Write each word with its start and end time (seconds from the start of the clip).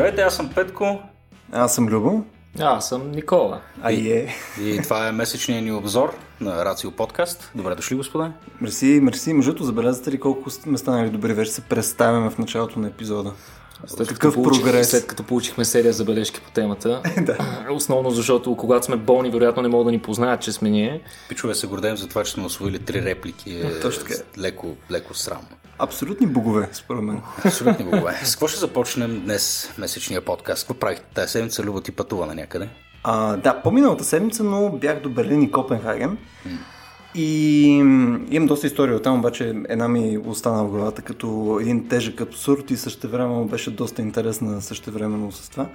Здравейте, 0.00 0.22
аз 0.22 0.36
съм 0.36 0.50
Петко. 0.54 0.98
Аз 1.52 1.74
съм 1.74 1.88
Любо. 1.88 2.24
А, 2.58 2.76
аз 2.76 2.88
съм 2.88 3.10
Никола. 3.10 3.60
А 3.82 3.92
и 3.92 4.12
е. 4.12 4.34
И 4.60 4.82
това 4.82 5.08
е 5.08 5.12
месечният 5.12 5.64
ни 5.64 5.72
обзор 5.72 6.14
на 6.40 6.64
Рацио 6.64 6.90
подкаст. 6.90 7.50
Добре 7.54 7.74
дошли, 7.74 7.96
господа. 7.96 8.32
Мерси, 8.60 9.00
мерси. 9.02 9.32
Между 9.32 9.64
забелязате 9.64 10.10
ли 10.10 10.20
колко 10.20 10.50
сме 10.50 10.78
станали 10.78 11.10
добри 11.10 11.32
вече 11.32 11.50
се 11.50 11.60
представяме 11.60 12.30
в 12.30 12.38
началото 12.38 12.80
на 12.80 12.86
епизода. 12.88 13.32
След 13.86 14.18
като 14.18 14.34
получих, 14.34 14.64
прогрес. 14.64 14.90
След 14.90 15.06
като 15.06 15.22
получихме 15.22 15.64
серия 15.64 15.92
забележки 15.92 16.40
по 16.40 16.50
темата. 16.50 17.02
да. 17.22 17.36
Основно 17.70 18.10
защото 18.10 18.56
когато 18.56 18.86
сме 18.86 18.96
болни, 18.96 19.30
вероятно 19.30 19.62
не 19.62 19.68
могат 19.68 19.86
да 19.86 19.90
ни 19.92 19.98
познаят, 19.98 20.40
че 20.40 20.52
сме 20.52 20.70
ние. 20.70 21.00
Пичове 21.28 21.54
се 21.54 21.66
гордеем 21.66 21.96
за 21.96 22.08
това, 22.08 22.24
че 22.24 22.32
сме 22.32 22.44
освоили 22.44 22.78
три 22.78 23.02
реплики. 23.02 23.50
Е, 23.50 23.80
Точно 23.80 24.04
така. 24.04 24.14
Леко, 24.38 24.76
леко 24.90 25.14
срамно. 25.14 25.48
Абсолютни 25.78 26.26
богове, 26.26 26.68
според 26.72 27.02
мен. 27.02 27.22
Абсолютни 27.44 27.84
богове. 27.84 28.20
С 28.24 28.30
какво 28.30 28.48
ще 28.48 28.60
започнем 28.60 29.20
днес 29.24 29.72
месечния 29.78 30.20
подкаст? 30.20 30.62
Какво 30.62 30.80
правихте 30.80 31.06
тази 31.14 31.32
седмица? 31.32 31.62
Любо 31.62 31.80
ти 31.80 31.92
пътува 31.92 32.26
на 32.26 32.34
някъде? 32.34 32.68
А, 33.04 33.36
да, 33.36 33.62
по-миналата 33.62 34.04
седмица, 34.04 34.44
но 34.44 34.70
бях 34.70 35.00
до 35.00 35.08
Берлин 35.08 35.42
и 35.42 35.50
Копенхаген. 35.50 36.18
М. 36.46 36.58
И 37.14 37.66
имам 38.30 38.46
доста 38.46 38.66
история 38.66 38.96
от 38.96 39.02
там, 39.02 39.18
обаче 39.18 39.54
една 39.68 39.88
ми 39.88 40.18
остана 40.26 40.64
в 40.64 40.70
главата 40.70 41.02
като 41.02 41.58
един 41.62 41.88
тежък 41.88 42.20
абсурд 42.20 42.70
и 42.70 42.76
същевременно 42.76 43.44
беше 43.44 43.70
доста 43.70 44.02
интересна 44.02 44.62
същевременно 44.62 45.32
с 45.32 45.48
това. 45.48 45.66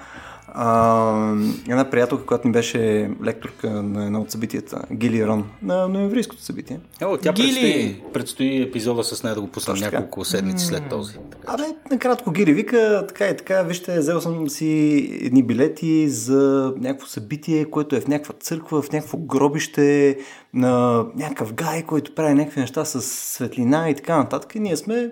А, 0.48 1.36
една 1.70 1.90
приятелка, 1.90 2.26
която 2.26 2.48
ни 2.48 2.52
беше 2.52 3.12
лекторка 3.24 3.70
на 3.70 4.06
едно 4.06 4.22
от 4.22 4.32
събитията, 4.32 4.82
Гили 4.94 5.28
Рон, 5.28 5.50
на 5.62 5.88
ноемврийското 5.88 6.42
събитие. 6.42 6.80
О, 7.04 7.18
тя 7.18 7.34
Гили! 7.34 7.52
Предстои, 7.52 8.14
предстои 8.14 8.62
епизода 8.62 9.04
с 9.04 9.24
нея 9.24 9.36
да 9.36 9.42
го 9.42 9.48
пуснем 9.48 9.78
няколко 9.78 10.26
седмици 10.26 10.66
след 10.66 10.90
този. 10.90 11.18
Абе, 11.48 11.64
накратко 11.92 12.32
Гили 12.32 12.54
вика, 12.54 13.06
така 13.08 13.28
и 13.28 13.38
така, 13.38 13.64
вижте, 13.64 14.00
взел 14.00 14.22
съм 14.22 14.50
си 14.50 15.00
едни 15.22 15.44
билети 15.44 16.10
за 16.10 16.74
някакво 16.78 17.08
събитие, 17.08 17.66
което 17.66 17.96
е 17.96 18.02
в 18.02 18.08
някаква 18.08 18.34
църква, 18.40 18.82
в 18.82 18.92
някакво 18.92 19.18
гробище, 19.18 20.18
на 20.54 21.06
някакъв 21.16 21.54
гай, 21.54 21.84
който 21.84 22.16
прави 22.16 22.34
някакви 22.34 22.62
неща 22.62 22.86
с 22.86 23.02
светлина 23.02 23.90
и 23.90 23.96
така 23.96 24.18
нататък. 24.18 24.56
И 24.56 24.60
ние 24.60 24.78
сме, 24.78 25.12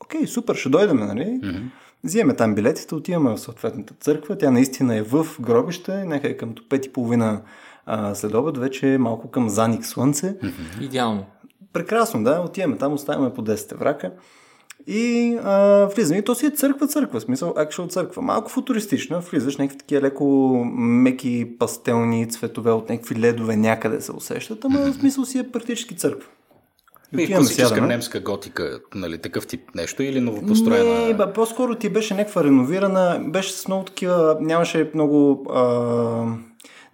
окей, 0.00 0.26
супер, 0.26 0.54
ще 0.54 0.68
дойдем, 0.68 0.96
нали? 0.96 1.24
Mm-hmm. 1.24 1.62
Взимаме 2.04 2.34
там 2.34 2.54
билетите, 2.54 2.94
отиваме 2.94 3.30
в 3.30 3.38
съответната 3.38 3.94
църква. 4.00 4.38
Тя 4.38 4.50
наистина 4.50 4.96
е 4.96 5.02
в 5.02 5.26
гробище, 5.40 6.04
някъде 6.04 6.36
към 6.36 6.54
пет 6.68 6.86
и 6.86 6.92
половина 6.92 7.42
след 8.14 8.34
обед, 8.34 8.58
вече 8.58 8.94
е 8.94 8.98
малко 8.98 9.30
към 9.30 9.48
заник 9.48 9.86
слънце. 9.86 10.36
Идеално. 10.80 11.26
Прекрасно, 11.72 12.24
да. 12.24 12.40
Отиваме 12.40 12.76
там, 12.76 12.92
оставяме 12.92 13.34
по 13.34 13.42
10 13.42 13.76
врака. 13.78 14.12
И 14.86 15.36
а, 15.44 15.88
влизаме. 15.94 16.18
И 16.18 16.24
то 16.24 16.34
си 16.34 16.46
е 16.46 16.50
църква, 16.50 16.86
църква, 16.86 17.20
в 17.20 17.22
смисъл 17.22 17.54
actual 17.54 17.90
църква. 17.90 18.22
Малко 18.22 18.50
футуристична, 18.50 19.20
влизаш, 19.20 19.56
някакви 19.56 19.78
такива 19.78 20.02
леко 20.02 20.24
меки 20.76 21.58
пастелни 21.58 22.30
цветове 22.30 22.70
от 22.70 22.88
някакви 22.88 23.16
ледове 23.16 23.56
някъде 23.56 24.00
се 24.00 24.12
усещат, 24.12 24.64
ама 24.64 24.78
в 24.78 24.94
смисъл 24.94 25.24
си 25.24 25.38
е 25.38 25.50
практически 25.50 25.96
църква. 25.96 26.28
И 27.18 27.26
класическа 27.26 27.80
немска 27.80 28.20
готика, 28.20 28.80
нали, 28.94 29.18
такъв 29.18 29.46
тип 29.46 29.60
нещо 29.74 30.02
или 30.02 30.20
новопостроена? 30.20 31.06
Не, 31.06 31.14
ба, 31.14 31.32
по-скоро 31.32 31.74
ти 31.74 31.88
беше 31.88 32.14
някаква 32.14 32.44
реновирана, 32.44 33.20
беше 33.26 33.52
с 33.52 33.68
много 33.68 33.84
такива, 33.84 34.36
нямаше 34.40 34.90
много 34.94 35.46
а, 35.50 35.60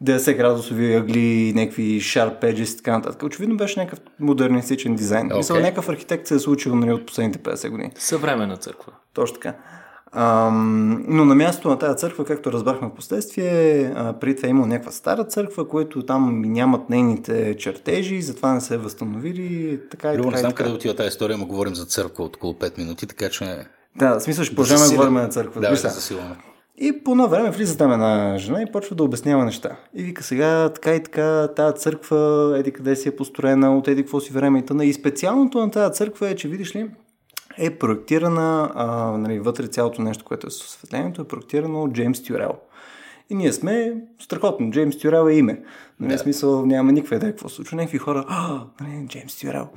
90 0.05 0.37
градусови 0.37 0.95
ъгли, 0.95 1.53
някакви 1.57 2.01
sharp 2.01 2.43
edges 2.43 2.75
и 2.75 2.77
така 2.77 2.93
нататък. 2.93 3.23
Очевидно 3.23 3.57
беше 3.57 3.81
някакъв 3.81 4.05
модернистичен 4.21 4.95
дизайн. 4.95 5.29
Okay. 5.29 5.37
Мисля, 5.37 5.61
някакъв 5.61 5.89
архитект 5.89 6.27
се 6.27 6.35
е 6.35 6.39
случил 6.39 6.75
нали, 6.75 6.93
от 6.93 7.07
последните 7.07 7.39
50 7.39 7.69
години. 7.69 7.91
Съвременна 7.95 8.57
църква. 8.57 8.93
Точно 9.15 9.35
така. 9.35 9.55
Ам, 10.13 11.05
но 11.09 11.25
на 11.25 11.35
място 11.35 11.69
на 11.69 11.79
тази 11.79 11.97
църква, 11.99 12.25
както 12.25 12.53
разбрахме 12.53 12.89
в 12.89 12.95
последствие, 12.95 13.95
при 14.21 14.37
това 14.37 14.47
е 14.47 14.51
имало 14.51 14.67
някаква 14.67 14.93
стара 14.93 15.25
църква, 15.25 15.69
което 15.69 16.03
там 16.03 16.43
нямат 16.43 16.91
нейните 16.91 17.57
чертежи, 17.59 18.23
затова 18.23 18.55
не 18.55 18.61
се 18.61 18.75
е 18.75 18.79
възстановили. 18.79 19.81
Така 19.91 20.13
и 20.13 20.19
Любо, 20.19 20.29
така, 20.29 20.37
не 20.37 20.41
знам 20.41 20.53
къде 20.53 20.71
отива 20.71 20.95
тази 20.95 21.09
история, 21.09 21.39
но 21.39 21.47
говорим 21.47 21.75
за 21.75 21.85
църква 21.85 22.25
от 22.25 22.37
около 22.37 22.53
5 22.53 22.79
минути, 22.79 23.07
така 23.07 23.29
че... 23.29 23.67
Да, 23.97 24.21
смисъл 24.21 24.45
ще 24.45 24.55
продължаваме 24.55 24.87
да 24.87 24.95
говорим 24.95 25.15
на 25.15 25.29
църква. 25.29 25.61
Да, 25.61 25.71
да 25.71 25.77
засилваме. 25.77 26.37
И 26.79 27.05
по 27.05 27.11
едно 27.11 27.29
време 27.29 27.51
влиза 27.51 27.77
там 27.77 27.93
една 27.93 28.39
жена 28.39 28.63
и 28.63 28.73
почва 28.73 28.97
да 28.97 29.05
обяснява 29.05 29.45
неща. 29.45 29.77
И 29.95 30.03
вика 30.03 30.23
сега 30.23 30.69
така 30.69 30.95
и 30.95 31.03
така, 31.03 31.49
тази 31.57 31.77
църква, 31.77 32.55
еди 32.59 32.71
къде 32.71 32.97
си 32.97 33.09
е 33.09 33.17
построена, 33.17 33.77
от 33.79 33.89
еди 33.89 34.03
какво 34.03 34.21
си 34.21 34.33
време 34.33 34.59
и 34.59 34.63
тъна. 34.63 34.85
И 34.85 34.93
специалното 34.93 35.59
на 35.59 35.71
тази 35.71 35.93
църква 35.93 36.29
е, 36.29 36.37
че 36.37 36.49
видиш 36.49 36.77
ли, 36.77 36.91
е 37.61 37.79
проектирана, 37.79 38.71
а, 38.75 38.87
нали, 39.19 39.39
вътре 39.39 39.69
цялото 39.69 40.03
нещо, 40.03 40.25
което 40.25 40.47
е 40.47 40.51
с 40.51 40.65
осветлението, 40.65 41.23
е 41.23 41.29
проектирано 41.29 41.83
от 41.83 41.93
Джеймс 41.93 42.23
Тюрел. 42.23 42.53
И 43.31 43.35
ние 43.35 43.53
сме 43.53 43.95
страхотно. 44.19 44.71
Джеймс 44.71 44.99
Тюрел 44.99 45.29
е 45.29 45.35
име. 45.35 45.63
Нали, 46.01 46.13
да. 46.13 46.19
смисъл 46.19 46.67
няма 46.67 46.93
никаква 46.93 47.17
идея 47.17 47.33
какво 47.33 47.49
случва. 47.49 47.77
Някакви 47.77 47.99
хора, 47.99 48.25
а, 48.29 48.61
нали, 48.81 49.07
Джеймс 49.09 49.41
Тюрел. 49.41 49.69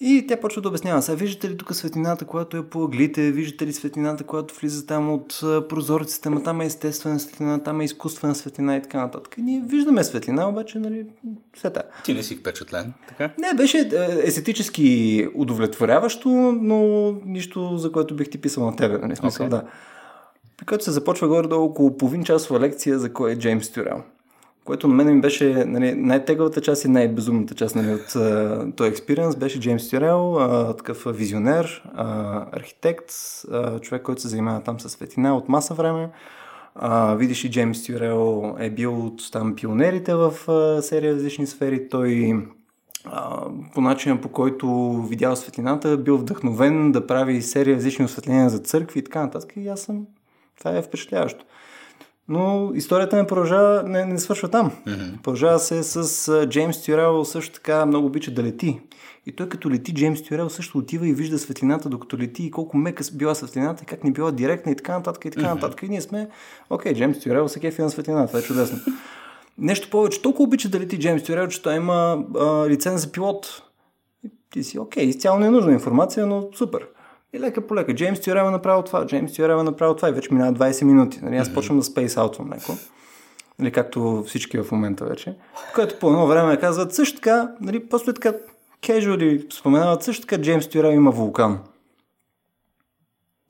И 0.00 0.26
тя 0.28 0.36
почва 0.36 0.62
да 0.62 0.68
обяснява. 0.68 1.02
Сега 1.02 1.16
виждате 1.16 1.50
ли 1.50 1.56
тук 1.56 1.74
светлината, 1.74 2.24
която 2.24 2.56
е 2.56 2.66
по 2.66 2.84
ъглите, 2.84 3.32
виждате 3.32 3.66
ли 3.66 3.72
светлината, 3.72 4.24
която 4.24 4.54
влиза 4.54 4.86
там 4.86 5.12
от 5.12 5.38
прозорците, 5.40 6.30
ма 6.30 6.42
там 6.42 6.60
е 6.60 6.66
естествена 6.66 7.20
светлина, 7.20 7.58
там 7.58 7.80
е 7.80 7.84
изкуствена 7.84 8.34
светлина 8.34 8.76
и 8.76 8.82
така 8.82 9.00
нататък. 9.00 9.34
И 9.38 9.42
ние 9.42 9.62
виждаме 9.66 10.04
светлина, 10.04 10.48
обаче, 10.48 10.78
нали, 10.78 11.06
света. 11.56 11.82
Ти 12.04 12.14
не 12.14 12.22
си 12.22 12.36
впечатлен, 12.36 12.92
така? 13.08 13.30
Не, 13.38 13.54
беше 13.54 13.78
е, 13.78 13.88
естетически 14.22 15.28
удовлетворяващо, 15.34 16.28
но 16.60 17.12
нищо, 17.24 17.76
за 17.76 17.92
което 17.92 18.16
бих 18.16 18.30
ти 18.30 18.38
писал 18.38 18.66
на 18.66 18.76
тебе, 18.76 18.98
нали, 18.98 19.16
смисъл, 19.16 19.46
okay. 19.46 19.50
да. 19.50 19.62
Който 20.66 20.84
се 20.84 20.90
започва 20.90 21.28
горе-долу 21.28 21.64
около 21.64 21.96
половин 21.96 22.24
часова 22.24 22.60
лекция 22.60 22.98
за 22.98 23.12
кой 23.12 23.32
е 23.32 23.36
Джеймс 23.38 23.70
Тюрел 23.70 24.02
което 24.66 24.88
на 24.88 24.94
мен 24.94 25.14
ми 25.14 25.20
беше 25.20 25.64
нали, 25.66 25.94
най-тегалата 25.94 26.60
част 26.60 26.84
и 26.84 26.88
най-безумната 26.88 27.54
част 27.54 27.76
нали, 27.76 27.94
от 27.94 28.00
uh, 28.00 28.76
този 28.76 28.90
експириенс 28.90 29.36
беше 29.36 29.60
Джеймс 29.60 29.90
Тюрел, 29.90 30.18
uh, 30.18 30.76
такъв 30.76 31.06
визионер, 31.16 31.84
uh, 31.98 32.44
архитект, 32.52 33.10
uh, 33.10 33.80
човек, 33.80 34.02
който 34.02 34.22
се 34.22 34.28
занимава 34.28 34.60
там 34.60 34.80
с 34.80 34.88
светлина 34.88 35.36
от 35.36 35.48
маса 35.48 35.74
време. 35.74 36.10
Uh, 36.82 37.16
видиш 37.16 37.44
и 37.44 37.50
Джеймс 37.50 37.86
Тюрел 37.86 38.56
е 38.58 38.70
бил 38.70 39.06
от 39.06 39.32
там 39.32 39.54
пионерите 39.54 40.14
в 40.14 40.32
uh, 40.46 40.80
серия 40.80 41.14
различни 41.14 41.46
сфери. 41.46 41.88
Той 41.88 42.08
uh, 43.06 43.50
по 43.74 43.80
начина 43.80 44.20
по 44.20 44.28
който 44.28 44.92
видял 45.08 45.36
светлината, 45.36 45.96
бил 45.96 46.16
вдъхновен 46.16 46.92
да 46.92 47.06
прави 47.06 47.42
серия 47.42 47.76
различни 47.76 48.04
осветления 48.04 48.50
за 48.50 48.58
църкви 48.58 49.00
и 49.00 49.04
така 49.04 49.22
нататък. 49.22 49.52
И 49.56 49.68
аз 49.68 49.80
съм... 49.80 50.06
Това 50.58 50.76
е 50.76 50.82
впечатляващо. 50.82 51.44
Но 52.28 52.72
историята 52.74 53.16
не 53.16 53.26
продължава, 53.26 53.82
не, 53.82 54.04
не 54.04 54.18
свършва 54.18 54.48
там. 54.48 54.70
Mm-hmm. 54.86 55.20
Продължава 55.22 55.58
се 55.58 55.82
с 55.82 56.46
Джеймс 56.46 56.82
Тюрел 56.82 57.24
също 57.24 57.54
така 57.54 57.86
много 57.86 58.06
обича 58.06 58.30
да 58.30 58.42
лети. 58.42 58.80
И 59.26 59.32
той 59.32 59.48
като 59.48 59.70
лети, 59.70 59.94
Джеймс 59.94 60.22
Тюрел 60.22 60.50
също 60.50 60.78
отива 60.78 61.08
и 61.08 61.12
вижда 61.12 61.38
светлината 61.38 61.88
докато 61.88 62.18
лети 62.18 62.42
и 62.42 62.50
колко 62.50 62.76
мека 62.76 63.04
била 63.12 63.34
светлината, 63.34 63.82
и 63.82 63.86
как 63.86 64.04
не 64.04 64.12
била 64.12 64.32
директна 64.32 64.72
и 64.72 64.76
така 64.76 64.92
нататък 64.92 65.24
и 65.24 65.30
така 65.30 65.54
нататък. 65.54 65.80
Mm-hmm. 65.80 65.86
И 65.86 65.88
ние 65.88 66.00
сме, 66.00 66.28
окей, 66.70 66.94
Джеймс 66.94 67.20
Тюрел 67.20 67.48
се 67.48 67.60
кефи 67.60 67.82
на 67.82 67.90
светлината, 67.90 68.26
това 68.26 68.38
е 68.38 68.42
чудесно. 68.42 68.78
Нещо 69.58 69.90
повече, 69.90 70.22
толкова 70.22 70.44
обича 70.44 70.68
да 70.68 70.80
лети 70.80 70.98
Джеймс 70.98 71.22
Тюрел, 71.22 71.48
че 71.48 71.62
той 71.62 71.76
има 71.76 72.24
а, 72.38 72.68
лиценз 72.68 73.00
за 73.00 73.12
пилот. 73.12 73.62
И 74.24 74.30
ти 74.50 74.64
си, 74.64 74.78
окей, 74.78 75.04
изцяло 75.04 75.38
не 75.38 75.46
е 75.46 75.50
нужна 75.50 75.72
информация, 75.72 76.26
но 76.26 76.48
супер. 76.54 76.86
И 77.32 77.40
лека 77.40 77.66
по 77.66 77.74
лека. 77.74 77.94
Джеймс 77.94 78.20
Тюрел 78.20 78.48
е 78.48 78.50
направил 78.50 78.82
това, 78.82 79.06
Джеймс 79.06 79.32
Тюрел 79.32 79.60
е 79.60 79.62
направил 79.62 79.96
това 79.96 80.08
и 80.08 80.12
вече 80.12 80.34
минава 80.34 80.52
20 80.52 80.84
минути. 80.84 81.20
Нали, 81.22 81.36
аз 81.36 81.54
почвам 81.54 81.78
да 81.78 81.84
спейс 81.84 82.16
аутвам 82.16 82.52
леко. 82.52 82.72
Нали, 83.58 83.72
както 83.72 84.24
всички 84.26 84.58
в 84.58 84.72
момента 84.72 85.04
вече. 85.04 85.36
Което 85.74 85.98
по 85.98 86.08
едно 86.08 86.26
време 86.26 86.56
казват 86.56 86.94
също 86.94 87.16
така, 87.16 87.50
нали, 87.60 87.88
после 87.88 88.12
така 88.12 88.32
кежуали 88.80 89.46
споменават 89.50 90.02
също 90.02 90.26
така 90.26 90.42
Джеймс 90.42 90.68
Тюрел 90.68 90.90
има 90.90 91.10
вулкан. 91.10 91.58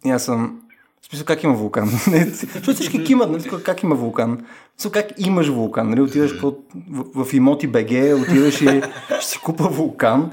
И 0.05 0.11
аз 0.11 0.25
съм... 0.25 0.61
В 1.02 1.06
смисъл, 1.06 1.26
как 1.26 1.43
има 1.43 1.55
вулкан? 1.55 1.88
Защото 2.32 2.73
всички 2.73 3.05
кимат, 3.05 3.31
нали, 3.31 3.50
как 3.64 3.82
има 3.82 3.94
вулкан. 3.94 4.46
Смисъл, 4.76 4.93
как 4.93 5.06
имаш 5.19 5.49
вулкан? 5.49 5.90
Нали, 5.90 6.00
отиваш 6.00 6.40
в, 6.40 6.52
в, 6.90 7.25
в 7.25 7.34
имоти 7.34 7.67
БГ, 7.67 8.20
отиваш 8.23 8.62
и 8.62 8.82
ще 9.20 9.26
си 9.26 9.38
купа 9.44 9.64
вулкан. 9.64 10.32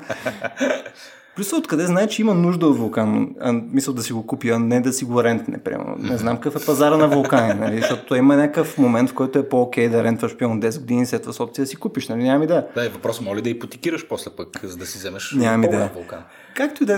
Плюс 1.36 1.54
откъде 1.54 1.86
знае, 1.86 2.08
че 2.08 2.22
има 2.22 2.34
нужда 2.34 2.68
от 2.68 2.78
вулкан. 2.78 3.36
А, 3.40 3.54
мисля 3.54 3.94
да 3.94 4.04
си 4.04 4.14
го 4.14 4.28
купи, 4.28 4.50
а 4.50 4.60
не 4.60 4.82
да 4.82 4.94
си 4.94 5.06
го 5.06 5.24
рентне, 5.24 5.58
прямо. 5.58 5.96
Не 6.00 6.18
знам 6.18 6.38
какъв 6.38 6.64
е 6.64 6.66
пазара 6.66 6.98
на 6.98 7.08
вулкани, 7.08 7.60
нали? 7.60 7.82
защото 7.82 8.16
има 8.16 8.36
някакъв 8.36 8.78
момент, 8.78 9.10
в 9.10 9.14
който 9.14 9.40
е 9.40 9.50
по-окей 9.50 9.90
да 9.90 10.04
рентваш 10.04 10.36
пион 10.36 10.62
10 10.62 10.80
години, 10.80 11.06
след 11.06 11.22
това 11.22 11.34
с 11.34 11.40
опция 11.40 11.64
да 11.64 11.70
си 11.70 11.76
купиш, 11.76 12.08
нали? 12.08 12.24
Нямам 12.24 12.44
идея. 12.44 12.66
Да, 12.76 12.86
е 12.86 12.90
въпрос, 12.90 13.22
моли 13.22 13.42
да 13.42 13.50
ипотекираш 13.50 14.08
после 14.08 14.32
пък, 14.32 14.60
за 14.64 14.78
да 14.78 14.86
си 14.86 14.98
вземеш 14.98 15.36
Нямам 15.38 15.64
идея. 15.64 15.92
вулкан. 15.96 16.20
Както 16.56 16.84
и 16.84 16.86
да 16.86 16.94
е. 16.94 16.98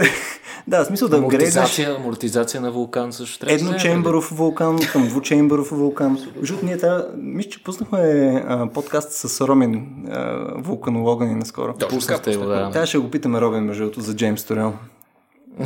да, 0.67 0.85
смисъл 0.85 1.07
да 1.07 1.17
амортизация, 1.17 1.95
амортизация 1.95 2.61
на 2.61 2.71
вулкан 2.71 3.13
също 3.13 3.39
трябва. 3.39 3.55
Едночембъров 3.55 4.29
вулкан 4.29 4.79
към 4.91 5.07
двучембъров 5.07 5.69
вулкан. 5.69 6.19
Защото 6.39 6.65
ние 6.65 6.77
трябва, 6.77 7.05
мисля, 7.17 7.49
че 7.49 7.63
пуснахме 7.63 7.99
а, 8.47 8.69
подкаст 8.69 9.11
с 9.11 9.47
Ромин, 9.47 10.05
а, 10.11 10.47
вулканолога 10.55 11.25
ни 11.25 11.35
наскоро. 11.35 11.73
Точно 11.73 11.99
така, 11.99 12.37
да. 12.37 12.69
Тя 12.73 12.85
ще 12.85 12.97
го 12.97 13.11
питаме 13.11 13.41
Робин, 13.41 13.63
между 13.63 13.91
за 13.97 14.15
Джеймс 14.15 14.43
Торел. 14.43 14.73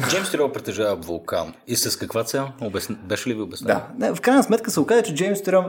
Джеймс 0.09 0.31
Тирол 0.31 0.51
притежава 0.51 0.95
вулкан. 0.95 1.53
И 1.67 1.75
с 1.75 1.97
каква 1.97 2.23
цел? 2.23 2.47
Обясн... 2.61 2.93
Беше 3.03 3.29
ли 3.29 3.33
ви 3.33 3.41
обяснено? 3.41 3.79
Да. 3.97 4.05
Не, 4.05 4.15
в 4.15 4.21
крайна 4.21 4.43
сметка 4.43 4.71
се 4.71 4.79
оказа, 4.79 5.03
че 5.03 5.15
Джеймс 5.15 5.41
Тирол 5.41 5.63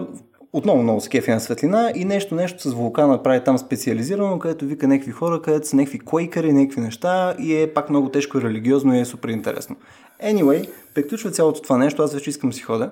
отново 0.53 0.83
много 0.83 1.01
скефи 1.01 1.31
на 1.31 1.41
светлина 1.41 1.93
и 1.95 2.05
нещо, 2.05 2.35
нещо 2.35 2.69
с 2.71 2.75
вулкана 2.75 3.23
прави 3.23 3.45
там 3.45 3.59
специализирано, 3.59 4.39
където 4.39 4.65
вика 4.65 4.89
някакви 4.89 5.13
хора, 5.13 5.43
където 5.43 5.69
са 5.69 5.77
някакви 5.77 5.99
квейкъри, 5.99 6.53
някакви 6.53 6.81
неща 6.81 7.35
и 7.39 7.57
е 7.57 7.75
пак 7.75 7.91
много 7.91 8.09
тежко 8.09 8.39
и 8.39 8.43
религиозно 8.43 8.95
и 8.95 9.01
е 9.01 9.05
супер 9.05 9.29
интересно. 9.29 9.77
Anyway, 10.25 10.71
приключва 10.95 11.31
цялото 11.31 11.63
това 11.63 11.79
нещо, 11.79 12.03
аз 12.03 12.15
вече 12.15 12.31
искам 12.31 12.53
си 12.53 12.63
хода. 12.63 12.91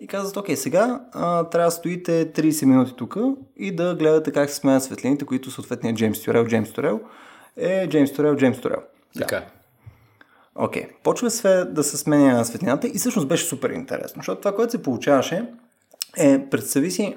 И 0.00 0.06
казват, 0.06 0.36
окей, 0.36 0.56
сега 0.56 1.00
а, 1.12 1.44
трябва 1.44 1.66
да 1.66 1.70
стоите 1.70 2.32
30 2.32 2.64
минути 2.64 2.92
тук 2.96 3.16
и 3.56 3.76
да 3.76 3.94
гледате 3.94 4.32
как 4.32 4.50
се 4.50 4.56
сменят 4.56 4.82
светлините, 4.82 5.24
които 5.24 5.50
съответният 5.50 5.96
Джеймс 5.96 6.22
Турел, 6.22 6.46
Джеймс 6.46 6.72
Турел 6.72 7.00
е 7.56 7.88
Джеймс 7.88 8.12
Турел, 8.12 8.36
Джеймс 8.36 8.60
Турел. 8.60 8.78
Така. 9.18 9.44
Окей, 10.54 10.82
okay. 10.82 10.88
почва 11.02 11.30
све, 11.30 11.64
да 11.64 11.84
се 11.84 11.96
сменя 11.96 12.44
светлината 12.44 12.88
и 12.88 12.98
всъщност 12.98 13.28
беше 13.28 13.44
супер 13.44 13.70
интересно, 13.70 14.20
защото 14.20 14.40
това, 14.40 14.54
което 14.54 14.72
се 14.72 14.82
получаваше 14.82 15.46
е, 16.16 16.50
представи 16.50 16.90
си, 16.90 17.16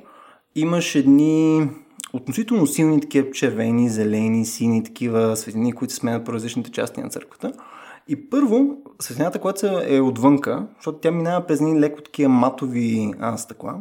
имаш 0.56 0.96
едни 0.96 1.70
относително 2.14 2.68
силни 2.68 3.02
такива 3.02 3.32
червени, 3.32 3.90
зелени, 3.90 4.46
сини 4.46 4.84
такива 4.84 5.38
светлини, 5.38 5.74
които 5.74 5.94
се 5.94 6.00
сменят 6.00 6.26
по 6.26 6.34
различните 6.34 6.72
части 6.72 7.02
на 7.02 7.10
църквата. 7.10 7.54
И 8.08 8.30
първо, 8.30 8.78
светлината, 9.00 9.40
която 9.40 9.82
е 9.88 10.00
отвънка, 10.00 10.68
защото 10.76 10.98
тя 10.98 11.12
минава 11.12 11.46
през 11.46 11.62
ни 11.62 11.80
леко 11.80 12.02
такива 12.02 12.30
матови 12.30 13.14
а, 13.20 13.38
стъкла. 13.38 13.76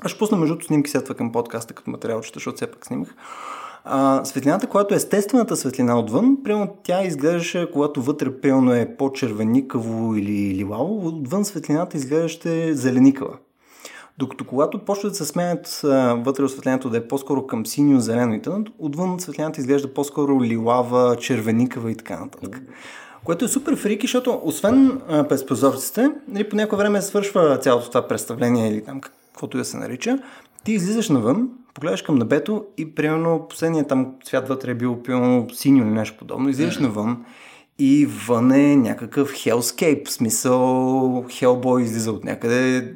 Аз 0.00 0.10
ще 0.10 0.18
пусна 0.18 0.36
между 0.36 0.60
снимки 0.60 0.90
сега 0.90 1.14
към 1.14 1.32
подкаста 1.32 1.74
като 1.74 1.90
материал, 1.90 2.18
защото 2.22 2.56
все 2.56 2.66
пак 2.66 2.86
снимах. 2.86 3.14
А, 3.84 4.24
светлината, 4.24 4.66
която 4.66 4.94
е 4.94 4.96
естествената 4.96 5.56
светлина 5.56 5.98
отвън, 5.98 6.36
примерно 6.44 6.76
тя 6.82 7.04
изглеждаше, 7.04 7.70
когато 7.72 8.02
вътре 8.02 8.40
примерно 8.40 8.74
е 8.74 8.96
по-червеникаво 8.98 10.16
или 10.16 10.54
лилаво, 10.54 11.06
отвън 11.06 11.44
светлината 11.44 11.96
изглеждаше 11.96 12.74
зеленикава. 12.74 13.36
Докато 14.18 14.44
когато 14.44 14.78
почват 14.78 15.12
да 15.12 15.16
се 15.16 15.24
сменят 15.24 15.80
вътре 16.24 16.44
осветлението 16.44 16.90
да 16.90 16.96
е 16.96 17.08
по-скоро 17.08 17.46
към 17.46 17.66
синьо, 17.66 18.00
зелено 18.00 18.34
и 18.34 18.42
т.н., 18.42 18.64
отвън 18.78 19.20
светлината 19.20 19.60
изглежда 19.60 19.94
по-скоро 19.94 20.42
лилава, 20.42 21.16
червеникава 21.16 21.90
и 21.90 21.96
така 21.96 22.20
нататък. 22.20 22.62
Което 23.24 23.44
е 23.44 23.48
супер 23.48 23.76
фрики, 23.76 24.06
защото 24.06 24.40
освен 24.44 25.00
а, 25.08 25.28
през 25.28 25.46
прозорците, 25.46 26.10
нали, 26.28 26.48
по 26.48 26.56
някое 26.56 26.78
време 26.78 27.02
свършва 27.02 27.58
цялото 27.58 27.88
това 27.88 28.08
представление 28.08 28.68
или 28.68 28.84
там 28.84 29.00
каквото 29.00 29.58
да 29.58 29.64
се 29.64 29.76
нарича, 29.76 30.18
ти 30.64 30.72
излизаш 30.72 31.08
навън, 31.08 31.48
погледаш 31.74 32.02
към 32.02 32.18
небето 32.18 32.64
и 32.78 32.94
примерно 32.94 33.46
последният 33.50 33.88
там 33.88 34.14
цвят 34.24 34.48
вътре 34.48 34.70
е 34.70 34.74
бил 34.74 35.02
пилно 35.02 35.46
синьо 35.52 35.82
или 35.82 35.90
нещо 35.90 36.16
подобно, 36.18 36.48
излизаш 36.48 36.78
навън 36.78 37.24
и 37.78 38.06
вън 38.26 38.52
е 38.52 38.76
някакъв 38.76 39.30
в 39.30 40.10
смисъл 40.10 41.24
Хелбой 41.30 41.82
излиза 41.82 42.12
от 42.12 42.24
някъде. 42.24 42.94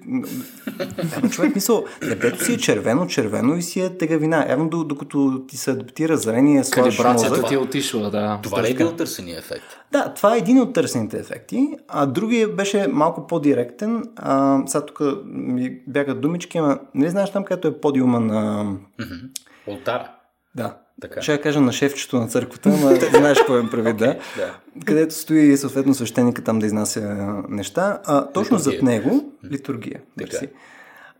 Ама 1.17 1.31
човек, 1.31 1.55
мисъл, 1.55 1.85
небето 2.03 2.45
си 2.45 2.53
е 2.53 2.57
червено, 2.57 3.07
червено 3.07 3.57
и 3.57 3.63
си 3.63 3.81
е 3.81 3.99
тегавина. 3.99 4.47
Явно 4.49 4.69
докато 4.69 5.45
ти 5.49 5.57
се 5.57 5.71
адаптира 5.71 6.17
зрение, 6.17 6.63
Калибрацията 6.71 7.43
ти 7.43 7.55
е 7.55 7.59
отишла, 7.59 8.11
да. 8.11 8.41
Това 8.43 8.63
ли 8.63 8.67
е 8.67 8.71
един 8.71 8.87
от 8.87 8.97
търсения 8.97 9.39
ефект? 9.39 9.65
Да, 9.93 10.15
това 10.15 10.35
е 10.35 10.39
един 10.39 10.61
от 10.61 10.73
търсените 10.73 11.19
ефекти, 11.19 11.69
а 11.89 12.07
другия 12.07 12.49
беше 12.49 12.87
малко 12.89 13.27
по-директен. 13.27 14.05
А, 14.17 14.63
сега 14.67 14.87
тук 14.87 15.01
ми 15.25 15.81
бягат 15.87 16.21
думички, 16.21 16.59
ама 16.59 16.79
не 16.95 17.11
знаеш 17.11 17.31
там, 17.31 17.45
където 17.45 17.69
е 17.69 17.81
подиума 17.81 18.21
на... 18.21 18.65
Mm-hmm. 19.01 20.07
Да. 20.55 20.79
Така. 21.01 21.23
Ще 21.23 21.33
я 21.33 21.41
кажа 21.41 21.61
на 21.61 21.73
шефчето 21.73 22.17
на 22.17 22.29
църквата, 22.29 22.69
но 22.69 22.77
знаеш 23.19 23.39
какво 23.39 23.59
им 23.59 23.71
прави, 23.71 23.93
да? 23.93 24.19
да. 24.37 24.55
Където 24.85 25.15
стои 25.15 25.57
съответно 25.57 25.95
свещеника 25.95 26.45
там 26.45 26.59
да 26.59 26.67
изнася 26.67 27.03
неща. 27.49 28.01
А, 28.05 28.27
точно 28.27 28.59
литургия. 28.59 28.79
зад 28.79 28.83
него, 28.83 29.33
литургия, 29.51 30.01
си, 30.31 30.49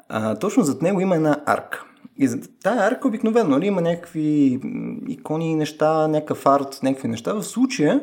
а, 0.09 0.35
точно 0.35 0.65
зад 0.65 0.83
него 0.83 1.01
има 1.01 1.17
една 1.17 1.43
арка. 1.47 1.85
И 2.19 2.29
за 2.29 2.39
тая 2.63 2.87
арка 2.87 3.09
обикновено 3.09 3.51
нали, 3.51 3.67
има 3.67 3.81
някакви 3.81 4.61
икони, 5.09 5.55
неща, 5.57 6.09
някакъв 6.09 6.47
арт, 6.47 6.79
някакви 6.83 7.09
неща. 7.09 7.33
В 7.33 7.43
случая, 7.43 8.03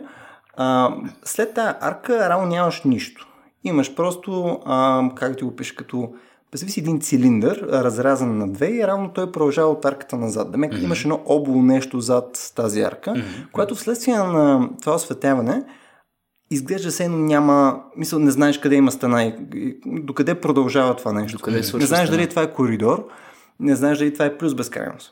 а, 0.57 0.95
след 1.23 1.53
тая 1.53 1.77
арка, 1.81 2.29
рано 2.29 2.45
нямаш 2.45 2.81
нищо. 2.83 3.27
Имаш 3.63 3.95
просто, 3.95 4.59
а, 4.65 5.09
как 5.15 5.37
ти 5.37 5.43
го 5.43 5.55
пише, 5.55 5.75
като 5.75 6.13
Представи 6.53 6.71
си 6.71 6.79
един 6.79 7.01
цилиндър, 7.01 7.67
разрязан 7.71 8.37
на 8.37 8.51
две 8.51 8.67
и 8.67 8.87
равно 8.87 9.11
той 9.13 9.31
продължава 9.31 9.69
от 9.71 9.85
арката 9.85 10.17
назад. 10.17 10.51
Демек 10.51 10.73
mm-hmm. 10.73 10.83
имаш 10.83 11.03
едно 11.03 11.21
обло 11.25 11.61
нещо 11.61 11.99
зад 11.99 12.51
тази 12.55 12.81
арка, 12.81 13.11
mm-hmm. 13.11 13.51
което 13.51 13.75
вследствие 13.75 14.15
на 14.15 14.69
това 14.81 14.95
осветяване 14.95 15.63
изглежда 16.51 16.91
се 16.91 17.03
едно 17.03 17.17
няма, 17.17 17.83
мисъл, 17.97 18.19
не 18.19 18.31
знаеш 18.31 18.57
къде 18.57 18.75
има 18.75 18.91
стена 18.91 19.23
и, 19.23 19.35
и 19.55 19.77
докъде 19.85 20.35
продължава 20.35 20.95
това 20.95 21.13
нещо. 21.13 21.37
Докъде 21.37 21.63
mm-hmm. 21.63 21.79
Не 21.79 21.85
знаеш 21.85 22.07
стена. 22.07 22.17
дали 22.17 22.29
това 22.29 22.41
е 22.41 22.53
коридор, 22.53 23.07
не 23.59 23.75
знаеш 23.75 23.97
дали 23.97 24.13
това 24.13 24.25
е 24.25 24.37
плюс 24.37 24.55
безкрайност. 24.55 25.11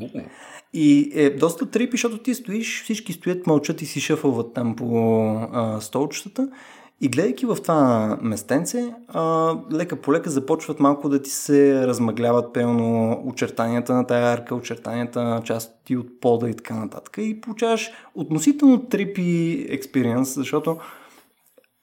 Mm-hmm. 0.00 0.24
И 0.72 1.12
е 1.14 1.30
доста 1.30 1.70
трипи, 1.70 1.90
защото 1.90 2.18
ти 2.18 2.34
стоиш, 2.34 2.82
всички 2.82 3.12
стоят, 3.12 3.46
мълчат 3.46 3.82
и 3.82 3.86
си 3.86 4.00
шъфълват 4.00 4.54
там 4.54 4.76
по 4.76 5.16
а, 5.52 5.80
столчетата 5.80 6.48
и 7.00 7.08
гледайки 7.08 7.46
в 7.46 7.56
това 7.62 8.18
местенце, 8.22 8.94
а, 9.08 9.54
лека 9.72 9.96
по 9.96 10.12
лека 10.12 10.30
започват 10.30 10.80
малко 10.80 11.08
да 11.08 11.22
ти 11.22 11.30
се 11.30 11.86
размъгляват 11.86 12.52
пълно 12.52 13.22
очертанията 13.26 13.94
на 13.94 14.06
тая 14.06 14.32
арка, 14.32 14.54
очертанията 14.54 15.24
на 15.24 15.42
части 15.42 15.96
от 15.96 16.20
пода 16.20 16.50
и 16.50 16.54
така 16.54 16.74
нататък. 16.74 17.16
И 17.20 17.40
получаваш 17.40 17.90
относително 18.14 18.88
трипи 18.88 19.66
експириенс, 19.70 20.34
защото 20.34 20.76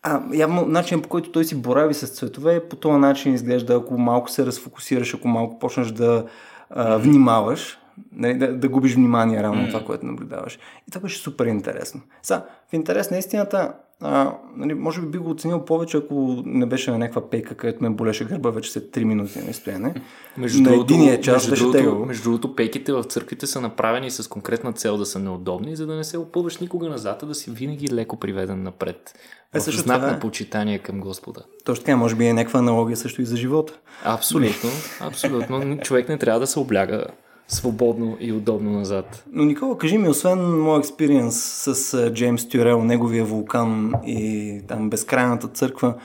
а, 0.04 0.22
явно 0.34 0.66
начин 0.66 1.02
по 1.02 1.10
който 1.10 1.32
той 1.32 1.46
си 1.46 1.56
борави 1.56 1.94
с 1.94 2.08
цветове, 2.08 2.70
по 2.70 2.76
този 2.76 3.00
начин 3.00 3.34
изглежда, 3.34 3.76
ако 3.76 3.98
малко 3.98 4.30
се 4.30 4.46
разфокусираш, 4.46 5.14
ако 5.14 5.28
малко 5.28 5.60
почнеш 5.60 5.88
да 5.88 6.26
а, 6.70 6.98
внимаваш, 6.98 7.78
нали, 8.12 8.38
да, 8.38 8.58
да 8.58 8.70
губиш 8.70 8.96
внимание 8.96 9.44
рано 9.44 9.62
mm. 9.62 9.68
това, 9.68 9.86
което 9.86 10.06
наблюдаваш. 10.06 10.60
И 10.88 10.92
това 10.92 11.02
беше 11.02 11.20
супер 11.20 11.46
интересно. 11.46 12.02
Са, 12.24 12.44
в 12.70 12.74
интерес 12.74 13.12
на 13.12 13.18
истината, 13.18 13.74
а, 14.02 14.34
нали, 14.56 14.74
може 14.74 15.02
би 15.02 15.08
би 15.08 15.18
го 15.18 15.30
оценил 15.30 15.66
повече, 15.66 15.98
ако 15.98 16.44
не 16.46 16.66
беше 16.66 16.92
на 16.92 16.98
някаква 16.98 17.30
пейка, 17.30 17.56
където 17.56 17.84
ме 17.84 17.90
болеше 17.90 18.26
гърба 18.26 18.50
вече 18.50 18.72
след 18.72 18.84
3 18.84 19.04
минути 19.04 19.40
на 19.40 19.54
стояне. 19.54 19.94
Между 20.38 20.62
на 20.62 20.70
другото, 20.70 20.94
единия 20.94 21.22
час 21.22 21.50
между 21.50 21.72
беше 21.72 21.84
другото, 21.84 22.06
между 22.06 22.24
другото, 22.24 22.56
пейките 22.56 22.94
в 22.94 23.04
църквите 23.04 23.48
са 23.48 23.62
направени 23.62 24.12
с 24.12 24.30
конкретна 24.30 24.74
цел 24.74 24.98
да 24.98 25.06
са 25.06 25.20
неудобни, 25.20 25.76
за 25.76 25.86
да 25.86 25.96
не 25.96 26.04
се 26.04 26.18
опълваш 26.18 26.58
никога 26.58 26.90
назад, 26.90 27.24
а 27.24 27.26
да 27.26 27.36
си 27.36 27.52
винаги 27.52 27.94
леко 27.94 28.20
приведен 28.20 28.64
напред. 28.64 29.20
Е, 29.54 29.60
също 29.60 29.82
знак 29.82 30.02
това, 30.02 30.12
на 30.12 30.20
почитание 30.20 30.80
към 30.80 31.00
Господа. 31.00 31.42
Точно 31.66 31.86
така, 31.86 31.98
може 31.98 32.16
би 32.16 32.26
е 32.26 32.34
някаква 32.34 32.60
аналогия 32.60 32.98
също 32.98 33.22
и 33.22 33.26
за 33.26 33.38
живота. 33.38 33.80
Абсолютно, 34.04 34.70
абсолютно. 35.02 35.78
Човек 35.78 36.10
не 36.10 36.18
трябва 36.18 36.40
да 36.40 36.48
се 36.48 36.60
обляга 36.60 37.06
свободно 37.48 38.18
и 38.20 38.34
удобно 38.34 38.72
назад. 38.72 39.24
Но 39.32 39.46
Никола, 39.46 39.78
кажи 39.78 39.98
ми, 39.98 40.10
освен 40.10 40.62
моят 40.62 40.86
експириенс 40.86 41.36
с 41.44 42.12
Джеймс 42.14 42.50
Тюрел, 42.50 42.84
неговия 42.84 43.26
вулкан 43.26 43.94
и 44.06 44.62
там 44.68 44.90
безкрайната 44.90 45.48
църква, 45.48 45.96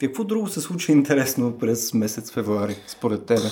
какво 0.00 0.24
друго 0.24 0.48
се 0.48 0.60
случи 0.60 0.92
интересно 0.92 1.58
през 1.58 1.94
месец 1.94 2.32
февруари, 2.32 2.76
според 2.86 3.26
тебе? 3.26 3.48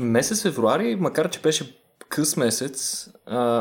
Месец 0.00 0.42
февруари, 0.42 0.96
макар 0.96 1.30
че 1.30 1.40
беше 1.40 1.76
къс 2.08 2.36
месец, 2.36 3.08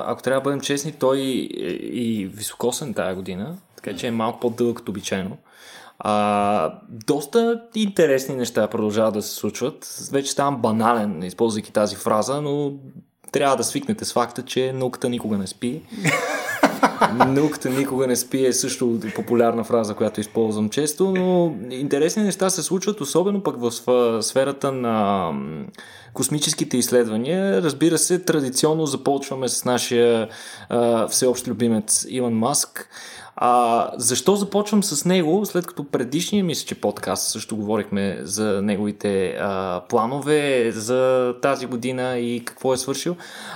ако 0.05 0.21
трябва 0.21 0.39
да 0.39 0.43
бъдем 0.43 0.61
честни, 0.61 0.91
той 0.91 1.17
е 1.17 1.21
и 1.21 2.31
високосен 2.33 2.93
тази 2.93 3.15
година, 3.15 3.57
така 3.75 3.95
че 3.95 4.07
е 4.07 4.11
малко 4.11 4.39
по-дълъг 4.39 4.79
от 4.79 4.89
обичайно. 4.89 5.37
А, 5.99 6.79
доста 6.89 7.61
интересни 7.75 8.35
неща 8.35 8.67
продължават 8.67 9.13
да 9.13 9.21
се 9.21 9.35
случват. 9.35 10.07
Вече 10.11 10.31
ставам 10.31 10.61
банален, 10.61 11.23
използвайки 11.23 11.73
тази 11.73 11.95
фраза, 11.95 12.41
но 12.41 12.73
трябва 13.31 13.57
да 13.57 13.63
свикнете 13.63 14.05
с 14.05 14.13
факта, 14.13 14.41
че 14.41 14.73
науката 14.73 15.09
никога 15.09 15.37
не 15.37 15.47
спи. 15.47 15.81
науката 17.27 17.69
никога 17.69 18.07
не 18.07 18.15
спи 18.15 18.45
е 18.45 18.53
също 18.53 18.99
популярна 19.15 19.63
фраза, 19.63 19.93
която 19.93 20.21
използвам 20.21 20.69
често, 20.69 21.11
но 21.11 21.55
интересни 21.69 22.23
неща 22.23 22.49
се 22.49 22.63
случват, 22.63 23.01
особено 23.01 23.43
пък 23.43 23.55
в 23.57 23.71
сферата 24.21 24.71
на 24.71 25.31
космическите 26.13 26.77
изследвания. 26.77 27.61
Разбира 27.61 27.97
се, 27.97 28.19
традиционно 28.19 28.85
започваме 28.85 29.49
с 29.49 29.65
нашия 29.65 30.27
а, 30.69 31.07
всеобщ 31.07 31.47
любимец 31.47 32.05
Илон 32.09 32.33
Маск. 32.33 32.89
А, 33.43 33.91
защо 33.97 34.35
започвам 34.35 34.83
с 34.83 35.05
него, 35.05 35.45
след 35.45 35.67
като 35.67 35.83
предишния 35.83 36.43
мисля, 36.43 36.67
че 36.67 36.81
подкаст 36.81 37.31
също 37.31 37.57
говорихме 37.57 38.19
за 38.21 38.61
неговите 38.61 39.37
а, 39.39 39.81
планове 39.89 40.71
за 40.71 41.33
тази 41.41 41.65
година 41.65 42.17
и 42.17 42.45
какво 42.45 42.73
е 42.73 42.77
свършил? 42.77 43.15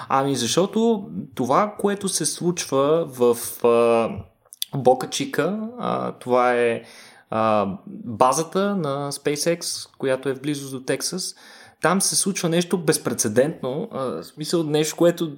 Ами 0.09 0.35
защото 0.35 1.09
това, 1.35 1.75
което 1.79 2.09
се 2.09 2.25
случва 2.25 3.05
в 3.05 3.37
а, 3.65 4.09
Бока 4.77 5.09
Чика, 5.09 5.59
а, 5.79 6.11
това 6.11 6.53
е 6.53 6.81
а, 7.29 7.67
базата 8.05 8.75
на 8.75 9.11
SpaceX, 9.11 9.89
която 9.97 10.29
е 10.29 10.35
в 10.35 10.41
близост 10.41 10.71
до 10.71 10.83
Тексас, 10.83 11.35
там 11.81 12.01
се 12.01 12.15
случва 12.15 12.49
нещо 12.49 12.77
безпредседентно, 12.77 13.89
в 13.91 14.23
смисъл 14.23 14.63
нещо, 14.63 14.95
което 14.95 15.31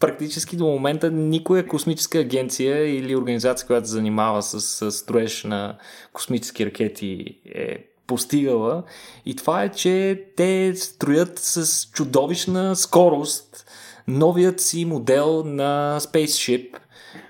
практически 0.00 0.56
до 0.56 0.64
момента 0.66 1.10
никоя 1.10 1.66
космическа 1.66 2.18
агенция 2.18 2.96
или 2.96 3.16
организация, 3.16 3.66
която 3.66 3.88
занимава 3.88 4.42
с, 4.42 4.60
с 4.60 4.92
строеж 4.92 5.44
на 5.44 5.76
космически 6.12 6.66
ракети 6.66 7.38
е 7.54 7.78
постигала. 8.06 8.82
И 9.26 9.36
това 9.36 9.62
е, 9.62 9.68
че 9.68 10.24
те 10.36 10.74
строят 10.76 11.38
с 11.38 11.84
чудовищна 11.92 12.76
скорост 12.76 13.63
новият 14.08 14.60
си 14.60 14.84
модел 14.84 15.42
на 15.44 15.98
Spaceship, 16.00 16.76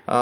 а, 0.07 0.19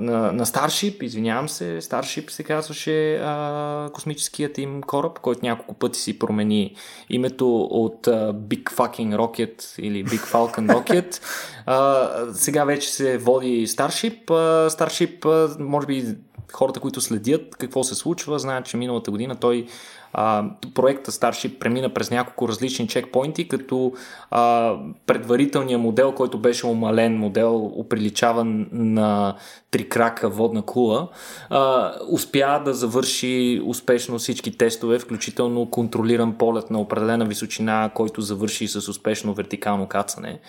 на, 0.00 0.32
на 0.32 0.46
Starship, 0.46 1.02
извинявам 1.02 1.48
се, 1.48 1.80
Starship 1.80 2.30
се 2.30 2.42
казваше 2.42 3.16
а, 3.16 3.90
космическият 3.92 4.58
им 4.58 4.82
кораб, 4.82 5.18
който 5.18 5.40
няколко 5.42 5.74
пъти 5.74 5.98
си 5.98 6.18
промени 6.18 6.74
името 7.10 7.56
от 7.60 8.06
а, 8.06 8.34
Big 8.34 8.64
Fucking 8.64 9.16
Rocket 9.16 9.82
или 9.82 10.04
Big 10.04 10.32
Falcon 10.32 10.72
Rocket. 10.74 11.22
А, 11.66 12.08
сега 12.32 12.64
вече 12.64 12.90
се 12.90 13.18
води 13.18 13.66
Starship. 13.66 14.30
А, 14.30 14.70
Starship, 14.70 15.26
а, 15.26 15.62
може 15.62 15.86
би 15.86 16.16
хората, 16.52 16.80
които 16.80 17.00
следят 17.00 17.56
какво 17.56 17.84
се 17.84 17.94
случва, 17.94 18.38
знаят, 18.38 18.66
че 18.66 18.76
миналата 18.76 19.10
година 19.10 19.36
той 19.36 19.66
а, 20.12 20.44
проекта 20.74 21.12
Starship 21.12 21.58
премина 21.58 21.94
през 21.94 22.10
няколко 22.10 22.48
различни 22.48 22.88
чекпоинти, 22.88 23.48
като 23.48 23.92
а, 24.30 24.74
предварителният 25.06 25.82
модел, 25.82 26.12
който 26.12 26.38
беше 26.38 26.66
омален 26.66 27.18
модел, 27.18 27.66
оприличаван 27.66 28.66
на 28.72 29.36
трикрака 29.70 30.28
водна 30.28 30.62
кула, 30.62 31.08
а, 31.50 31.92
успя 32.10 32.62
да 32.64 32.74
завърши 32.74 33.62
успешно 33.66 34.18
всички 34.18 34.58
тестове, 34.58 34.98
включително 34.98 35.70
контролиран 35.70 36.32
полет 36.32 36.70
на 36.70 36.80
определена 36.80 37.24
височина, 37.24 37.90
който 37.94 38.20
завърши 38.20 38.68
с 38.68 38.88
успешно 38.88 39.34
вертикално 39.34 39.86
кацане. 39.86 40.40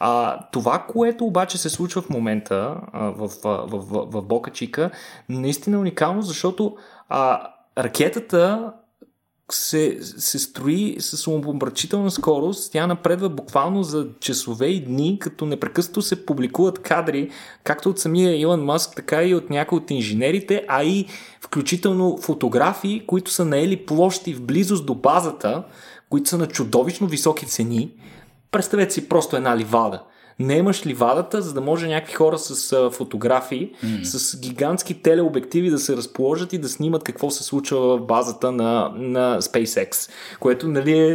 А, 0.00 0.40
това, 0.52 0.86
което 0.88 1.24
обаче 1.24 1.58
се 1.58 1.70
случва 1.70 2.02
в 2.02 2.10
момента 2.10 2.76
а, 2.92 3.04
в, 3.10 3.28
в, 3.44 3.66
в, 3.66 4.06
в, 4.10 4.22
Бока 4.22 4.50
Чика, 4.50 4.90
наистина 5.28 5.76
е 5.76 5.80
уникално, 5.80 6.22
защото 6.22 6.76
а, 7.08 7.52
ракетата 7.78 8.72
се, 9.52 9.98
се 10.00 10.38
строи 10.38 10.96
с 10.98 11.26
умопомрачителна 11.26 12.10
скорост. 12.10 12.72
Тя 12.72 12.86
напредва 12.86 13.28
буквално 13.28 13.82
за 13.82 14.08
часове 14.20 14.66
и 14.66 14.84
дни, 14.84 15.18
като 15.18 15.46
непрекъснато 15.46 16.02
се 16.02 16.26
публикуват 16.26 16.82
кадри, 16.82 17.30
както 17.64 17.90
от 17.90 17.98
самия 17.98 18.40
Илон 18.40 18.64
Маск, 18.64 18.96
така 18.96 19.22
и 19.22 19.34
от 19.34 19.50
някои 19.50 19.78
от 19.78 19.90
инженерите, 19.90 20.64
а 20.68 20.84
и 20.84 21.06
включително 21.40 22.16
фотографии, 22.16 23.06
които 23.06 23.30
са 23.30 23.44
наели 23.44 23.86
площи 23.86 24.34
в 24.34 24.42
близост 24.42 24.86
до 24.86 24.94
базата, 24.94 25.64
които 26.10 26.30
са 26.30 26.38
на 26.38 26.46
чудовищно 26.46 27.06
високи 27.06 27.46
цени. 27.46 27.92
Представете 28.50 28.94
си 28.94 29.08
просто 29.08 29.36
една 29.36 29.56
ливада 29.56 30.02
не 30.40 30.56
имаш 30.56 30.86
ливадата, 30.86 31.42
за 31.42 31.54
да 31.54 31.60
може 31.60 31.88
някакви 31.88 32.14
хора 32.14 32.38
с 32.38 32.90
фотографии, 32.90 33.70
mm. 33.84 34.02
с 34.02 34.40
гигантски 34.40 35.02
телеобективи 35.02 35.70
да 35.70 35.78
се 35.78 35.96
разположат 35.96 36.52
и 36.52 36.58
да 36.58 36.68
снимат 36.68 37.04
какво 37.04 37.30
се 37.30 37.44
случва 37.44 37.96
в 37.96 38.06
базата 38.06 38.52
на, 38.52 38.92
на 38.96 39.42
SpaceX. 39.42 40.10
Което, 40.40 40.68
нали 40.68 40.98
е... 40.98 41.12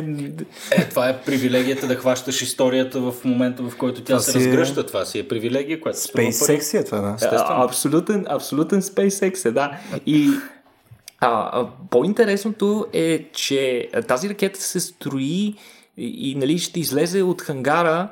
Е, 0.71 0.89
това 0.89 1.09
е 1.09 1.21
привилегията 1.21 1.87
да 1.87 1.95
хващаш 1.95 2.41
историята 2.41 2.99
в 2.99 3.13
момента, 3.25 3.63
в 3.63 3.77
който 3.77 4.01
тя 4.01 4.05
това 4.05 4.19
се 4.19 4.37
е... 4.37 4.41
разгръща. 4.41 4.85
Това 4.85 5.05
си 5.05 5.19
е 5.19 5.27
привилегия, 5.27 5.81
която... 5.81 5.99
SpaceX 5.99 6.79
е 6.79 6.83
това, 6.83 7.01
да. 7.01 7.17
А, 7.21 7.65
абсолютен, 7.65 8.25
абсолютен 8.29 8.81
SpaceX 8.81 9.49
е, 9.49 9.51
да. 9.51 9.77
И 10.05 10.29
а, 11.19 11.59
а, 11.59 11.67
по-интересното 11.89 12.85
е, 12.93 13.25
че 13.33 13.89
тази 14.07 14.29
ракета 14.29 14.61
се 14.61 14.79
строи 14.79 15.55
и, 15.97 16.31
и 16.31 16.35
нали, 16.35 16.59
ще 16.59 16.79
излезе 16.79 17.21
от 17.21 17.41
хангара 17.41 18.09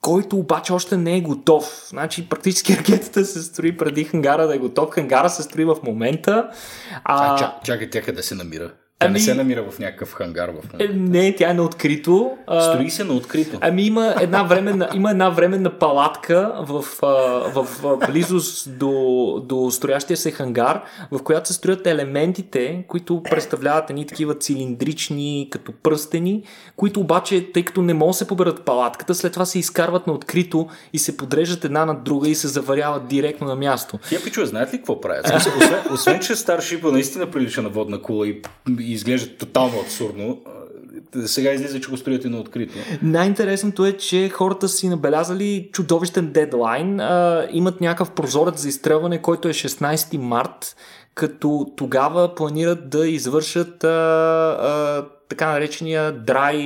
който 0.00 0.36
обаче 0.36 0.72
още 0.72 0.96
не 0.96 1.16
е 1.16 1.20
готов. 1.20 1.86
Значи 1.88 2.28
практически 2.28 2.76
ракетата 2.78 3.24
се 3.24 3.42
строи 3.42 3.76
преди 3.76 4.04
хангара 4.04 4.46
да 4.46 4.54
е 4.54 4.58
готов. 4.58 4.90
Хангара 4.90 5.30
се 5.30 5.42
строи 5.42 5.64
в 5.64 5.76
момента. 5.82 6.50
А, 7.04 7.34
а 7.34 7.38
чак, 7.38 7.64
чакай, 7.64 7.90
тя 7.90 8.02
къде 8.02 8.22
се 8.22 8.34
намира? 8.34 8.72
Тя 9.00 9.06
ами, 9.06 9.12
не 9.12 9.20
се 9.20 9.34
намира 9.34 9.64
в 9.70 9.78
някакъв 9.78 10.12
хангар 10.14 10.48
в 10.48 10.72
момента. 10.72 10.84
Е, 10.84 10.88
не, 10.88 11.34
тя 11.34 11.50
е 11.50 11.54
на 11.54 11.62
открито. 11.62 12.30
Строи 12.60 12.90
се 12.90 13.04
на 13.04 13.14
открито. 13.14 13.58
Ами 13.60 13.82
има 13.82 14.14
една 14.20 14.42
временна, 14.42 14.88
има 14.94 15.10
една 15.10 15.30
временна 15.30 15.78
палатка 15.78 16.54
в, 16.60 16.84
в, 17.52 17.66
в 17.82 17.98
близост 18.06 18.78
до, 18.78 18.92
до 19.44 19.70
строящия 19.70 20.16
се 20.16 20.30
хангар, 20.30 20.82
в 21.10 21.22
която 21.22 21.48
се 21.48 21.54
строят 21.54 21.86
елементите, 21.86 22.84
които 22.88 23.22
представляват 23.22 23.90
едни 23.90 24.06
такива 24.06 24.34
цилиндрични, 24.34 25.48
като 25.50 25.72
пръстени, 25.82 26.42
които 26.76 27.00
обаче, 27.00 27.52
тъй 27.52 27.64
като 27.64 27.82
не 27.82 27.94
могат 27.94 28.10
да 28.10 28.18
се 28.18 28.26
поберат 28.26 28.62
палатката, 28.64 29.14
след 29.14 29.32
това 29.32 29.44
се 29.44 29.58
изкарват 29.58 30.06
на 30.06 30.12
открито 30.12 30.68
и 30.92 30.98
се 30.98 31.16
подреждат 31.16 31.64
една 31.64 31.84
на 31.84 31.94
друга 31.94 32.28
и 32.28 32.34
се 32.34 32.48
заваряват 32.48 33.08
директно 33.08 33.46
на 33.46 33.56
място. 33.56 33.98
Тия 34.08 34.22
пичове 34.22 34.46
знаят 34.46 34.74
ли 34.74 34.76
какво 34.76 35.00
правят? 35.00 35.26
освен, 35.26 35.80
освен, 35.92 36.20
че 36.20 36.36
Старшипа 36.36 36.90
наистина 36.90 37.30
прилича 37.30 37.62
на 37.62 37.68
водна 37.68 38.02
кула 38.02 38.28
и 38.28 38.42
изглежда 38.92 39.36
тотално 39.36 39.80
абсурдно. 39.80 40.40
Сега 41.26 41.52
излиза, 41.52 41.80
че 41.80 41.90
го 41.90 41.96
строят 41.96 42.24
и 42.24 42.28
на 42.28 42.38
открито. 42.38 42.74
Най-интересното 43.02 43.86
е, 43.86 43.92
че 43.92 44.28
хората 44.28 44.68
си 44.68 44.88
набелязали 44.88 45.68
чудовищен 45.72 46.32
дедлайн. 46.32 47.00
А, 47.00 47.46
имат 47.52 47.80
някакъв 47.80 48.10
прозорец 48.10 48.60
за 48.60 48.68
изстрелване, 48.68 49.22
който 49.22 49.48
е 49.48 49.52
16 49.52 50.16
март, 50.16 50.76
като 51.20 51.66
тогава 51.76 52.34
планират 52.34 52.90
да 52.90 53.08
извършат 53.08 53.84
а, 53.84 53.88
а, 53.88 55.04
така 55.28 55.52
наречения 55.52 56.14
dry 56.24 56.56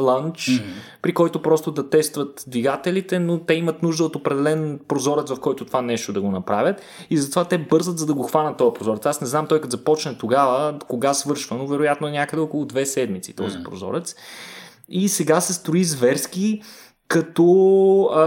launch, 0.00 0.34
mm-hmm. 0.34 0.62
при 1.02 1.14
който 1.14 1.42
просто 1.42 1.70
да 1.70 1.90
тестват 1.90 2.44
двигателите, 2.46 3.18
но 3.18 3.38
те 3.38 3.54
имат 3.54 3.82
нужда 3.82 4.04
от 4.04 4.16
определен 4.16 4.80
прозорец, 4.88 5.30
в 5.30 5.40
който 5.40 5.64
това 5.64 5.82
нещо 5.82 6.12
да 6.12 6.20
го 6.20 6.30
направят 6.30 6.82
и 7.10 7.16
затова 7.16 7.44
те 7.44 7.58
бързат 7.58 7.98
за 7.98 8.06
да 8.06 8.14
го 8.14 8.22
хванат 8.22 8.56
този 8.56 8.74
прозорец. 8.74 9.06
Аз 9.06 9.20
не 9.20 9.26
знам 9.26 9.46
той 9.46 9.60
като 9.60 9.76
започне 9.76 10.18
тогава, 10.18 10.78
кога 10.88 11.14
свършва, 11.14 11.56
но 11.56 11.66
вероятно 11.66 12.06
е 12.06 12.12
някъде 12.12 12.42
около 12.42 12.64
две 12.64 12.86
седмици 12.86 13.36
този 13.36 13.58
mm-hmm. 13.58 13.64
прозорец. 13.64 14.14
И 14.88 15.08
сега 15.08 15.40
се 15.40 15.52
строи 15.52 15.84
зверски, 15.84 16.62
като 17.08 17.46
а, 18.04 18.22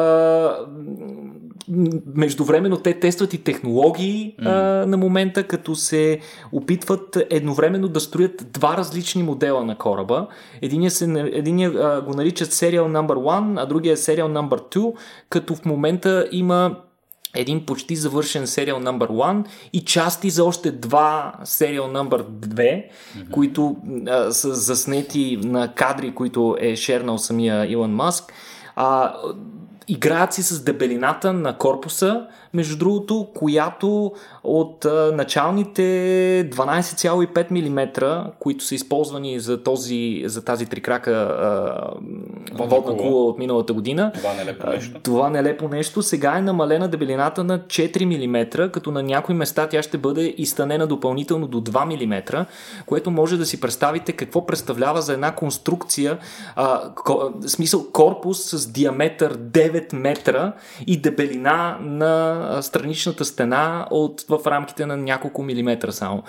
междувременно 2.15 2.77
те 2.77 2.99
тестват 2.99 3.33
и 3.33 3.43
технологии 3.43 4.35
mm. 4.39 4.45
а, 4.45 4.85
на 4.85 4.97
момента, 4.97 5.43
като 5.43 5.75
се 5.75 6.19
опитват 6.51 7.17
едновременно 7.29 7.87
да 7.87 7.99
строят 7.99 8.45
два 8.51 8.77
различни 8.77 9.23
модела 9.23 9.65
на 9.65 9.77
кораба. 9.77 10.27
Единия, 10.61 10.91
се, 10.91 11.29
единия 11.33 11.69
а, 11.69 12.01
го 12.01 12.13
наричат 12.13 12.49
Serial 12.49 12.87
Number 12.87 13.13
1, 13.13 13.63
а 13.63 13.65
другия 13.65 13.93
е 13.93 13.97
Serial 13.97 14.27
Number 14.27 14.75
2, 14.75 14.93
като 15.29 15.55
в 15.55 15.65
момента 15.65 16.27
има 16.31 16.75
един 17.35 17.65
почти 17.65 17.95
завършен 17.95 18.45
Serial 18.45 18.77
Number 18.77 19.07
1 19.07 19.45
и 19.73 19.85
части 19.85 20.29
за 20.29 20.45
още 20.45 20.71
два 20.71 21.33
Serial 21.43 21.81
Number 21.81 22.23
2, 22.23 22.55
mm-hmm. 22.55 23.31
които 23.31 23.75
а, 24.07 24.31
са 24.31 24.53
заснети 24.53 25.39
на 25.43 25.73
кадри, 25.73 26.15
които 26.15 26.57
е 26.59 26.75
шернал 26.75 27.17
самия 27.17 27.71
Илон 27.71 27.91
Маск. 27.91 28.33
А, 28.75 29.13
играят 29.87 30.33
си 30.33 30.43
с 30.43 30.63
дебелината 30.63 31.33
на 31.33 31.57
корпуса, 31.57 32.27
между 32.53 32.77
другото, 32.77 33.27
която 33.35 34.11
от 34.43 34.85
а, 34.85 35.11
началните 35.15 35.81
12,5 36.51 37.51
мм, 37.51 38.31
които 38.39 38.63
са 38.63 38.75
използвани 38.75 39.39
за, 39.39 39.63
този, 39.63 40.23
за 40.25 40.45
тази 40.45 40.65
трикрака 40.65 41.11
а, 41.11 42.65
водна 42.65 42.97
кула 42.97 43.25
от 43.25 43.39
миналата 43.39 43.73
година, 43.73 44.11
това 44.15 44.33
нелепо 44.33 44.67
нещо. 44.67 44.99
това 45.03 45.29
нелепо 45.29 45.67
нещо, 45.67 46.01
сега 46.01 46.37
е 46.37 46.41
намалена 46.41 46.87
дебелината 46.87 47.43
на 47.43 47.59
4 47.59 48.05
мм, 48.05 48.71
като 48.71 48.91
на 48.91 49.03
някои 49.03 49.35
места 49.35 49.67
тя 49.67 49.83
ще 49.83 49.97
бъде 49.97 50.35
изтънена 50.37 50.87
допълнително 50.87 51.47
до 51.47 51.61
2 51.61 52.05
мм, 52.05 52.45
което 52.85 53.11
може 53.11 53.37
да 53.37 53.45
си 53.45 53.61
представите 53.61 54.11
какво 54.11 54.45
представлява 54.45 55.01
за 55.01 55.13
една 55.13 55.35
конструкция, 55.35 56.17
а, 56.55 56.93
ко, 56.95 57.31
смисъл 57.47 57.85
корпус 57.91 58.43
с 58.43 58.71
диаметър 58.71 59.37
9 59.37 59.72
метра 59.93 60.53
и 60.87 60.97
дебелина 60.97 61.77
на 61.81 62.61
страничната 62.61 63.25
стена 63.25 63.87
от, 63.91 64.25
в 64.29 64.39
рамките 64.47 64.85
на 64.85 64.97
няколко 64.97 65.43
милиметра 65.43 65.91
само. 65.91 66.23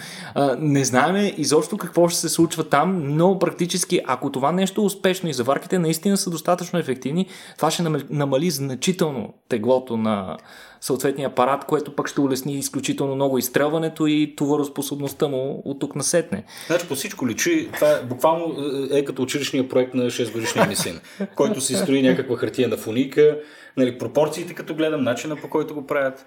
Не 0.58 0.84
знаем 0.84 1.34
изобщо 1.36 1.76
какво 1.76 2.08
ще 2.08 2.20
се 2.20 2.28
случва 2.28 2.68
там, 2.68 3.16
но 3.16 3.38
практически, 3.38 4.00
ако 4.06 4.32
това 4.32 4.52
нещо 4.52 4.80
е 4.80 4.84
успешно 4.84 5.28
и 5.28 5.32
заварките 5.32 5.78
наистина 5.78 6.16
са 6.16 6.30
достатъчно 6.30 6.78
ефективни, 6.78 7.26
това 7.56 7.70
ще 7.70 7.82
намали 8.10 8.50
значително 8.50 9.34
теглото 9.48 9.96
на 9.96 10.36
съответния 10.85 11.29
апарат, 11.29 11.64
което 11.64 11.97
пък 11.97 12.09
ще 12.09 12.21
улесни 12.21 12.59
изключително 12.59 13.14
много 13.14 13.38
изстрелването 13.38 14.07
и 14.07 14.35
товароспособността 14.37 15.29
му 15.29 15.62
от 15.64 15.81
тук 15.81 15.97
насетне. 15.97 16.45
Значи 16.67 16.88
по 16.88 16.95
всичко 16.95 17.29
личи, 17.29 17.69
това 17.75 17.91
е, 17.91 18.03
буквално 18.03 18.57
е 18.91 19.05
като 19.05 19.23
училищния 19.23 19.69
проект 19.69 19.95
на 19.95 20.05
6 20.05 20.33
годишния 20.33 20.67
ми 20.67 20.76
син, 20.76 21.00
който 21.35 21.61
си 21.61 21.75
строи 21.75 22.03
някаква 22.03 22.37
хартия 22.37 22.69
на 22.69 22.76
фуника, 22.76 23.38
нали, 23.76 23.99
пропорциите, 23.99 24.54
като 24.54 24.75
гледам, 24.75 25.02
начина 25.02 25.37
по 25.37 25.49
който 25.49 25.75
го 25.75 25.87
правят. 25.87 26.26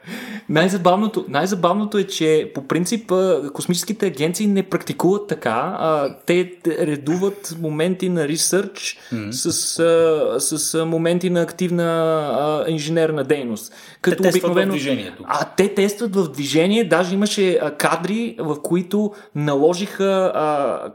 Най-забавното, 0.50 1.26
най-забавното 1.28 1.98
е, 1.98 2.04
че 2.04 2.52
по 2.56 2.68
принцип 2.68 3.12
космическите 3.54 4.06
агенции 4.06 4.48
не 4.48 4.64
практикуват 4.64 5.28
така. 5.28 5.78
А, 5.80 6.16
те 6.26 6.52
редуват 6.68 7.56
моменти 7.62 8.10
на 8.10 8.28
ресърч 8.28 8.98
mm-hmm. 9.14 9.32
с, 9.32 9.80
а, 9.80 10.40
с 10.40 10.86
моменти 10.86 11.30
на 11.30 11.42
активна 11.42 11.84
а, 11.86 12.72
инженерна 12.72 13.24
дейност. 13.24 13.74
Като 14.02 14.24
те 14.24 14.30
обикновено, 14.30 14.72
в 14.72 14.76
движението. 14.76 15.24
А 15.28 15.46
те 15.58 15.74
тестват 15.74 16.16
в 16.16 16.32
движение. 16.32 16.84
Даже 16.84 17.14
имаше 17.14 17.60
а, 17.62 17.72
кадри, 17.72 18.36
в 18.40 18.62
които 18.62 19.14
наложиха 19.36 20.32
а, 20.36 20.92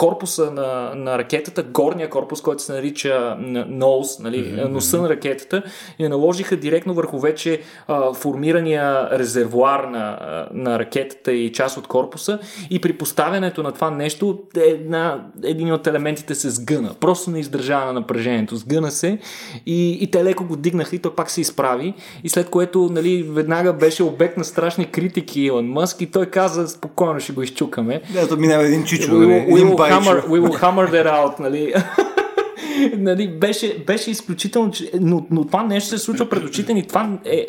корпуса 0.00 0.50
на, 0.50 0.92
на 0.94 1.18
ракетата, 1.18 1.62
горния 1.62 2.10
корпус, 2.10 2.40
който 2.40 2.62
се 2.62 2.72
нарича 2.72 3.36
nose, 3.40 4.22
нали, 4.22 4.44
mm-hmm. 4.44 4.68
носа 4.68 5.02
на 5.02 5.08
ракетата, 5.08 5.62
и 5.98 6.08
наложиха 6.08 6.56
директно 6.56 6.94
върху 6.94 7.18
вече 7.18 7.60
а, 7.88 8.14
формирания 8.14 9.18
резервуар 9.18 9.84
на, 9.84 10.18
на 10.52 10.78
ракетата 10.78 11.32
и 11.32 11.52
част 11.52 11.76
от 11.76 11.86
корпуса 11.86 12.38
и 12.70 12.80
при 12.80 12.92
поставянето 12.92 13.62
на 13.62 13.72
това 13.72 13.90
нещо 13.90 14.38
една, 14.56 15.24
един 15.44 15.72
от 15.72 15.86
елементите 15.86 16.34
се 16.34 16.50
сгъна. 16.50 16.94
Просто 17.00 17.30
не 17.30 17.40
издържава 17.40 17.86
на 17.86 17.92
напрежението. 17.92 18.56
Сгъна 18.56 18.90
се 18.90 19.18
и, 19.66 19.98
и 20.00 20.10
те 20.10 20.24
леко 20.24 20.44
го 20.44 20.56
дигнаха 20.56 20.96
и 20.96 20.98
той 20.98 21.14
пак 21.14 21.30
се 21.30 21.40
изправи 21.40 21.94
и 22.24 22.28
след 22.28 22.50
което 22.50 22.88
нали, 22.92 23.22
веднага 23.22 23.72
беше 23.72 24.02
обект 24.02 24.36
на 24.36 24.44
страшни 24.44 24.90
критики 24.90 25.40
Илон 25.40 25.66
Мъск 25.66 26.00
и 26.00 26.10
той 26.10 26.26
каза 26.26 26.68
спокойно 26.68 27.20
ще 27.20 27.32
го 27.32 27.42
изчукаме. 27.42 28.02
Да, 28.12 28.28
то 28.28 28.36
минава 28.36 28.66
един 28.66 28.84
чичо. 28.84 29.10
Will 29.10 29.89
hammer, 29.90 30.22
we 30.22 30.38
will 30.40 30.60
hammer 30.60 30.86
that 30.90 31.06
out, 31.06 31.40
нали? 31.40 31.74
нали, 32.96 33.28
беше, 33.28 33.84
беше 33.86 34.10
изключително. 34.10 34.72
Но, 35.00 35.26
но 35.30 35.46
това 35.46 35.62
нещо 35.62 35.88
се 35.88 35.98
случва 35.98 36.28
пред 36.28 36.44
очите 36.44 36.74
ни. 36.74 36.86
Това 36.86 37.18
е, 37.24 37.46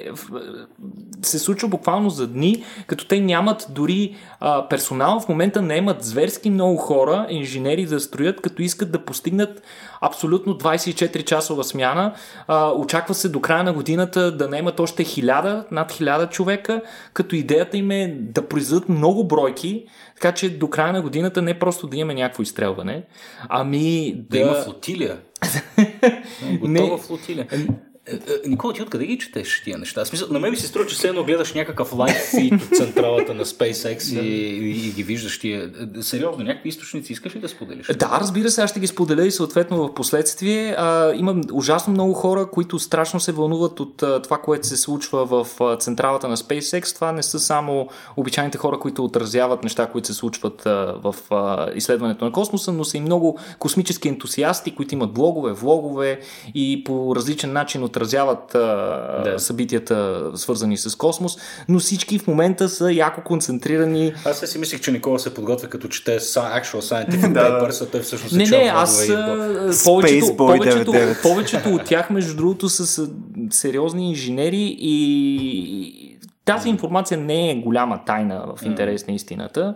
се 1.22 1.40
случва 1.40 1.68
буквално 1.68 2.10
за 2.10 2.28
дни, 2.28 2.64
като 2.88 3.08
те 3.08 3.20
нямат 3.20 3.66
дори 3.70 4.16
а, 4.40 4.68
персонал. 4.68 5.20
В 5.20 5.30
момента 5.30 5.62
не 5.62 5.76
имат 5.76 6.04
зверски 6.04 6.50
много 6.50 6.78
хора, 6.78 7.28
инженери 7.30 7.86
да 7.86 8.00
строят, 8.00 8.42
като 8.42 8.62
искат 8.62 8.92
да 8.92 9.06
постигнат 9.06 9.62
абсолютно 10.02 10.58
24 10.58 11.24
часова 11.24 11.64
смяна. 11.64 12.14
А, 12.48 12.72
очаква 12.72 13.14
се 13.14 13.30
до 13.30 13.42
края 13.42 13.64
на 13.64 13.74
годината 13.74 14.38
да 14.38 14.48
наемат 14.48 14.80
още 14.80 15.06
1000, 15.06 15.72
над 15.72 15.92
1000 15.92 16.30
човека, 16.30 16.82
като 17.14 17.36
идеята 17.36 17.78
им 17.78 17.92
е 17.92 18.18
да 18.20 18.48
произведат 18.48 18.90
много 18.90 19.28
бройки, 19.28 19.86
така 20.22 20.36
че 20.36 20.58
до 20.58 20.70
края 20.70 20.94
на 20.94 21.02
годината 21.02 21.42
не 21.42 21.60
просто 21.60 21.88
да 21.88 21.98
имаме 21.98 22.14
някакво 22.14 22.44
изстрелване, 22.44 23.04
ами 23.50 24.14
да... 24.16 24.38
Да 24.38 24.40
има 24.40 24.54
флотилия. 24.54 25.18
Готова 26.60 26.98
флотилия. 26.98 27.48
Е, 28.08 28.16
е, 28.16 28.50
Никола, 28.50 28.74
ти 28.74 28.82
откъде 28.82 29.06
ги 29.06 29.18
четеш 29.18 29.62
тия 29.64 29.78
неща? 29.78 30.06
Смисъл, 30.06 30.28
на 30.32 30.40
мен 30.40 30.52
ми 30.52 30.58
се 30.58 30.68
струва, 30.68 30.88
че 30.88 30.96
все 30.96 31.08
едно 31.08 31.24
гледаш 31.24 31.54
някакъв 31.54 31.94
лайф 31.94 32.30
фит 32.36 32.54
от 32.54 32.78
централата 32.78 33.34
на 33.34 33.46
SpaceX 33.46 34.20
и, 34.22 34.28
и, 34.28 34.88
и 34.88 34.92
ги 34.92 35.04
виждаш 35.04 35.40
тия. 35.40 35.72
Е, 35.98 36.02
сериозно, 36.02 36.44
някакви 36.44 36.70
източници 36.70 37.14
искаш 37.14 37.36
ли 37.36 37.40
да 37.40 37.50
споделиш? 37.50 37.88
Да, 37.88 38.18
разбира 38.22 38.50
се, 38.50 38.62
аз 38.62 38.70
ще 38.70 38.80
ги 38.80 38.88
споделя 38.88 39.26
и 39.26 39.32
съответно 39.32 39.78
в 39.78 39.94
последствие. 39.94 40.76
А, 40.78 41.14
имам 41.16 41.42
ужасно 41.52 41.94
много 41.94 42.14
хора, 42.14 42.50
които 42.52 42.80
страшно 42.80 43.20
се 43.20 43.32
вълнуват 43.32 43.80
от 43.80 44.04
а, 44.04 44.22
това, 44.22 44.38
което 44.38 44.68
се 44.68 44.78
случва 44.78 45.26
в 45.26 45.48
а, 45.62 45.78
централата 45.78 46.28
на 46.28 46.38
SpaceX. 46.38 46.96
Това 46.96 47.12
не 47.12 47.24
са 47.24 47.40
само 47.40 47.88
обичайните 48.18 48.58
хора, 48.58 48.80
които 48.80 49.06
отразяват 49.06 49.64
неща, 49.64 49.88
които 49.88 50.08
се 50.08 50.14
случват 50.14 50.66
а, 50.66 50.96
в 51.04 51.16
а, 51.32 51.72
изследването 51.76 52.26
на 52.26 52.32
космоса, 52.32 52.72
но 52.72 52.84
са 52.84 52.98
и 52.98 53.02
много 53.02 53.40
космически 53.60 54.08
ентусиасти, 54.08 54.76
които 54.76 54.96
имат 54.96 55.14
блогове, 55.14 55.52
влогове 55.52 56.20
и 56.56 56.84
по 56.84 57.16
различен 57.16 57.54
начин 57.54 57.84
отразяват 57.92 58.56
а, 58.56 58.60
да. 59.24 59.40
събитията, 59.40 60.24
свързани 60.36 60.78
с 60.78 60.98
космос, 60.98 61.38
но 61.70 61.80
всички 61.80 62.20
в 62.20 62.28
момента 62.28 62.70
са 62.70 62.92
яко 62.94 63.22
концентрирани. 63.22 64.14
Аз 64.26 64.40
си 64.40 64.60
мислих, 64.60 64.82
че 64.82 64.92
Никола 64.92 65.20
се 65.20 65.34
подготвя 65.34 65.68
като 65.68 65.88
чете 65.88 66.20
actual 66.20 66.80
scientific 66.80 67.34
да, 67.34 67.40
papers, 67.40 67.84
а 67.84 67.92
той 67.92 68.02
всъщност 68.02 68.36
Не, 68.36 68.46
не, 68.46 68.72
аз 68.74 69.08
повечето, 69.84 70.38
повечето, 70.38 70.94
повечето 71.24 71.70
от 71.70 71.84
тях, 71.84 72.10
между 72.10 72.36
другото, 72.36 72.70
са 72.70 73.10
сериозни 73.50 74.10
инженери 74.10 74.78
и 74.80 76.18
тази 76.46 76.70
информация 76.70 77.18
не 77.18 77.52
е 77.52 77.56
голяма 77.56 78.06
тайна 78.06 78.46
в 78.58 78.66
интерес 78.66 79.08
на 79.08 79.14
истината. 79.14 79.76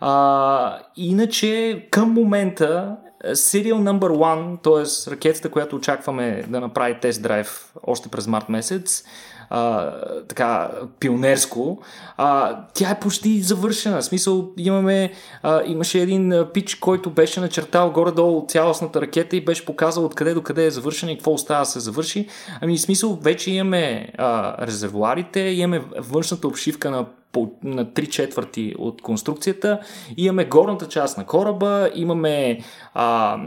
А, 0.00 0.78
иначе 0.96 1.82
към 1.90 2.12
момента 2.12 2.96
Serial 3.24 3.74
Number 3.74 4.10
One, 4.10 4.62
т.е. 4.62 5.10
ракетата, 5.10 5.50
която 5.50 5.76
очакваме 5.76 6.44
да 6.48 6.60
направи 6.60 7.00
тест 7.00 7.22
драйв 7.22 7.72
още 7.86 8.08
през 8.08 8.26
март 8.26 8.48
месец, 8.48 9.04
а, 9.50 9.92
така 10.28 10.70
пионерско, 11.00 11.82
а, 12.16 12.58
тя 12.74 12.90
е 12.90 13.00
почти 13.00 13.42
завършена. 13.42 14.00
В 14.00 14.04
смисъл 14.04 14.50
имаме, 14.56 15.12
а, 15.42 15.62
имаше 15.66 15.98
един 15.98 16.44
пич, 16.54 16.74
който 16.74 17.10
беше 17.10 17.40
начертал 17.40 17.90
горе-долу 17.90 18.46
цялостната 18.48 19.00
ракета 19.00 19.36
и 19.36 19.44
беше 19.44 19.64
показал 19.64 20.04
откъде 20.04 20.34
до 20.34 20.42
къде 20.42 20.66
е 20.66 20.70
завършена 20.70 21.12
и 21.12 21.16
какво 21.16 21.32
остава 21.32 21.60
да 21.60 21.66
се 21.66 21.80
завърши. 21.80 22.28
Ами 22.60 22.76
в 22.76 22.80
смисъл 22.80 23.18
вече 23.22 23.50
имаме 23.50 24.12
а, 24.18 24.56
резервуарите, 24.66 25.40
имаме 25.40 25.84
външната 25.98 26.48
обшивка 26.48 26.90
на 26.90 27.06
по, 27.32 27.52
на 27.64 27.86
3 27.86 28.08
четвърти 28.08 28.74
от 28.78 29.02
конструкцията. 29.02 29.80
Имаме 30.16 30.44
горната 30.44 30.88
част 30.88 31.18
на 31.18 31.26
кораба, 31.26 31.90
имаме 31.94 32.58
а, 32.94 33.38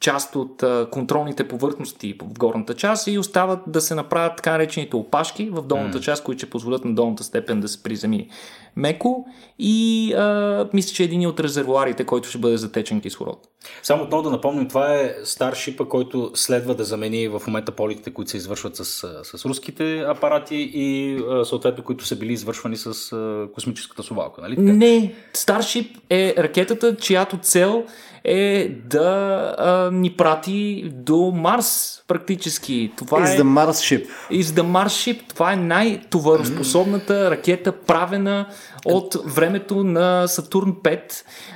част 0.00 0.36
от 0.36 0.62
а, 0.62 0.88
контролните 0.90 1.48
повърхности 1.48 2.14
в 2.22 2.38
горната 2.38 2.74
част 2.74 3.06
и 3.06 3.18
остават 3.18 3.60
да 3.66 3.80
се 3.80 3.94
направят 3.94 4.36
така 4.36 4.50
наречените 4.52 4.96
опашки 4.96 5.50
в 5.50 5.62
долната 5.62 5.98
mm. 5.98 6.02
част, 6.02 6.24
които 6.24 6.38
ще 6.38 6.50
позволят 6.50 6.84
на 6.84 6.94
долната 6.94 7.24
степен 7.24 7.60
да 7.60 7.68
се 7.68 7.82
приземи 7.82 8.28
меко 8.76 9.26
и 9.58 10.12
а, 10.12 10.68
мисля, 10.72 10.94
че 10.94 11.02
е 11.02 11.04
един 11.04 11.26
от 11.26 11.40
резервуарите, 11.40 12.04
който 12.04 12.28
ще 12.28 12.38
бъде 12.38 12.56
затечен 12.56 13.00
кислород. 13.00 13.48
Само 13.82 14.02
отново 14.02 14.22
да 14.22 14.30
напомним, 14.30 14.68
това 14.68 14.94
е 14.94 15.14
Старшипа, 15.24 15.84
който 15.84 16.30
следва 16.34 16.74
да 16.74 16.84
замени 16.84 17.28
в 17.28 17.42
момента 17.46 17.72
полетите, 17.72 18.10
които 18.10 18.30
се 18.30 18.36
извършват 18.36 18.76
с, 18.76 18.84
с 19.22 19.44
руските 19.44 19.98
апарати 19.98 20.70
и 20.74 21.18
съответно, 21.44 21.84
които 21.84 22.04
са 22.06 22.16
били 22.16 22.32
извършвани 22.32 22.76
с 22.76 23.16
космическата 23.54 24.02
совалка. 24.02 24.40
Нали? 24.40 24.56
Не, 24.58 25.14
Старшип 25.32 25.98
е 26.10 26.34
ракетата, 26.38 26.96
чиято 26.96 27.38
цел 27.38 27.84
е 28.24 28.68
да 28.84 29.54
а, 29.58 29.90
ни 29.90 30.10
прати 30.10 30.90
до 30.94 31.32
Марс 31.34 32.02
практически. 32.08 32.92
Това 32.96 33.18
Is 33.18 33.34
е, 33.34 33.38
the 33.38 33.42
Mars 33.42 33.70
ship. 33.70 34.06
Is 34.30 34.42
the 34.42 34.62
Mars 34.62 34.86
ship. 34.86 35.20
Това 35.28 35.52
е 35.52 35.56
най-товароспособната 35.56 37.30
ракета, 37.30 37.72
правена 37.72 38.46
от 38.84 39.16
времето 39.24 39.84
на 39.84 40.26
Сатурн 40.26 40.72
5, 40.72 41.00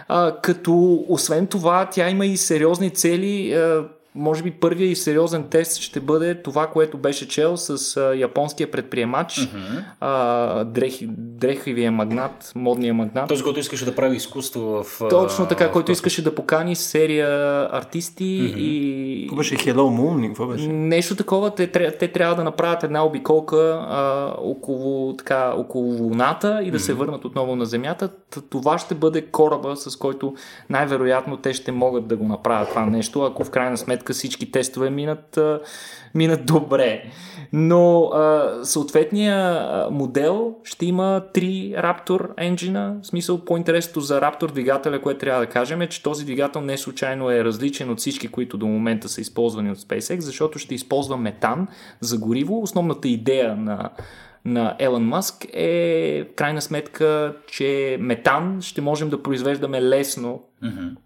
а, 0.08 0.36
като 0.42 1.04
освен 1.08 1.46
това 1.46 1.88
тя 1.90 2.10
има 2.10 2.26
и 2.26 2.36
сериозни 2.36 2.90
цели. 2.90 3.52
А, 3.52 3.84
може 4.16 4.42
би 4.42 4.50
първият 4.50 4.92
и 4.92 4.96
сериозен 4.96 5.44
тест 5.48 5.80
ще 5.80 6.00
бъде 6.00 6.42
това, 6.42 6.66
което 6.66 6.98
беше 6.98 7.28
чел 7.28 7.56
с 7.56 7.96
а, 7.96 8.14
японския 8.14 8.70
предприемач, 8.70 9.34
mm-hmm. 9.34 9.84
а, 10.00 10.64
дрехи, 10.64 11.08
дрехивия 11.40 11.92
магнат, 11.92 12.52
модния 12.54 12.94
магнат. 12.94 13.28
Този, 13.28 13.42
който 13.42 13.60
искаше 13.60 13.84
да 13.84 13.94
прави 13.94 14.16
изкуство 14.16 14.84
в... 14.84 15.08
Точно 15.10 15.46
така, 15.46 15.68
в 15.68 15.72
който 15.72 15.92
искаше 15.92 16.24
да 16.24 16.34
покани 16.34 16.76
серия 16.76 17.28
артисти 17.72 18.24
mm-hmm. 18.24 18.56
и... 18.56 19.22
Какво 19.22 19.36
беше 19.36 19.56
Hello 19.56 19.74
Moon? 19.74 20.26
Какво 20.26 20.46
беше? 20.46 20.66
Нещо 20.66 21.16
такова. 21.16 21.54
Те, 21.54 21.70
те 21.98 22.08
трябва 22.08 22.34
да 22.34 22.44
направят 22.44 22.82
една 22.82 23.06
обиколка 23.06 23.86
а, 23.88 24.32
около, 24.38 25.16
така, 25.16 25.54
около 25.56 26.02
Луната 26.02 26.60
и 26.62 26.70
да 26.70 26.78
mm-hmm. 26.78 26.80
се 26.80 26.94
върнат 26.94 27.24
отново 27.24 27.56
на 27.56 27.66
Земята. 27.66 28.08
Това 28.50 28.78
ще 28.78 28.94
бъде 28.94 29.22
кораба, 29.22 29.76
с 29.76 29.96
който 29.96 30.34
най-вероятно 30.70 31.36
те 31.36 31.52
ще 31.52 31.72
могат 31.72 32.06
да 32.06 32.16
го 32.16 32.24
направят 32.24 32.68
това 32.68 32.86
нещо, 32.86 33.22
ако 33.22 33.44
в 33.44 33.50
крайна 33.50 33.76
сметка 33.76 34.12
всички 34.12 34.50
тестове 34.50 34.90
минат, 34.90 35.38
минат 36.14 36.46
добре. 36.46 37.02
Но 37.52 38.04
а, 38.04 38.50
съответния 38.62 39.66
модел 39.90 40.54
ще 40.64 40.86
има 40.86 41.22
три 41.32 41.74
Raptor 41.76 42.28
енджина. 42.36 42.96
В 43.02 43.06
смисъл 43.06 43.44
по-интересното 43.44 44.00
за 44.00 44.20
Raptor 44.20 44.52
двигателя, 44.52 45.02
което 45.02 45.20
трябва 45.20 45.40
да 45.40 45.46
кажем 45.46 45.82
е, 45.82 45.88
че 45.88 46.02
този 46.02 46.24
двигател 46.24 46.60
не 46.60 46.78
случайно 46.78 47.30
е 47.30 47.44
различен 47.44 47.90
от 47.90 47.98
всички, 47.98 48.28
които 48.28 48.58
до 48.58 48.66
момента 48.66 49.08
са 49.08 49.20
използвани 49.20 49.70
от 49.70 49.78
SpaceX, 49.78 50.18
защото 50.18 50.58
ще 50.58 50.74
използва 50.74 51.16
метан 51.16 51.68
за 52.00 52.18
гориво. 52.18 52.62
Основната 52.62 53.08
идея 53.08 53.56
на 53.56 53.90
на 54.46 54.76
Елън 54.78 55.04
Мъск 55.04 55.46
е 55.52 56.26
в 56.32 56.34
крайна 56.34 56.62
сметка, 56.62 57.36
че 57.46 57.96
метан 58.00 58.58
ще 58.62 58.80
можем 58.80 59.10
да 59.10 59.22
произвеждаме 59.22 59.82
лесно 59.82 60.42
mm-hmm. 60.64 60.96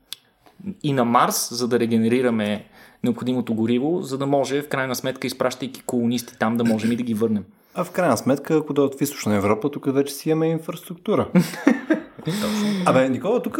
и 0.82 0.92
на 0.92 1.04
Марс, 1.04 1.48
за 1.54 1.68
да 1.68 1.80
регенерираме 1.80 2.64
необходимото 3.04 3.54
гориво, 3.54 4.02
за 4.02 4.18
да 4.18 4.26
може 4.26 4.62
в 4.62 4.68
крайна 4.68 4.94
сметка, 4.94 5.26
изпращайки 5.26 5.82
колонисти 5.82 6.38
там, 6.38 6.56
да 6.56 6.64
можем 6.64 6.92
и 6.92 6.96
да 6.96 7.02
ги 7.02 7.14
върнем. 7.14 7.44
А 7.74 7.84
в 7.84 7.90
крайна 7.90 8.16
сметка, 8.16 8.56
ако 8.56 8.72
дойдат 8.72 8.98
в 8.98 9.02
източна 9.02 9.34
Европа, 9.34 9.70
тук 9.70 9.94
вече 9.94 10.14
си 10.14 10.30
имаме 10.30 10.46
инфраструктура. 10.46 11.28
Абе, 12.86 13.08
Никола, 13.08 13.42
тук 13.42 13.58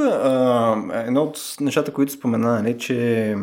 едно 0.93 1.23
от 1.23 1.57
нещата, 1.61 1.93
които 1.93 2.13
спомена, 2.13 2.63
е, 2.67 2.77
че 2.77 3.37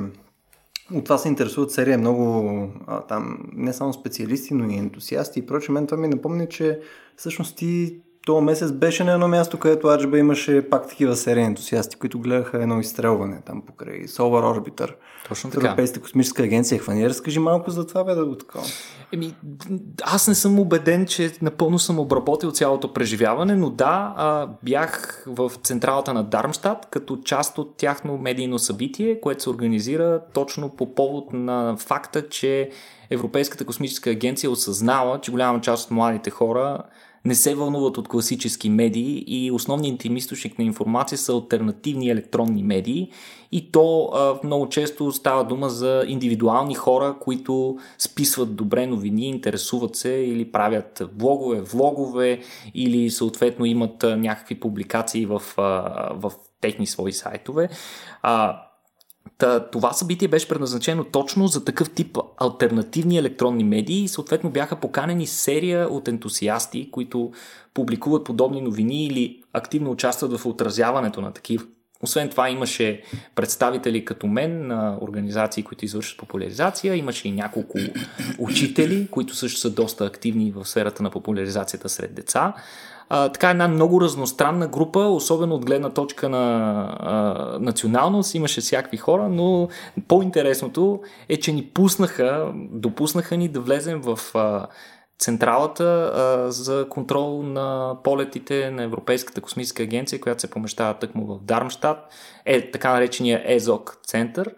от 0.94 1.04
това 1.04 1.18
се 1.18 1.28
интересуват 1.28 1.72
серия 1.72 1.98
много 1.98 2.70
а, 2.88 3.02
там 3.02 3.38
не 3.54 3.74
само 3.74 3.94
специалисти, 3.94 4.54
но 4.54 4.70
и 4.70 4.78
ентусиасти 4.78 5.40
и 5.40 5.46
прочее. 5.46 5.74
Мен 5.74 5.88
това 5.88 6.02
ми 6.02 6.08
напомня, 6.08 6.48
че 6.48 6.80
всъщност 7.16 7.58
ти 7.58 8.00
този 8.28 8.46
месец 8.46 8.72
беше 8.72 9.04
на 9.04 9.14
едно 9.14 9.28
място, 9.28 9.60
където 9.60 9.88
Аджба 9.88 10.20
имаше 10.20 10.70
пак 10.70 10.88
такива 10.88 11.16
серии 11.16 11.44
ентусиасти, 11.44 11.96
които 11.96 12.20
гледаха 12.20 12.62
едно 12.62 12.80
изстрелване 12.80 13.42
там 13.46 13.62
покрай 13.62 14.06
Solar 14.06 14.60
Orbiter. 14.60 14.94
Точно 15.30 15.50
така. 15.50 15.66
Европейската 15.66 16.02
космическа 16.02 16.44
агенция. 16.44 16.80
Хвани, 16.80 17.10
разкажи 17.10 17.40
малко 17.40 17.72
за 17.72 17.88
това, 17.88 18.04
бе, 18.04 18.16
да 18.16 18.26
го 18.26 18.36
такова. 18.36 18.66
Еми, 19.14 19.36
аз 20.04 20.28
не 20.28 20.36
съм 20.36 20.60
убеден, 20.60 21.06
че 21.06 21.32
напълно 21.42 21.80
съм 21.80 22.00
обработил 22.00 22.52
цялото 22.52 22.94
преживяване, 22.94 23.56
но 23.56 23.70
да, 23.70 24.14
а, 24.18 24.48
бях 24.64 25.24
в 25.28 25.52
централата 25.64 26.14
на 26.14 26.24
Дармштадт 26.24 26.86
като 26.92 27.18
част 27.18 27.58
от 27.58 27.78
тяхно 27.78 28.18
медийно 28.18 28.60
събитие, 28.60 29.22
което 29.22 29.44
се 29.44 29.50
организира 29.50 30.22
точно 30.34 30.70
по 30.70 30.96
повод 30.96 31.34
на 31.34 31.76
факта, 31.78 32.30
че 32.30 32.70
Европейската 33.10 33.66
космическа 33.66 34.10
агенция 34.10 34.52
осъзнава, 34.52 35.22
че 35.22 35.32
голяма 35.32 35.62
част 35.62 35.86
от 35.86 35.92
младите 35.92 36.30
хора 36.30 36.84
не 37.28 37.36
се 37.36 37.56
вълнуват 37.56 37.98
от 37.98 38.08
класически 38.08 38.70
медии 38.70 39.24
и 39.28 39.52
основният 39.52 40.06
им 40.06 40.18
източник 40.18 40.60
на 40.60 40.66
информация 40.66 41.18
са 41.18 41.34
альтернативни 41.34 42.10
електронни 42.10 42.64
медии 42.64 43.12
и 43.52 43.72
то 43.72 44.10
а, 44.14 44.40
много 44.44 44.70
често 44.70 45.12
става 45.12 45.44
дума 45.44 45.70
за 45.70 46.04
индивидуални 46.08 46.76
хора, 46.76 47.16
които 47.20 47.78
списват 47.98 48.56
добре 48.56 48.88
новини, 48.88 49.28
интересуват 49.28 49.96
се 49.96 50.10
или 50.10 50.52
правят 50.52 51.04
блогове, 51.14 51.62
влогове 51.62 52.42
или 52.74 53.10
съответно 53.10 53.66
имат 53.66 54.04
някакви 54.04 54.60
публикации 54.60 55.26
в, 55.26 55.42
а, 55.58 55.64
в 56.14 56.32
техни 56.62 56.88
свои 56.88 57.14
сайтове. 57.14 57.70
А, 58.22 58.62
Та, 59.38 59.70
това 59.70 59.94
събитие 59.94 60.28
беше 60.28 60.48
предназначено 60.48 61.04
точно 61.04 61.48
за 61.48 61.66
такъв 61.66 61.90
тип 61.90 62.18
альтернативни 62.38 63.18
електронни 63.18 63.64
медии 63.64 64.04
и 64.04 64.08
съответно 64.08 64.50
бяха 64.50 64.76
поканени 64.76 65.28
серия 65.28 65.88
от 65.90 66.08
ентусиасти, 66.08 66.92
които 66.92 67.32
публикуват 67.74 68.24
подобни 68.24 68.62
новини 68.62 69.06
или 69.06 69.44
активно 69.54 69.92
участват 69.92 70.40
в 70.40 70.46
отразяването 70.46 71.22
на 71.22 71.32
такива. 71.34 71.66
Освен 72.02 72.30
това 72.30 72.50
имаше 72.50 73.02
представители 73.36 74.06
като 74.06 74.28
мен 74.28 74.68
на 74.68 74.98
организации, 75.02 75.64
които 75.64 75.86
извършват 75.86 76.20
популяризация, 76.20 76.96
имаше 76.96 77.28
и 77.28 77.32
няколко 77.32 77.78
учители, 78.40 79.08
които 79.12 79.36
също 79.36 79.60
са 79.60 79.70
доста 79.70 80.06
активни 80.06 80.52
в 80.52 80.66
сферата 80.66 81.04
на 81.04 81.10
популяризацията 81.10 81.90
сред 81.90 82.14
деца. 82.14 82.54
А, 83.10 83.30
така 83.30 83.50
една 83.50 83.68
много 83.68 84.02
разностранна 84.02 84.68
група, 84.68 85.00
особено 85.00 85.56
от 85.56 85.66
гледна 85.66 85.90
точка 85.90 86.30
на 86.30 86.74
а, 87.00 87.58
националност, 87.60 88.36
имаше 88.36 88.62
всякакви 88.62 88.98
хора, 88.98 89.30
но 89.30 89.70
по-интересното 90.08 91.02
е, 91.30 91.38
че 91.38 91.52
ни 91.52 91.64
пуснаха, 91.64 92.52
допуснаха 92.56 93.38
ни 93.38 93.48
да 93.48 93.60
влезем 93.60 94.02
в 94.02 94.20
а, 94.36 94.68
централата 95.20 95.84
а, 95.84 96.52
за 96.52 96.88
контрол 96.90 97.44
на 97.44 97.98
полетите 98.04 98.72
на 98.72 98.84
Европейската 98.84 99.42
космическа 99.42 99.84
агенция, 99.84 100.22
която 100.22 100.42
се 100.42 100.50
помещава 100.50 100.94
тъкмо 100.94 101.26
в 101.26 101.40
Дармштадт, 101.44 102.00
е 102.46 102.72
така 102.72 102.94
наречения 102.94 103.42
ЕЗОК 103.46 103.98
център, 104.04 104.56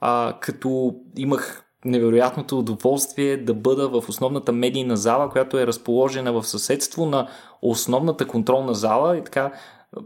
а, 0.00 0.34
като 0.40 0.94
имах 1.16 1.64
невероятното 1.84 2.58
удоволствие 2.58 3.36
да 3.36 3.54
бъда 3.54 3.88
в 3.88 4.08
основната 4.08 4.52
медийна 4.52 4.96
зала, 4.96 5.30
която 5.30 5.58
е 5.58 5.66
разположена 5.66 6.32
в 6.32 6.44
съседство 6.44 7.06
на 7.06 7.28
основната 7.62 8.26
контролна 8.26 8.74
зала. 8.74 9.16
И 9.16 9.24
така 9.24 9.52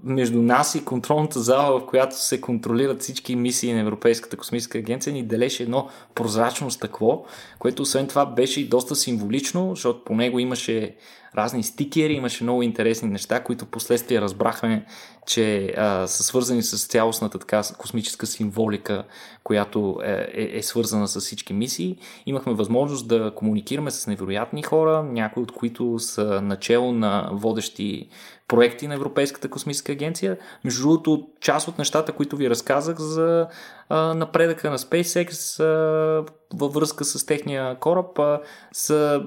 между 0.05 0.43
нас 0.43 0.75
и 0.75 0.85
контролната 0.85 1.41
зала, 1.41 1.81
в 1.81 1.87
която 1.87 2.23
се 2.23 2.41
контролират 2.41 3.03
всички 3.03 3.37
мисии 3.37 3.73
на 3.73 3.81
Европейската 3.81 4.37
космическа 4.37 4.79
агенция, 4.79 5.13
ни 5.13 5.23
делеше 5.23 5.63
едно 5.63 5.89
прозрачно 6.15 6.71
стъкло, 6.71 7.25
което 7.59 7.83
освен 7.83 8.07
това 8.07 8.27
беше 8.27 8.61
и 8.61 8.69
доста 8.69 8.97
символично, 8.97 9.71
защото 9.71 10.05
по 10.05 10.15
него 10.15 10.39
имаше 10.39 10.97
разни 11.37 11.63
стикери, 11.63 12.13
имаше 12.13 12.45
много 12.45 12.63
интересни 12.63 13.09
неща, 13.09 13.43
които 13.43 13.67
последствие 13.67 14.21
разбрахме, 14.21 14.87
че 15.27 15.75
а, 15.77 16.07
са 16.07 16.23
свързани 16.23 16.63
с 16.63 16.87
цялостната 16.87 17.39
така 17.39 17.63
космическа 17.79 18.27
символика, 18.27 19.05
която 19.45 20.01
е, 20.05 20.27
е, 20.35 20.59
е 20.59 20.63
свързана 20.63 21.09
с 21.09 21.21
всички 21.21 21.53
мисии. 21.53 21.99
Имахме 22.27 22.55
възможност 22.55 23.09
да 23.09 23.33
комуникираме 23.35 23.91
с 23.91 24.07
невероятни 24.07 24.63
хора, 24.63 25.03
някои 25.03 25.43
от 25.43 25.53
които 25.53 25.99
са 25.99 26.41
начало 26.43 26.93
на 26.93 27.31
водещи 27.33 28.09
проекти 28.49 28.89
на 28.89 28.95
Европейската 28.95 29.49
космическа 29.49 29.93
агенция. 29.93 30.39
Между 30.65 30.83
другото, 30.83 31.29
част 31.41 31.69
от 31.69 31.79
нещата, 31.79 32.13
които 32.13 32.37
ви 32.37 32.51
разказах 32.51 32.99
за 32.99 33.47
а, 33.89 34.15
напредъка 34.15 34.71
на 34.71 34.79
SpaceX 34.79 35.61
а, 35.61 36.25
във 36.55 36.75
връзка 36.75 37.05
с 37.05 37.27
техния 37.27 37.75
кораб, 37.75 38.19
а, 38.19 38.41
са, 38.73 39.23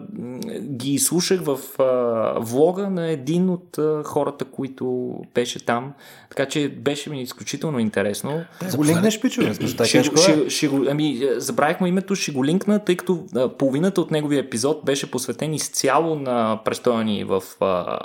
ги 0.60 1.00
слушах 1.00 1.42
в 1.42 1.60
а, 1.80 2.40
влога 2.40 2.90
на 2.90 3.08
един 3.08 3.50
от 3.50 3.78
а, 3.78 4.04
хората, 4.04 4.46
които 4.46 5.16
беше 5.34 5.66
там. 5.66 5.94
Така 6.30 6.46
че 6.46 6.70
беше 6.70 7.10
ми 7.10 7.22
изключително 7.22 7.80
интересно. 7.80 8.46
Да, 8.72 8.78
го 8.78 8.86
линкнеш, 8.86 9.22
пичове. 9.22 9.54
Ще, 10.50 10.70
ами, 10.90 11.22
забравих 11.36 11.80
му 11.80 11.88
името, 11.88 12.16
ще 12.16 12.32
го 12.32 12.46
линкна, 12.46 12.86
тъй 12.86 12.98
като 12.98 13.26
а, 13.36 13.50
половината 13.50 14.02
от 14.02 14.12
неговия 14.12 14.40
епизод 14.40 14.86
беше 14.86 15.12
посветен 15.12 15.54
изцяло 15.54 16.16
на 16.16 16.60
престоя 16.66 17.04
ни 17.04 17.24
в, 17.24 17.44
а, 17.62 18.00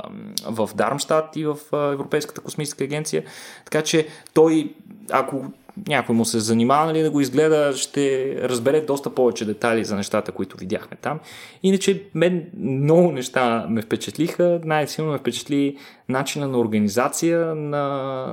в 0.46 0.70
Дармштадт 0.74 1.36
и 1.36 1.44
в 1.44 1.58
Европейската 1.72 2.40
космическа 2.40 2.84
агенция. 2.84 3.24
Така 3.64 3.82
че 3.82 4.06
той, 4.34 4.74
ако 5.10 5.44
някой 5.88 6.14
му 6.14 6.24
се 6.24 6.40
занимава 6.40 6.86
нали, 6.86 7.02
да 7.02 7.10
го 7.10 7.20
изгледа, 7.20 7.72
ще 7.76 8.36
разбере 8.48 8.80
доста 8.80 9.14
повече 9.14 9.44
детайли 9.44 9.84
за 9.84 9.96
нещата, 9.96 10.32
които 10.32 10.56
видяхме 10.56 10.96
там. 11.00 11.20
Иначе 11.62 12.02
мен 12.14 12.44
много 12.58 13.12
неща 13.12 13.66
ме 13.70 13.82
впечатлиха. 13.82 14.60
Най-силно 14.64 15.12
ме 15.12 15.18
впечатли 15.18 15.76
начина 16.08 16.48
на 16.48 16.58
организация 16.58 17.54
на, 17.54 17.86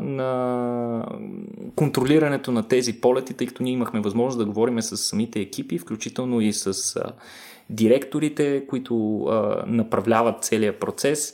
на 0.03 1.05
контролирането 1.75 2.51
на 2.51 2.67
тези 2.67 3.01
полети, 3.01 3.33
тъй 3.33 3.47
като 3.47 3.63
ние 3.63 3.73
имахме 3.73 3.99
възможност 3.99 4.37
да 4.37 4.45
говорим 4.45 4.81
с 4.81 4.97
самите 4.97 5.39
екипи, 5.39 5.79
включително 5.79 6.41
и 6.41 6.53
с 6.53 6.95
директорите, 7.69 8.63
които 8.67 9.23
а, 9.23 9.63
направляват 9.67 10.43
целият 10.43 10.79
процес. 10.79 11.33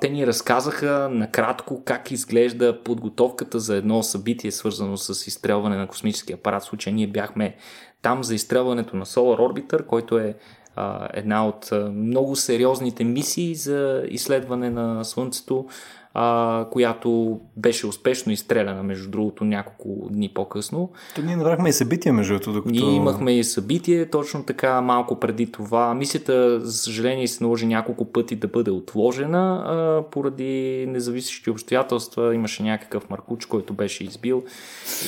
Те 0.00 0.08
ни 0.08 0.26
разказаха 0.26 1.08
накратко 1.12 1.84
как 1.84 2.10
изглежда 2.10 2.82
подготовката 2.82 3.60
за 3.60 3.76
едно 3.76 4.02
събитие, 4.02 4.50
свързано 4.50 4.96
с 4.96 5.26
изстрелване 5.26 5.76
на 5.76 5.86
космически 5.86 6.32
апарат. 6.32 6.62
В 6.62 6.66
случая 6.66 6.94
ние 6.94 7.06
бяхме 7.06 7.56
там 8.02 8.24
за 8.24 8.34
изстрелването 8.34 8.96
на 8.96 9.06
Solar 9.06 9.38
Orbiter, 9.38 9.86
който 9.86 10.18
е 10.18 10.34
а, 10.76 11.08
една 11.12 11.46
от 11.46 11.70
много 11.92 12.36
сериозните 12.36 13.04
мисии 13.04 13.54
за 13.54 14.02
изследване 14.08 14.70
на 14.70 15.04
Слънцето 15.04 15.66
а, 16.14 16.66
която 16.70 17.40
беше 17.56 17.86
успешно 17.86 18.32
изстреляна, 18.32 18.82
между 18.82 19.10
другото, 19.10 19.44
няколко 19.44 20.08
дни 20.10 20.28
по-късно. 20.28 20.90
То 21.14 21.22
ние 21.22 21.36
направихме 21.36 21.68
и 21.68 21.72
събитие, 21.72 22.12
между 22.12 22.32
другото. 22.32 22.52
Докато... 22.52 22.86
Ние 22.86 22.96
имахме 22.96 23.38
и 23.38 23.44
събитие, 23.44 24.06
точно 24.06 24.42
така, 24.44 24.80
малко 24.80 25.20
преди 25.20 25.52
това. 25.52 25.94
Мисията, 25.94 26.60
за 26.60 26.72
съжаление, 26.72 27.28
се 27.28 27.44
наложи 27.44 27.66
няколко 27.66 28.04
пъти 28.04 28.36
да 28.36 28.48
бъде 28.48 28.70
отложена 28.70 29.64
а, 29.66 30.10
поради 30.10 30.86
независещи 30.88 31.50
обстоятелства. 31.50 32.34
Имаше 32.34 32.62
някакъв 32.62 33.10
маркуч, 33.10 33.46
който 33.46 33.72
беше 33.72 34.04
избил 34.04 34.42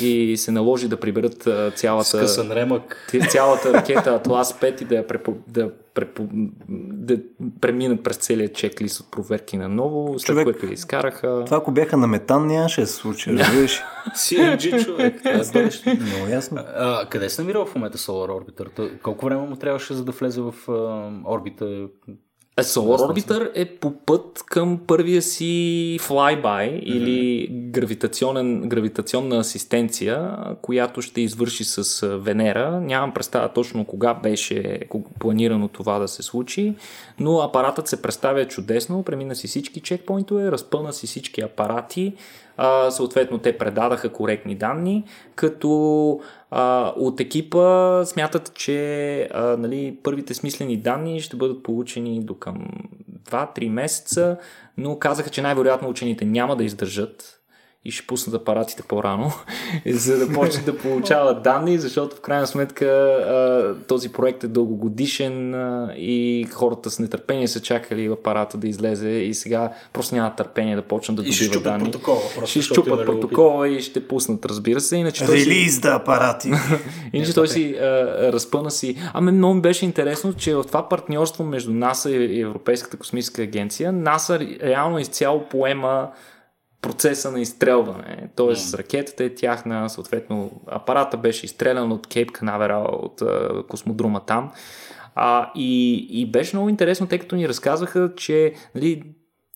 и 0.03 0.37
се 0.37 0.51
наложи 0.51 0.89
да 0.89 1.01
приберат 1.01 1.49
цялата, 1.77 2.09
Скъсан 2.09 2.53
ремък. 2.53 3.09
цялата 3.29 3.73
ракета 3.73 4.11
Атлас 4.11 4.53
5 4.61 4.83
и 4.83 4.85
да 4.85 4.95
я 4.95 5.07
препо... 5.07 5.35
да 5.49 5.71
да 6.69 7.21
преминат 7.61 8.03
през 8.03 8.17
целия 8.17 8.53
чеклист 8.53 9.01
от 9.01 9.11
проверки 9.11 9.57
на 9.57 9.69
ново, 9.69 10.19
след 10.19 10.27
човек, 10.27 10.45
което 10.45 10.67
я 10.67 10.73
изкараха. 10.73 11.43
Това 11.45 11.57
ако 11.57 11.71
бяха 11.71 11.97
на 11.97 12.07
метан, 12.07 12.47
нямаше 12.47 12.81
да 12.81 12.87
се 12.87 12.95
случи, 12.95 13.33
разбираш. 13.33 13.83
CNG 14.15 14.85
човек. 14.85 15.25
Много 16.01 16.27
ясно. 16.27 16.59
А, 16.75 17.09
къде 17.09 17.31
се 17.31 17.43
намира 17.43 17.65
в 17.65 17.75
момента 17.75 17.99
Solar 17.99 18.29
Orbiter? 18.31 19.01
Колко 19.03 19.27
време 19.27 19.47
му 19.47 19.57
трябваше 19.57 19.95
за 19.95 20.05
да 20.05 20.13
влезе 20.13 20.41
в 20.41 20.55
а, 20.69 21.33
орбита? 21.33 21.89
Solar 22.63 22.99
Orbiter 22.99 23.51
е 23.55 23.65
по 23.65 23.93
път 23.93 24.43
към 24.47 24.81
първия 24.87 25.23
си 25.23 25.99
flyby 26.01 26.43
mm-hmm. 26.43 26.81
или 26.81 27.49
гравитационен, 27.51 28.69
гравитационна 28.69 29.37
асистенция, 29.39 30.37
която 30.63 31.03
ще 31.03 31.21
извърши 31.21 31.65
с 31.65 32.07
Венера. 32.07 32.81
Нямам 32.81 33.15
представа 33.15 33.53
точно 33.53 33.85
кога 33.85 34.15
беше 34.15 34.81
планирано 35.19 35.69
това 35.69 35.99
да 35.99 36.09
се 36.09 36.23
случи, 36.23 36.75
но 37.19 37.39
апаратът 37.39 37.89
се 37.89 38.03
представя 38.03 38.49
чудесно, 38.49 39.03
премина 39.03 39.35
си 39.35 39.47
всички 39.47 39.81
чекпоинтове, 39.81 40.51
разпълна 40.51 40.93
си 40.93 41.07
всички 41.07 41.41
апарати, 41.41 42.13
а, 42.57 42.91
съответно 42.91 43.39
те 43.39 43.59
предадаха 43.59 44.13
коректни 44.13 44.55
данни, 44.55 45.05
като 45.35 46.21
а, 46.51 46.93
от 46.97 47.21
екипа 47.21 48.05
смятат, 48.05 48.55
че 48.55 49.29
а, 49.35 49.57
нали, 49.57 49.99
първите 50.03 50.35
смислени 50.35 50.77
данни 50.77 51.21
ще 51.21 51.37
бъдат 51.37 51.63
получени 51.63 52.21
до 52.21 52.35
към 52.35 52.69
2-3 53.31 53.69
месеца, 53.69 54.37
но 54.77 54.99
казаха, 54.99 55.31
че 55.31 55.43
най-вероятно 55.43 55.89
учените 55.89 56.25
няма 56.25 56.57
да 56.57 56.65
издържат 56.65 57.34
и 57.85 57.91
ще 57.91 58.07
пуснат 58.07 58.37
апаратите 58.37 58.83
по-рано, 58.83 59.33
за 59.87 60.19
да 60.19 60.33
почнат 60.33 60.65
да 60.65 60.79
получават 60.79 61.43
данни, 61.43 61.79
защото 61.79 62.17
в 62.17 62.21
крайна 62.21 62.47
сметка 62.47 63.85
този 63.89 64.13
проект 64.13 64.45
е 64.45 64.49
дългогодишен 64.49 65.55
и 65.97 66.47
хората 66.53 66.91
с 66.91 66.99
нетърпение 66.99 67.49
са 67.49 67.61
чакали 67.61 68.07
апарата 68.07 68.59
да 68.59 68.69
излезе 68.69 69.09
и 69.09 69.35
сега 69.35 69.73
просто 69.93 70.15
нямат 70.15 70.37
търпение 70.37 70.77
да 70.77 70.83
почнат 70.83 71.17
да 71.17 71.23
добиват 71.23 71.63
данни. 71.63 71.85
Протокола, 71.85 72.21
ще 72.47 72.63
щупат 72.63 73.07
протокола 73.07 73.69
и 73.69 73.81
ще 73.81 74.09
пуснат, 74.09 74.47
разбира 74.47 74.81
се. 74.81 74.97
Иначе 74.97 75.29
Релиз 75.29 75.75
си... 75.75 75.81
да 75.81 75.95
апарати. 75.95 76.51
Иначе 77.13 77.35
той 77.35 77.49
си 77.49 77.75
а, 77.75 77.83
разпъна 78.33 78.71
си. 78.71 78.97
Ами 79.15 79.33
много 79.33 79.55
ми 79.55 79.61
беше 79.61 79.85
интересно, 79.85 80.33
че 80.33 80.55
в 80.55 80.65
това 80.65 80.89
партньорство 80.89 81.45
между 81.45 81.73
НАСА 81.73 82.11
и 82.11 82.41
Европейската 82.41 82.97
космическа 82.97 83.43
агенция, 83.43 83.93
НАСА 83.93 84.39
реално 84.63 84.99
изцяло 84.99 85.49
поема 85.49 86.09
процеса 86.85 87.31
на 87.31 87.41
изстрелване. 87.41 88.29
Тоест, 88.37 88.71
mm. 88.71 88.79
ракетата 88.79 89.25
е 89.25 89.35
тяхна, 89.35 89.91
съответно, 89.91 90.51
апарата 90.67 91.17
беше 91.17 91.47
изстрелян 91.47 91.93
от 91.93 92.07
Кейп 92.07 92.33
Канаверал, 92.33 93.01
от 93.03 93.23
а, 93.23 93.63
космодрума 93.69 94.21
там. 94.21 94.53
А, 95.15 95.51
и, 95.55 95.95
и 96.11 96.27
беше 96.31 96.57
много 96.57 96.69
интересно, 96.69 97.07
тъй 97.07 97.19
като 97.19 97.37
ни 97.37 97.49
разказваха, 97.49 98.13
че 98.17 98.55
нали, 98.75 99.03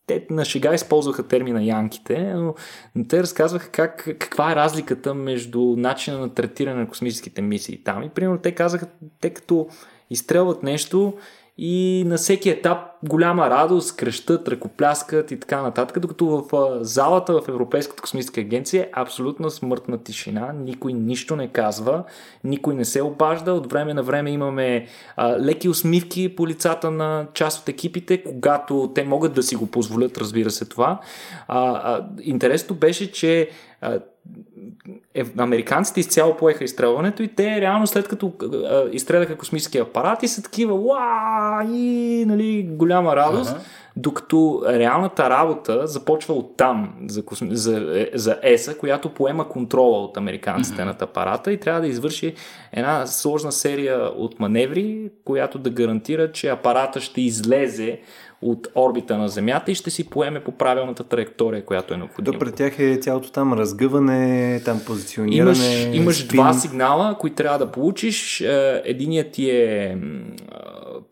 те 0.06 0.26
на 0.30 0.44
шега 0.44 0.74
използваха 0.74 1.28
термина 1.28 1.64
янките, 1.64 2.34
но, 2.34 2.54
те 3.08 3.22
разказваха 3.22 3.70
как, 3.70 4.04
каква 4.18 4.52
е 4.52 4.56
разликата 4.56 5.14
между 5.14 5.60
начина 5.76 6.18
на 6.18 6.34
третиране 6.34 6.80
на 6.80 6.88
космическите 6.88 7.42
мисии 7.42 7.84
там. 7.84 8.02
И 8.02 8.08
примерно 8.08 8.38
те 8.38 8.52
казаха, 8.52 8.86
те 9.20 9.30
като 9.30 9.68
изстрелват 10.10 10.62
нещо 10.62 11.14
и 11.58 12.04
на 12.06 12.16
всеки 12.16 12.50
етап 12.50 12.78
голяма 13.02 13.50
радост, 13.50 13.96
крещат, 13.96 14.48
ръкопляскат 14.48 15.30
и 15.30 15.40
така 15.40 15.62
нататък, 15.62 15.98
докато 16.00 16.26
в 16.26 16.78
залата 16.80 17.40
в 17.40 17.48
Европейската 17.48 18.02
космическа 18.02 18.40
агенция 18.40 18.82
е 18.82 18.90
абсолютна 18.92 19.50
смъртна 19.50 19.98
тишина, 19.98 20.52
никой 20.52 20.92
нищо 20.92 21.36
не 21.36 21.48
казва, 21.48 22.04
никой 22.44 22.74
не 22.74 22.84
се 22.84 23.02
обажда, 23.02 23.52
от 23.52 23.72
време 23.72 23.94
на 23.94 24.02
време 24.02 24.30
имаме 24.30 24.86
а, 25.16 25.40
леки 25.40 25.68
усмивки 25.68 26.36
по 26.36 26.46
лицата 26.46 26.90
на 26.90 27.26
част 27.34 27.62
от 27.62 27.68
екипите, 27.68 28.22
когато 28.22 28.92
те 28.94 29.04
могат 29.04 29.34
да 29.34 29.42
си 29.42 29.56
го 29.56 29.66
позволят, 29.66 30.18
разбира 30.18 30.50
се 30.50 30.64
това. 30.64 31.00
А, 31.48 31.70
а, 31.70 32.06
интересното 32.22 32.74
беше, 32.74 33.12
че 33.12 33.50
е, 35.14 35.24
американците 35.38 36.00
изцяло 36.00 36.36
поеха 36.36 36.64
изстрелването 36.64 37.22
и 37.22 37.28
те 37.28 37.60
реално 37.60 37.86
след 37.86 38.08
като 38.08 38.32
а, 38.42 38.84
изстреляха 38.92 39.36
космически 39.36 39.78
апарати 39.78 40.28
са 40.28 40.42
такива 40.42 40.78
ва 40.78 41.66
и 41.72 42.24
нали, 42.28 42.62
голяма 42.88 43.16
радост, 43.16 43.50
ага. 43.50 43.60
докато 43.96 44.62
реалната 44.68 45.30
работа 45.30 45.86
започва 45.86 46.34
от 46.34 46.56
там 46.56 46.94
за, 47.08 47.22
за, 47.50 48.06
за 48.14 48.38
ЕСА, 48.42 48.78
която 48.78 49.08
поема 49.08 49.48
контрола 49.48 50.04
от 50.04 50.16
американците 50.16 50.84
над 50.84 51.02
апарата 51.02 51.52
и 51.52 51.60
трябва 51.60 51.80
да 51.80 51.86
извърши 51.86 52.34
една 52.72 53.06
сложна 53.06 53.52
серия 53.52 53.98
от 54.16 54.40
маневри, 54.40 55.10
която 55.24 55.58
да 55.58 55.70
гарантира, 55.70 56.32
че 56.32 56.48
апарата 56.48 57.00
ще 57.00 57.20
излезе 57.20 58.00
от 58.42 58.68
орбита 58.74 59.18
на 59.18 59.28
Земята 59.28 59.70
и 59.70 59.74
ще 59.74 59.90
си 59.90 60.10
поеме 60.10 60.40
по 60.40 60.52
правилната 60.52 61.04
траектория, 61.04 61.64
която 61.64 61.94
е 61.94 61.96
необходима. 61.96 62.32
Да, 62.32 62.38
пред 62.38 62.54
тях 62.54 62.78
е 62.78 62.96
цялото 62.96 63.32
там 63.32 63.52
разгъване, 63.52 64.60
там 64.64 64.80
позициониране. 64.86 65.50
Имаш, 65.50 65.96
имаш 65.96 66.26
два 66.26 66.52
сигнала, 66.52 67.16
които 67.18 67.36
трябва 67.36 67.58
да 67.58 67.72
получиш. 67.72 68.40
Е, 68.40 68.82
единият 68.84 69.30
ти 69.32 69.50
е 69.50 69.98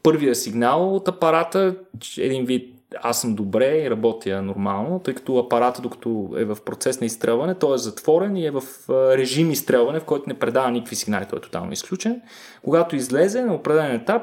първия 0.06 0.34
сигнал 0.34 0.94
от 0.94 1.08
апарата, 1.08 1.74
един 2.18 2.44
вид 2.44 2.76
аз 3.02 3.20
съм 3.20 3.34
добре 3.34 3.78
и 3.78 3.90
работя 3.90 4.42
нормално, 4.42 4.98
тъй 4.98 5.14
като 5.14 5.38
апарата, 5.38 5.82
докато 5.82 6.30
е 6.36 6.44
в 6.44 6.56
процес 6.64 7.00
на 7.00 7.06
изстрелване, 7.06 7.54
той 7.54 7.74
е 7.74 7.78
затворен 7.78 8.36
и 8.36 8.46
е 8.46 8.50
в 8.50 8.62
режим 8.90 9.50
изстрелване, 9.50 10.00
в 10.00 10.04
който 10.04 10.24
не 10.28 10.38
предава 10.38 10.70
никакви 10.70 10.96
сигнали, 10.96 11.26
той 11.30 11.38
е 11.38 11.42
тотално 11.42 11.72
изключен. 11.72 12.20
Когато 12.64 12.96
излезе 12.96 13.42
на 13.42 13.54
определен 13.54 13.94
етап, 13.94 14.22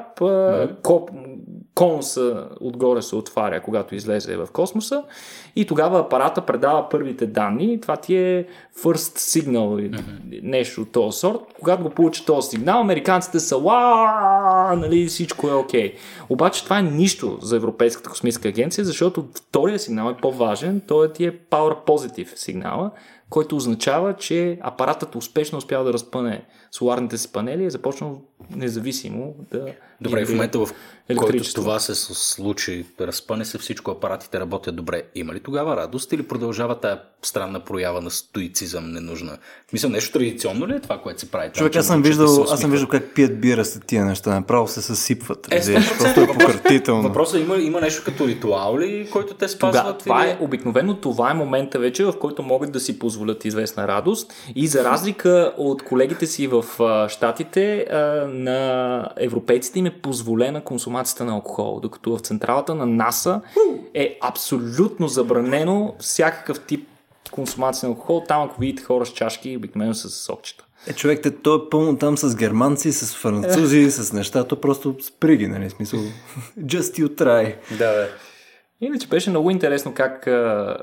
коп, 0.82 1.10
конуса 1.74 2.48
отгоре 2.60 3.02
се 3.02 3.16
отваря, 3.16 3.62
когато 3.62 3.94
излезе 3.94 4.36
в 4.36 4.48
космоса 4.52 5.02
и 5.56 5.66
тогава 5.66 6.00
апарата 6.00 6.40
предава 6.40 6.88
първите 6.88 7.26
данни. 7.26 7.80
Това 7.80 7.96
ти 7.96 8.16
е 8.16 8.46
first 8.82 9.40
signal, 9.40 9.90
mm-hmm. 9.90 10.40
нещо 10.42 10.80
от 10.80 10.92
този 10.92 11.18
сорт. 11.18 11.40
Когато 11.60 11.82
го 11.82 11.90
получи 11.90 12.26
този 12.26 12.48
сигнал, 12.48 12.80
американците 12.80 13.40
са 13.40 13.58
нали, 14.76 15.06
всичко 15.06 15.48
е 15.48 15.54
окей. 15.54 15.92
Okay. 15.92 15.96
Обаче 16.28 16.64
това 16.64 16.78
е 16.78 16.82
нищо 16.82 17.38
за 17.42 17.56
Европейската 17.56 18.10
космическа 18.10 18.48
агенция, 18.48 18.84
защото 18.84 19.28
втория 19.34 19.78
сигнал 19.78 20.10
е 20.10 20.20
по-важен. 20.20 20.82
Той 20.88 21.12
ти 21.12 21.24
е 21.24 21.38
power 21.50 21.86
positive 21.86 22.36
сигнала, 22.36 22.90
който 23.34 23.56
означава, 23.56 24.16
че 24.16 24.58
апаратът 24.60 25.14
успешно 25.14 25.58
успява 25.58 25.84
да 25.84 25.92
разпъне 25.92 26.44
соларните 26.72 27.18
си 27.18 27.32
панели 27.32 27.62
и 27.62 27.66
е 27.66 27.70
започнал 27.70 28.20
независимо 28.56 29.34
да. 29.50 29.66
Добре, 30.00 30.24
в 30.24 30.30
момента 30.30 30.58
в 30.58 30.68
който 31.16 31.54
това 31.54 31.78
се 31.78 31.94
случи, 31.94 32.86
разпъне 33.00 33.44
се 33.44 33.58
всичко, 33.58 33.90
апаратите 33.90 34.40
работят 34.40 34.76
добре. 34.76 35.02
Има 35.14 35.34
ли 35.34 35.40
тогава 35.40 35.76
радост 35.76 36.12
или 36.12 36.22
продължава 36.22 36.80
тая 36.80 37.00
странна 37.22 37.60
проява 37.60 38.00
на 38.00 38.10
стоицизъм 38.10 38.92
ненужна? 38.92 39.38
Мисля, 39.72 39.88
нещо 39.88 40.18
традиционно 40.18 40.68
ли 40.68 40.74
е 40.74 40.80
това, 40.80 40.98
което 40.98 41.20
се 41.20 41.30
прави? 41.30 41.52
Човек, 41.52 41.76
аз 41.76 41.86
съм, 41.86 42.02
виждал, 42.02 42.46
аз 42.50 42.60
съм 42.60 42.70
виждал 42.70 42.88
как 42.88 43.14
пият 43.14 43.40
бира 43.40 43.64
с 43.64 43.80
тия 43.80 44.04
неща, 44.04 44.30
направо 44.34 44.68
се 44.68 44.82
съсипват. 44.82 45.52
Е, 45.52 45.74
просто 45.98 46.20
е 46.20 46.26
пократително. 46.26 47.02
Въпросът 47.02 47.40
е, 47.40 47.42
има, 47.42 47.56
има 47.56 47.80
нещо 47.80 48.02
като 48.04 48.26
ритуал 48.26 48.78
ли, 48.78 49.08
който 49.12 49.34
те 49.34 49.48
спазват? 49.48 49.84
Тога, 49.84 49.98
това 49.98 50.26
е, 50.26 50.38
обикновено 50.40 50.96
това 50.96 51.30
е 51.30 51.34
момента 51.34 51.78
вече, 51.78 52.04
в 52.04 52.18
който 52.18 52.42
могат 52.42 52.72
да 52.72 52.80
си 52.80 52.98
позволят 52.98 53.23
известна 53.44 53.88
радост 53.88 54.32
и 54.54 54.66
за 54.66 54.84
разлика 54.84 55.54
от 55.58 55.82
колегите 55.82 56.26
си 56.26 56.46
в 56.46 56.64
Штатите 57.08 57.86
на 58.28 59.08
европейците 59.16 59.78
им 59.78 59.86
е 59.86 59.98
позволена 59.98 60.60
консумацията 60.60 61.24
на 61.24 61.32
алкохол, 61.32 61.80
докато 61.80 62.16
в 62.16 62.20
централата 62.20 62.74
на 62.74 62.86
НАСА 62.86 63.40
е 63.94 64.18
абсолютно 64.22 65.08
забранено 65.08 65.94
всякакъв 65.98 66.60
тип 66.60 66.88
консумация 67.30 67.88
на 67.88 67.94
алкохол. 67.94 68.24
Там, 68.28 68.42
ако 68.42 68.60
видите 68.60 68.82
хора 68.82 69.06
с 69.06 69.12
чашки, 69.12 69.56
обикновено 69.56 69.94
с 69.94 70.10
сокчета. 70.10 70.64
Е, 70.86 70.92
човек, 70.92 71.20
те, 71.22 71.30
то 71.30 71.54
е 71.54 71.70
пълно 71.70 71.98
там 71.98 72.18
с 72.18 72.36
германци, 72.36 72.92
с 72.92 73.14
французи, 73.14 73.90
с 73.90 74.12
неща, 74.12 74.44
то 74.44 74.60
просто 74.60 74.96
сприги, 75.02 75.46
нали, 75.46 75.70
смисъл. 75.70 76.00
Just 76.60 77.02
you 77.02 77.08
try. 77.08 77.54
Да, 77.78 77.92
бе. 77.92 78.08
Иначе 78.80 79.08
беше 79.08 79.30
много 79.30 79.50
интересно 79.50 79.94
как 79.94 80.26
а, 80.26 80.76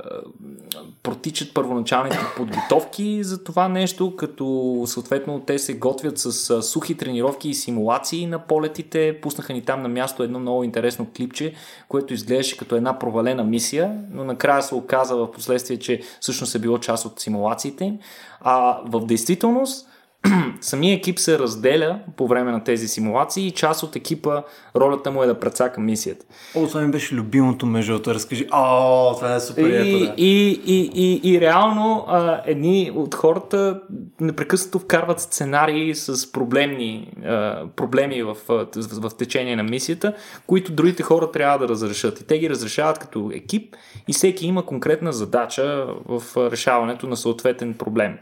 протичат 1.04 1.54
първоначалните 1.54 2.19
подготовки 2.38 3.23
за 3.23 3.43
това 3.43 3.67
нещо, 3.67 4.15
като 4.15 4.84
съответно 4.86 5.39
те 5.39 5.60
се 5.60 5.73
готвят 5.73 6.17
с 6.17 6.49
а, 6.49 6.62
сухи 6.62 6.97
тренировки 6.97 7.49
и 7.49 7.54
симулации 7.54 8.25
на 8.25 8.39
полетите. 8.39 9.19
Пуснаха 9.21 9.54
ни 9.54 9.62
там 9.62 9.82
на 9.82 9.89
място 9.89 10.23
едно 10.23 10.39
много 10.39 10.63
интересно 10.63 11.08
клипче, 11.17 11.54
което 11.89 12.13
изглеждаше 12.13 12.58
като 12.58 12.75
една 12.75 12.99
провалена 12.99 13.43
мисия, 13.43 13.99
но 14.12 14.23
накрая 14.23 14.62
се 14.62 14.75
оказа 14.75 15.15
в 15.15 15.32
последствие, 15.32 15.77
че 15.77 16.01
всъщност 16.19 16.56
е 16.56 16.60
било 16.60 16.77
част 16.77 17.06
от 17.06 17.19
симулациите 17.19 17.86
им. 17.86 17.99
А 18.41 18.82
в 18.86 19.06
действителност 19.06 19.90
самия 20.62 20.95
екип 20.95 21.19
се 21.19 21.39
разделя 21.39 21.99
по 22.17 22.27
време 22.27 22.51
на 22.51 22.63
тези 22.63 22.88
симулации 22.88 23.47
и 23.47 23.51
част 23.51 23.84
от 23.84 23.95
екипа 23.95 24.43
ролята 24.75 25.12
му 25.12 25.23
е 25.23 25.27
да 25.27 25.39
прецака 25.39 25.81
мисията. 25.81 26.25
О, 26.55 26.67
това 26.67 26.81
ми 26.81 26.91
беше 26.91 27.15
любимото 27.15 27.65
между 27.65 27.99
да 27.99 28.13
разкажи. 28.13 28.47
О, 28.51 29.15
това 29.15 29.36
е 29.36 29.39
супер 29.39 29.69
и, 29.69 29.91
яко, 29.91 30.05
да. 30.05 30.13
и, 30.17 30.62
и, 30.65 30.91
и, 30.93 31.34
и, 31.34 31.41
реално 31.41 32.05
а, 32.07 32.41
едни 32.45 32.91
от 32.95 33.15
хората 33.15 33.81
непрекъснато 34.19 34.79
вкарват 34.79 35.19
сценарии 35.19 35.95
с 35.95 36.31
проблемни 36.31 37.13
а, 37.25 37.63
проблеми 37.75 38.23
в, 38.23 38.38
в, 38.47 38.67
в, 38.75 39.10
в 39.10 39.17
течение 39.17 39.55
на 39.55 39.63
мисията, 39.63 40.13
които 40.47 40.71
другите 40.71 41.03
хора 41.03 41.31
трябва 41.31 41.60
да 41.60 41.67
разрешат. 41.67 42.19
И 42.19 42.27
те 42.27 42.39
ги 42.39 42.49
разрешават 42.49 42.99
като 42.99 43.31
екип 43.34 43.75
и 44.07 44.13
всеки 44.13 44.47
има 44.47 44.65
конкретна 44.65 45.13
задача 45.13 45.88
в 46.05 46.23
решаването 46.51 47.07
на 47.07 47.17
съответен 47.17 47.73
проблем. 47.73 48.17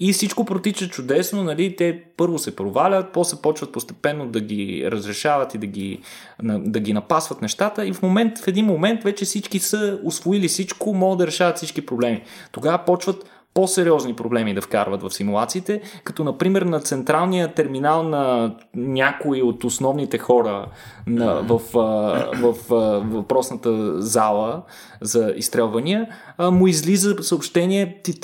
И 0.00 0.12
всичко 0.12 0.44
протича 0.44 0.88
чудесно, 0.88 1.44
нали? 1.44 1.76
Те 1.76 2.02
първо 2.16 2.38
се 2.38 2.56
провалят, 2.56 3.12
после 3.12 3.36
почват 3.42 3.72
постепенно 3.72 4.26
да 4.26 4.40
ги 4.40 4.88
разрешават 4.90 5.54
и 5.54 5.58
да 5.58 5.66
ги, 5.66 6.00
да 6.42 6.80
ги 6.80 6.92
напасват 6.92 7.42
нещата 7.42 7.86
и 7.86 7.92
в, 7.92 8.02
момент, 8.02 8.38
в 8.38 8.48
един 8.48 8.66
момент 8.66 9.02
вече 9.02 9.24
всички 9.24 9.58
са 9.58 9.98
освоили 10.04 10.48
всичко, 10.48 10.94
могат 10.94 11.18
да 11.18 11.26
решават 11.26 11.56
всички 11.56 11.86
проблеми. 11.86 12.22
Тогава 12.52 12.78
почват 12.86 13.24
по-сериозни 13.54 14.14
проблеми 14.14 14.54
да 14.54 14.60
вкарват 14.60 15.02
в 15.02 15.10
симулациите, 15.10 15.80
като 16.04 16.24
например 16.24 16.62
на 16.62 16.80
централния 16.80 17.54
терминал 17.54 18.02
на 18.02 18.54
някои 18.74 19.42
от 19.42 19.64
основните 19.64 20.18
хора 20.18 20.66
на, 21.06 21.34
в, 21.42 21.60
в, 21.72 22.54
в, 22.68 23.00
въпросната 23.00 24.02
зала 24.02 24.62
за 25.00 25.32
изстрелвания, 25.36 26.08
му 26.38 26.66
излиза 26.66 27.16
съобщение, 27.22 28.00
ти 28.04 28.20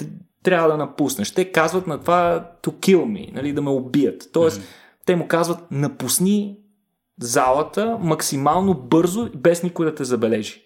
трябва 0.47 0.69
да 0.69 0.77
напуснеш. 0.77 1.31
Те 1.31 1.53
казват 1.53 1.87
на 1.87 2.01
това 2.01 2.51
to 2.63 2.71
kill 2.71 3.05
me, 3.05 3.35
нали, 3.35 3.53
да 3.53 3.63
ме 3.63 3.71
убият. 3.71 4.29
Тоест, 4.33 4.61
mm-hmm. 4.61 5.07
те 5.07 5.17
му 5.17 5.29
казват 5.29 5.59
напусни 5.71 6.59
залата 7.21 7.99
максимално 8.01 8.75
бързо, 8.75 9.31
без 9.35 9.63
никой 9.63 9.87
да 9.87 9.95
те 9.95 10.05
забележи. 10.05 10.63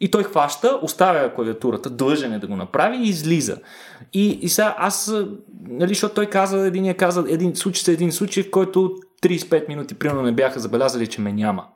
И 0.00 0.10
той 0.10 0.24
хваща, 0.24 0.78
оставя 0.82 1.34
клавиатурата, 1.34 1.90
длъжен 1.90 2.32
е 2.32 2.38
да 2.38 2.46
го 2.46 2.56
направи 2.56 2.96
и 2.96 3.08
излиза. 3.08 3.58
И, 4.12 4.38
и 4.42 4.48
сега 4.48 4.74
аз, 4.78 5.12
нали, 5.68 5.88
защото 5.88 6.14
той 6.14 6.26
каза, 6.26 6.66
един 6.66 6.84
е 6.84 6.94
каза, 6.94 7.24
един, 7.28 7.56
случи 7.56 7.84
се 7.84 7.92
един 7.92 8.12
случай, 8.12 8.42
в 8.42 8.50
който 8.50 8.96
35 9.22 9.68
минути 9.68 9.94
примерно 9.94 10.22
не 10.22 10.32
бяха 10.32 10.60
забелязали, 10.60 11.06
че 11.06 11.20
ме 11.20 11.32
няма. 11.32 11.66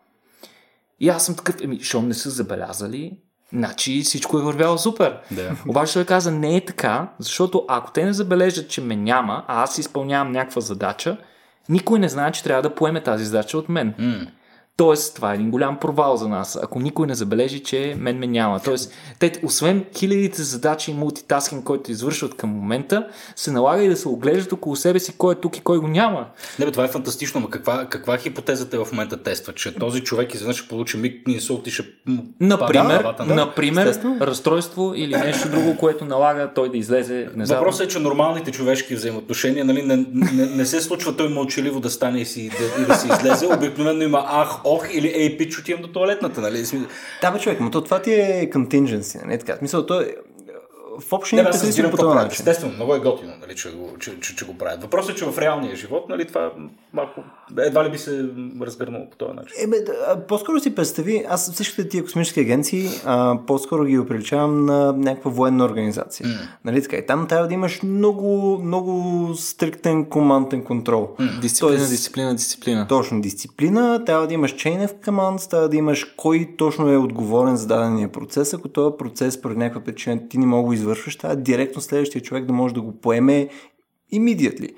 И 1.01 1.09
аз 1.09 1.27
съм 1.27 1.37
такъв, 1.37 1.57
еми, 1.63 1.81
що 1.81 2.03
не 2.03 2.15
са 2.15 2.31
забелязали, 2.31 3.19
значи 3.53 4.03
всичко 4.03 4.39
е 4.39 4.43
вървяло 4.43 4.79
супер. 4.79 5.19
Да. 5.31 5.57
Обаче 5.69 5.93
той 5.93 6.05
каза, 6.05 6.31
не 6.31 6.57
е 6.57 6.65
така, 6.65 7.09
защото 7.19 7.65
ако 7.69 7.93
те 7.93 8.05
не 8.05 8.13
забележат, 8.13 8.71
че 8.71 8.81
ме 8.81 8.97
няма, 8.97 9.45
а 9.49 9.63
аз 9.63 9.79
изпълнявам 9.79 10.33
някаква 10.33 10.61
задача, 10.61 11.17
никой 11.69 11.99
не 11.99 12.09
знае, 12.09 12.33
че 12.33 12.43
трябва 12.43 12.63
да 12.63 12.75
поеме 12.75 13.03
тази 13.03 13.25
задача 13.25 13.59
от 13.59 13.69
мен. 13.69 13.95
Mm. 14.01 14.29
Тоест, 14.77 15.15
това 15.15 15.33
е 15.33 15.35
един 15.35 15.51
голям 15.51 15.79
провал 15.79 16.17
за 16.17 16.29
нас, 16.29 16.59
ако 16.63 16.81
никой 16.81 17.07
не 17.07 17.15
забележи, 17.15 17.63
че 17.63 17.97
мен 17.99 18.19
ме 18.19 18.27
няма. 18.27 18.61
Тоест, 18.61 18.93
те, 19.19 19.33
освен 19.43 19.85
хилядите 19.97 20.43
задачи 20.43 20.91
и 20.91 20.95
мултитаскинг, 20.95 21.65
който 21.65 21.91
извършват 21.91 22.35
към 22.35 22.51
момента, 22.51 23.07
се 23.37 23.53
налага 23.53 23.83
и 23.83 23.89
да 23.89 23.97
се 23.97 24.09
оглеждат 24.09 24.53
около 24.53 24.77
себе 24.77 24.99
си 24.99 25.17
кой 25.19 25.35
е 25.35 25.39
тук 25.39 25.57
и 25.57 25.61
кой 25.61 25.79
го 25.79 25.89
няма. 25.89 26.27
Не, 26.59 26.65
бе, 26.65 26.73
това 26.73 26.85
е 26.85 26.89
фантастично, 26.89 27.41
но 27.41 27.49
каква, 27.49 27.87
каква 27.87 28.19
хипотеза 28.19 28.67
в 28.73 28.93
момента 28.93 29.23
тества? 29.23 29.53
Че 29.53 29.75
този 29.75 30.01
човек 30.01 30.35
изведнъж 30.35 30.57
ще 30.57 30.69
получи 30.69 30.97
миг 30.97 31.29
инсулт 31.29 31.67
и 31.67 31.71
ще 31.71 31.85
Например, 32.41 33.01
главата, 33.01 33.25
да? 33.25 33.35
например 33.35 33.99
разстройство 34.21 34.93
или 34.97 35.17
нещо 35.17 35.49
друго, 35.49 35.77
което 35.77 36.05
налага 36.05 36.51
той 36.55 36.71
да 36.71 36.77
излезе 36.77 37.29
внезапно. 37.35 37.61
Въпросът 37.61 37.87
е, 37.87 37.89
че 37.89 37.99
нормалните 37.99 38.53
човешки 38.53 38.95
взаимоотношения 38.95 39.65
нали, 39.65 39.83
не, 39.83 39.97
не, 40.13 40.47
не, 40.47 40.67
се 40.67 40.81
случва 40.81 41.17
той 41.17 41.29
мълчаливо 41.29 41.81
да 41.81 41.91
стане 41.91 42.21
и, 42.21 42.25
си, 42.25 42.51
да, 42.51 42.83
и 42.83 42.87
да 42.87 42.95
си 42.95 43.09
излезе. 43.09 43.47
Обикновено 43.47 44.03
има 44.03 44.25
ах, 44.29 44.64
ох 44.65 44.95
или 44.95 45.09
ей, 45.09 45.37
пич, 45.37 45.59
отивам 45.59 45.83
до 45.83 45.89
туалетната, 45.89 46.41
нали? 46.41 46.65
Да, 47.23 47.31
бе, 47.31 47.39
човек, 47.39 47.61
но 47.61 47.71
то, 47.71 47.85
това 47.85 48.03
ти 48.03 48.13
е 48.13 48.51
contingency, 48.55 49.25
нали 49.27 49.39
така? 49.39 49.57
Смисъл, 49.57 49.87
то 49.87 50.01
е, 50.01 50.15
в 51.01 51.13
общи 51.13 51.37
не, 51.37 51.53
се 51.53 51.91
по 51.91 51.97
този 51.97 52.15
начин. 52.15 52.29
Естествено, 52.31 52.73
много 52.75 52.95
е 52.95 52.99
готино, 52.99 53.33
нали, 53.41 53.57
че, 53.57 53.71
го, 53.71 53.91
че, 54.01 54.21
че, 54.21 54.37
че, 54.37 54.45
го 54.45 54.59
правят. 54.59 54.83
Въпросът 54.83 55.13
е, 55.13 55.19
че 55.19 55.25
в 55.25 55.39
реалния 55.39 55.77
живот, 55.77 56.09
нали, 56.09 56.27
това 56.27 56.53
малко, 56.93 57.21
едва 57.59 57.85
ли 57.85 57.91
би 57.91 57.99
се 57.99 58.29
разгърнало 58.61 59.11
по 59.11 59.17
този 59.17 59.33
начин. 59.33 59.57
Ебе, 59.65 59.77
по-скоро 60.29 60.61
си 60.61 60.75
представи, 60.75 61.25
аз 61.29 61.53
всичките 61.53 61.89
тия 61.89 62.05
космически 62.05 62.41
агенции 62.41 62.89
а, 63.05 63.39
по-скоро 63.47 63.85
ги 63.85 63.99
оприличавам 63.99 64.67
на 64.67 64.93
някаква 64.93 65.31
военна 65.31 65.65
организация. 65.65 66.27
Mm. 66.27 66.49
Нали, 66.65 66.83
така, 66.83 66.97
и 66.97 67.07
там 67.07 67.27
трябва 67.29 67.49
да 67.49 67.55
имаш 67.55 67.83
много, 67.83 68.61
много 68.65 69.31
стриктен 69.35 70.05
команден 70.05 70.65
контрол. 70.65 71.11
Mm. 71.21 71.41
Дисциплина, 71.41 71.77
Тоест, 71.77 71.91
дисциплина, 71.91 72.35
дисциплина. 72.35 72.87
Точно, 72.89 73.21
дисциплина, 73.21 74.05
трябва 74.05 74.27
да 74.27 74.35
имаш 74.35 74.55
chain 74.55 74.89
of 74.89 74.93
command, 75.07 75.51
трябва 75.51 75.69
да 75.69 75.77
имаш 75.77 76.05
кой 76.17 76.49
точно 76.59 76.93
е 76.93 76.97
отговорен 76.97 77.57
за 77.57 77.67
дадения 77.67 78.13
процес, 78.13 78.55
ако 78.55 78.69
този 78.69 78.97
процес 78.99 79.41
поради 79.41 79.59
някаква 79.59 79.81
причина 79.81 80.29
ти 80.29 80.39
не 80.39 80.47
мога 80.47 80.75
извършваш, 80.85 81.17
трябва 81.17 81.37
директно 81.37 81.81
следващия 81.81 82.23
човек 82.23 82.45
да 82.45 82.53
може 82.53 82.75
да 82.75 82.81
го 82.81 83.01
поеме 83.01 83.49
immediately. 84.13 84.75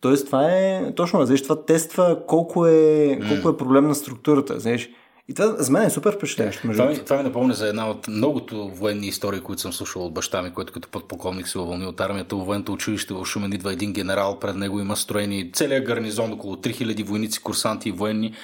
Тоест, 0.00 0.26
това 0.26 0.48
е 0.50 0.94
точно, 0.94 1.26
знаеш, 1.26 1.42
това 1.42 1.64
тества 1.64 2.18
колко 2.26 2.66
е, 2.66 3.18
колко 3.28 3.48
е 3.48 3.56
проблем 3.56 3.88
на 3.88 3.94
структурата, 3.94 4.60
знаеш. 4.60 4.90
И 5.28 5.34
това 5.34 5.54
за 5.58 5.72
мен 5.72 5.82
е 5.82 5.90
супер 5.90 6.16
впечатляващо. 6.16 6.68
Това, 6.72 6.86
ми, 6.86 7.04
това 7.04 7.16
ми 7.16 7.22
напомня 7.22 7.54
за 7.54 7.68
една 7.68 7.90
от 7.90 8.08
многото 8.08 8.68
военни 8.68 9.06
истории, 9.06 9.40
които 9.40 9.62
съм 9.62 9.72
слушал 9.72 10.06
от 10.06 10.14
баща 10.14 10.42
ми, 10.42 10.52
който 10.52 10.72
като 10.72 10.88
подполковник 10.88 11.48
се 11.48 11.58
уволни 11.58 11.86
от 11.86 12.00
армията. 12.00 12.36
В 12.36 12.44
военното 12.44 12.72
училище 12.72 13.14
в 13.14 13.24
Шумен 13.24 13.52
идва 13.52 13.72
един 13.72 13.92
генерал, 13.92 14.38
пред 14.38 14.56
него 14.56 14.80
има 14.80 14.96
строени 14.96 15.52
целият 15.52 15.84
гарнизон, 15.84 16.32
около 16.32 16.56
3000 16.56 17.04
войници, 17.04 17.42
курсанти 17.42 17.88
и 17.88 17.92
военни. 17.92 18.34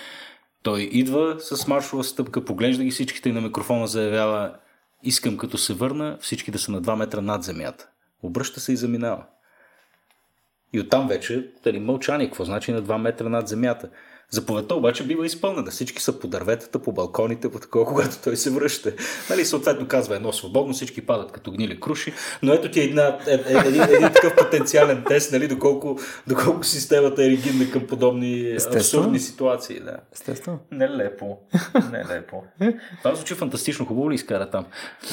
Той 0.62 0.80
идва 0.80 1.36
с 1.38 1.66
маршова 1.66 2.04
стъпка, 2.04 2.44
поглежда 2.44 2.84
ги 2.84 2.90
всичките 2.90 3.28
и 3.28 3.32
на 3.32 3.40
микрофона 3.40 3.86
заявява 3.86 4.52
Искам 5.02 5.36
като 5.36 5.58
се 5.58 5.74
върна 5.74 6.18
всички 6.20 6.50
да 6.50 6.58
са 6.58 6.72
на 6.72 6.82
2 6.82 6.96
метра 6.96 7.20
над 7.20 7.42
земята. 7.42 7.88
Обръща 8.22 8.60
се 8.60 8.72
и 8.72 8.76
заминава. 8.76 9.24
И 10.72 10.80
оттам 10.80 11.08
вече 11.08 11.52
дали, 11.64 11.80
мълчание, 11.80 12.26
какво 12.26 12.44
значи 12.44 12.72
на 12.72 12.82
2 12.82 12.96
метра 12.96 13.28
над 13.28 13.48
земята. 13.48 13.90
Заповедта 14.30 14.74
обаче 14.74 15.06
бива 15.06 15.26
изпълнена. 15.26 15.70
Всички 15.70 16.02
са 16.02 16.20
по 16.20 16.28
дърветата, 16.28 16.78
по 16.78 16.92
балконите, 16.92 17.50
по 17.50 17.58
такова, 17.58 17.84
когато 17.86 18.16
той 18.24 18.36
се 18.36 18.50
връща. 18.50 18.92
Нали, 19.30 19.44
съответно 19.44 19.88
казва 19.88 20.16
едно 20.16 20.32
свободно, 20.32 20.72
всички 20.74 21.06
падат 21.06 21.32
като 21.32 21.52
гнили 21.52 21.80
круши, 21.80 22.12
но 22.42 22.52
ето 22.52 22.70
ти 22.70 22.80
е 22.80 22.84
една, 22.84 23.18
е, 23.26 23.34
е, 23.34 23.68
един, 23.68 23.82
един, 23.82 24.12
такъв 24.12 24.36
потенциален 24.36 25.04
тест, 25.08 25.32
нали, 25.32 25.48
доколко, 25.48 25.98
доколко 26.26 26.64
системата 26.64 27.24
е 27.24 27.28
ригидна 27.28 27.70
към 27.70 27.86
подобни 27.86 28.50
Естествено. 28.50 28.80
абсурдни 28.80 29.18
ситуации. 29.20 29.80
Да. 29.80 29.96
Естествено. 30.12 30.58
Нелепо. 30.70 31.38
Нелепо. 31.92 32.42
Това 33.02 33.14
звучи 33.14 33.34
фантастично. 33.34 33.86
Хубаво 33.86 34.10
ли 34.10 34.14
изкара 34.14 34.50
там? 34.50 34.64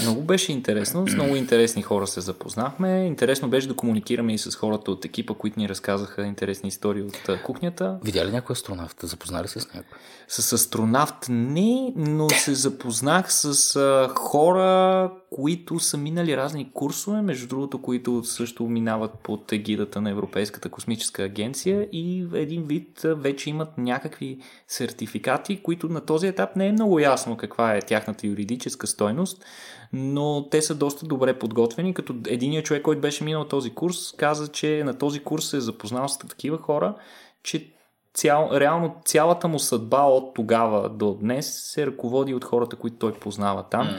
Много 0.02 0.22
беше 0.22 0.52
интересно. 0.52 1.08
С 1.08 1.14
много 1.14 1.36
интересни 1.36 1.82
хора 1.82 2.08
се 2.08 2.22
запознахме. 2.22 3.06
Интересно 3.06 3.50
беше 3.50 3.68
да 3.68 3.76
комуникираме 3.76 4.34
и 4.34 4.38
с 4.38 4.56
хората 4.56 4.92
от 4.92 5.06
екипа, 5.06 5.34
които 5.34 5.60
ни 5.60 5.70
разказаха 5.70 6.26
интересни 6.26 6.70
истории 6.70 7.02
от 7.02 7.42
кухнята. 7.44 7.98
Видя 8.04 8.26
ли 8.26 8.32
някой 8.32 8.54
астронавт? 8.54 9.03
Запознали 9.08 9.48
се 9.48 9.60
с 9.60 9.74
някой? 9.74 9.98
С 10.28 10.54
астронавт 10.54 11.26
не, 11.30 11.94
но 11.96 12.30
се 12.30 12.54
запознах 12.54 13.34
с 13.34 13.76
а, 13.76 14.10
хора, 14.16 15.12
които 15.30 15.80
са 15.80 15.98
минали 15.98 16.38
разни 16.38 16.72
курсове, 16.74 17.22
между 17.22 17.48
другото, 17.48 17.82
които 17.82 18.24
също 18.24 18.64
минават 18.64 19.12
под 19.24 19.52
егидата 19.52 20.02
на 20.02 20.10
Европейската 20.10 20.70
космическа 20.70 21.24
агенция 21.24 21.88
и 21.92 22.28
един 22.34 22.64
вид 22.64 23.02
вече 23.04 23.50
имат 23.50 23.78
някакви 23.78 24.38
сертификати, 24.68 25.64
които 25.64 25.90
на 25.90 26.02
този 26.02 26.28
етап 26.28 26.56
не 26.56 26.68
е 26.68 26.72
много 26.72 27.00
ясно 27.00 27.38
каква 27.38 27.76
е 27.76 27.82
тяхната 27.82 28.28
юридическа 28.28 28.88
стойност, 28.88 29.46
но 29.94 30.50
те 30.50 30.62
са 30.62 30.76
доста 30.76 31.06
добре 31.06 31.40
подготвени, 31.40 31.94
като 31.94 32.16
единият 32.28 32.66
човек, 32.66 32.84
който 32.84 33.02
беше 33.02 33.24
минал 33.24 33.48
този 33.48 33.70
курс, 33.70 34.14
каза, 34.18 34.48
че 34.48 34.84
на 34.86 34.98
този 34.98 35.20
курс 35.20 35.46
се 35.46 35.58
е 35.58 35.62
запознал 35.62 36.08
с 36.08 36.18
такива 36.18 36.58
хора, 36.58 36.96
че 37.44 37.73
цял, 38.14 38.50
реално 38.54 38.96
цялата 39.06 39.48
му 39.48 39.60
съдба 39.60 40.02
от 40.02 40.34
тогава 40.34 40.90
до 40.90 41.14
днес 41.14 41.62
се 41.74 41.88
ръководи 41.88 42.34
от 42.34 42.44
хората, 42.44 42.76
които 42.76 42.98
той 42.98 43.14
познава 43.14 43.64
там. 43.64 43.88
Mm. 43.88 43.98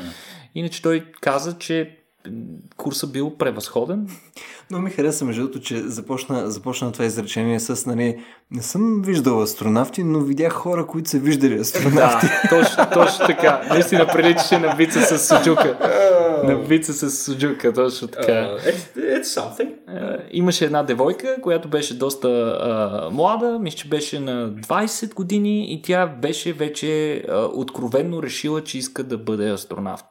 Иначе 0.54 0.82
той 0.82 1.06
каза, 1.20 1.58
че 1.58 2.04
курсът 2.76 3.12
бил 3.12 3.36
превъзходен. 3.36 4.08
Но 4.70 4.78
ми 4.78 4.90
хареса, 4.90 5.24
между 5.24 5.42
другото, 5.42 5.60
че 5.60 5.78
започна, 5.78 6.50
започна 6.50 6.92
това 6.92 7.04
изречение 7.04 7.60
с, 7.60 7.86
нали, 7.86 8.24
не 8.50 8.62
съм 8.62 9.02
виждал 9.02 9.42
астронавти, 9.42 10.04
но 10.04 10.20
видях 10.20 10.52
хора, 10.52 10.86
които 10.86 11.10
са 11.10 11.18
виждали 11.18 11.58
астронавти. 11.58 12.26
Да, 12.26 12.48
точно, 12.48 12.86
точно 12.92 13.26
така. 13.26 13.62
Наистина 13.68 14.06
приличаше 14.06 14.58
на 14.58 14.76
вица 14.76 15.18
с 15.18 15.28
Суджука. 15.28 15.78
на 16.44 16.56
вица 16.56 16.92
с 16.92 17.10
Суджука, 17.10 17.72
точно 17.72 18.08
така. 18.08 18.32
Uh, 18.32 18.58
it's, 18.58 18.96
it's 18.96 19.22
something. 19.22 19.68
Uh, 19.90 20.18
имаше 20.30 20.64
една 20.64 20.82
девойка, 20.82 21.36
която 21.42 21.68
беше 21.68 21.98
доста 21.98 22.28
uh, 22.28 23.10
млада, 23.10 23.58
мисля, 23.58 23.76
че 23.76 23.88
беше 23.88 24.20
на 24.20 24.50
20 24.50 25.14
години 25.14 25.72
и 25.72 25.82
тя 25.82 26.06
беше 26.06 26.52
вече 26.52 26.86
uh, 27.28 27.50
откровенно 27.54 28.22
решила, 28.22 28.64
че 28.64 28.78
иска 28.78 29.04
да 29.04 29.18
бъде 29.18 29.50
астронавт. 29.50 30.06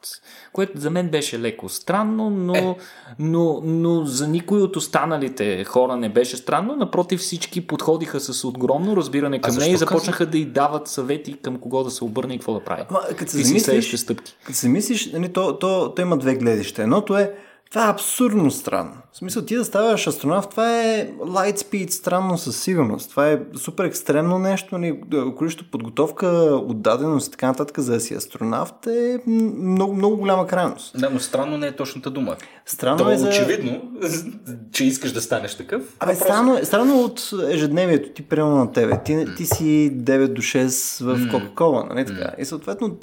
Което 0.53 0.79
за 0.79 0.89
мен 0.89 1.09
беше 1.09 1.39
леко 1.39 1.69
странно, 1.69 2.29
но, 2.29 2.55
е. 2.55 2.75
но, 3.19 3.61
но 3.63 4.05
за 4.05 4.27
никой 4.27 4.61
от 4.61 4.75
останалите 4.75 5.63
хора 5.63 5.95
не 5.97 6.09
беше 6.09 6.37
странно. 6.37 6.75
Напротив, 6.75 7.19
всички 7.19 7.67
подходиха 7.67 8.19
с 8.19 8.43
огромно 8.43 8.97
разбиране 8.97 9.41
към 9.41 9.55
нея 9.55 9.73
и 9.73 9.77
започнаха 9.77 10.25
да 10.25 10.37
й 10.37 10.45
дават 10.45 10.87
съвети 10.87 11.33
към 11.33 11.59
кого 11.59 11.83
да 11.83 11.91
се 11.91 12.03
обърне 12.03 12.33
и 12.33 12.37
какво 12.37 12.53
да 12.53 12.59
прави. 12.59 12.83
Ама, 12.89 12.99
като 13.17 13.31
се 13.31 13.43
замислиш, 13.43 13.95
стъпки. 13.95 14.35
Като 14.43 14.57
се 14.57 14.69
мислиш, 14.69 15.11
нали, 15.11 15.33
то, 15.33 15.59
то, 15.59 15.93
то 15.95 16.01
има 16.01 16.17
две 16.23 16.35
гледища. 16.35 16.81
Едното 16.81 17.17
е 17.17 17.33
това 17.69 17.85
е 17.87 17.89
абсурдно 17.89 18.51
странно. 18.51 18.97
В 19.13 19.17
смисъл, 19.17 19.45
ти 19.45 19.55
да 19.55 19.65
ставаш 19.65 20.07
астронавт, 20.07 20.49
това 20.49 20.81
е 20.81 21.07
light 21.19 21.57
speed 21.57 21.89
странно 21.89 22.37
със 22.37 22.61
сигурност. 22.61 23.09
Това 23.09 23.29
е 23.29 23.39
супер 23.55 23.83
екстремно 23.83 24.39
нещо. 24.39 24.77
Нали, 24.77 25.01
количество 25.37 25.65
подготовка, 25.71 26.27
отдаденост 26.67 27.27
и 27.27 27.31
така 27.31 27.47
нататък 27.47 27.79
за 27.79 27.93
да 27.93 27.99
си 27.99 28.13
астронавт 28.13 28.87
е 28.87 29.19
много, 29.27 29.93
много 29.93 30.17
голяма 30.17 30.47
крайност. 30.47 30.99
Да, 30.99 31.09
но 31.09 31.19
странно 31.19 31.57
не 31.57 31.67
е 31.67 31.71
точната 31.71 32.09
дума. 32.09 32.35
Странно 32.65 32.97
То 32.97 33.11
е, 33.11 33.13
е 33.13 33.17
за... 33.17 33.27
очевидно, 33.27 33.81
че 34.71 34.85
искаш 34.85 35.11
да 35.11 35.21
станеш 35.21 35.55
такъв. 35.55 35.83
Абе, 35.99 36.15
странно, 36.15 36.57
е, 36.57 36.65
странно 36.65 37.01
от 37.01 37.33
ежедневието 37.49 38.09
ти, 38.09 38.21
прямо 38.21 38.55
на 38.55 38.71
тебе. 38.71 39.01
Ти, 39.05 39.11
mm. 39.11 39.37
ти 39.37 39.45
си 39.45 39.91
9 39.93 40.27
до 40.27 40.41
6 40.41 41.03
в 41.05 41.31
Кока-Кола, 41.31 41.85
нали 41.89 42.05
така? 42.05 42.25
Mm. 42.25 42.39
И 42.39 42.45
съответно, 42.45 42.97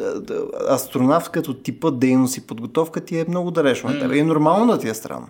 астронавт 0.71 1.29
като 1.29 1.55
типа 1.55 1.91
дейност 1.91 2.37
и 2.37 2.47
подготовка 2.47 3.01
ти 3.01 3.19
е 3.19 3.25
много 3.29 3.51
далечно 3.51 3.91
mm. 3.91 4.01
тебе. 4.01 4.17
И 4.17 4.19
е 4.19 4.25
нормално 4.25 4.73
да 4.73 4.79
ти 4.79 4.89
е 4.89 4.95
странно. 4.95 5.29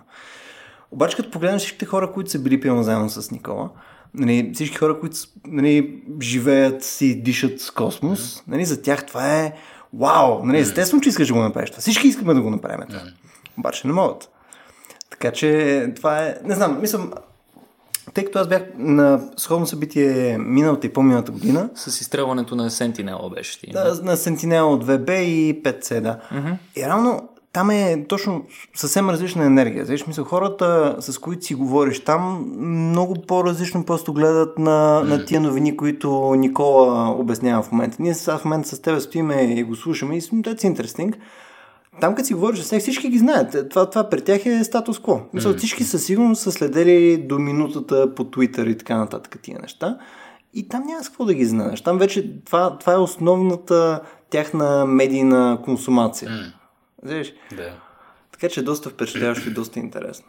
Обаче 0.91 1.17
като 1.17 1.31
погледнеш 1.31 1.61
всичките 1.61 1.85
хора, 1.85 2.11
които 2.11 2.31
са 2.31 2.39
били 2.39 2.61
пилно 2.61 2.83
заедно 2.83 3.09
с 3.09 3.31
Никола, 3.31 3.69
нали, 4.13 4.51
всички 4.53 4.77
хора, 4.77 4.99
които 4.99 5.17
нали, 5.47 6.03
живеят 6.21 6.83
си, 6.83 7.21
дишат 7.21 7.59
с 7.59 7.71
космос, 7.71 8.43
нали, 8.47 8.65
за 8.65 8.81
тях 8.81 9.05
това 9.05 9.39
е 9.39 9.53
вау, 9.93 10.45
нали, 10.45 10.59
естествено, 10.59 11.01
че 11.01 11.09
искаш 11.09 11.27
да 11.27 11.33
го 11.33 11.39
направиш 11.39 11.69
това. 11.71 11.81
Всички 11.81 12.07
искаме 12.07 12.33
да 12.33 12.41
го 12.41 12.49
направим 12.49 12.87
това. 12.87 13.01
Обаче 13.57 13.87
не 13.87 13.93
могат. 13.93 14.29
Така 15.09 15.31
че 15.31 15.91
това 15.95 16.23
е, 16.23 16.35
не 16.43 16.55
знам, 16.55 16.81
мислям, 16.81 17.11
тъй 18.13 18.25
като 18.25 18.39
аз 18.39 18.47
бях 18.47 18.63
на 18.77 19.21
сходно 19.37 19.67
събитие 19.67 20.37
миналата 20.37 20.87
и 20.87 20.93
по-миналата 20.93 21.31
година. 21.31 21.69
С 21.75 22.01
изстрелването 22.01 22.55
на 22.55 22.69
Sentinel 22.69 23.33
беше 23.35 23.59
ти. 23.59 23.71
Да, 23.71 23.83
на 23.83 24.17
Sentinel 24.17 24.83
2B 24.83 25.11
и 25.19 25.63
5C, 25.63 26.01
да. 26.01 26.19
Mm-hmm. 26.33 26.55
И 26.75 26.81
равно 26.81 27.29
там 27.53 27.69
е 27.69 28.05
точно 28.07 28.45
съвсем 28.73 29.09
различна 29.09 29.45
енергия. 29.45 29.85
Виж, 29.85 30.07
мисля, 30.07 30.23
хората, 30.23 30.95
с 30.99 31.17
които 31.17 31.45
си 31.45 31.55
говориш 31.55 32.03
там, 32.03 32.45
много 32.57 33.15
по-различно 33.27 33.85
просто 33.85 34.13
гледат 34.13 34.59
на, 34.59 35.03
на 35.03 35.25
тия 35.25 35.41
новини, 35.41 35.77
които 35.77 36.35
Никола 36.37 37.09
обяснява 37.09 37.63
в 37.63 37.71
момента. 37.71 37.97
Ние 37.99 38.13
сега 38.13 38.37
в 38.37 38.45
момента 38.45 38.69
с 38.69 38.81
теб 38.81 38.99
стоиме 38.99 39.43
и 39.43 39.63
го 39.63 39.75
слушаме 39.75 40.17
и 40.17 40.21
that's 40.21 40.75
interesting. 40.75 41.13
Там, 42.01 42.15
като 42.15 42.27
си 42.27 42.33
говориш 42.33 42.59
с 42.59 42.69
тях, 42.69 42.81
всички 42.81 43.09
ги 43.09 43.17
знаят. 43.17 43.69
Това, 43.69 43.89
това 43.89 44.09
при 44.09 44.21
тях 44.21 44.45
е 44.45 44.63
статус-кво. 44.63 45.21
Мисля, 45.33 45.53
всички 45.53 45.83
със 45.83 46.05
сигурност 46.05 46.41
са 46.41 46.51
следели 46.51 47.17
до 47.17 47.39
минутата 47.39 48.15
по 48.15 48.23
Twitter 48.23 48.69
и 48.69 48.77
така 48.77 48.97
нататък 48.97 49.39
тия 49.41 49.59
неща. 49.61 49.97
И 50.53 50.67
там 50.67 50.83
няма 50.85 51.03
с 51.03 51.07
какво 51.07 51.25
да 51.25 51.33
ги 51.33 51.45
знаеш. 51.45 51.81
Там 51.81 51.97
вече 51.97 52.43
това, 52.45 52.77
това 52.77 52.93
е 52.93 52.97
основната 52.97 54.01
тяхна 54.29 54.85
медийна 54.85 55.59
консумация. 55.65 56.29
Mm. 56.29 56.60
Знаеш? 57.03 57.33
Да. 57.55 57.81
Така 58.31 58.49
че 58.49 58.59
е 58.59 58.63
доста 58.63 58.89
впечатляващо 58.89 59.49
и 59.49 59.53
доста 59.53 59.79
интересно. 59.79 60.25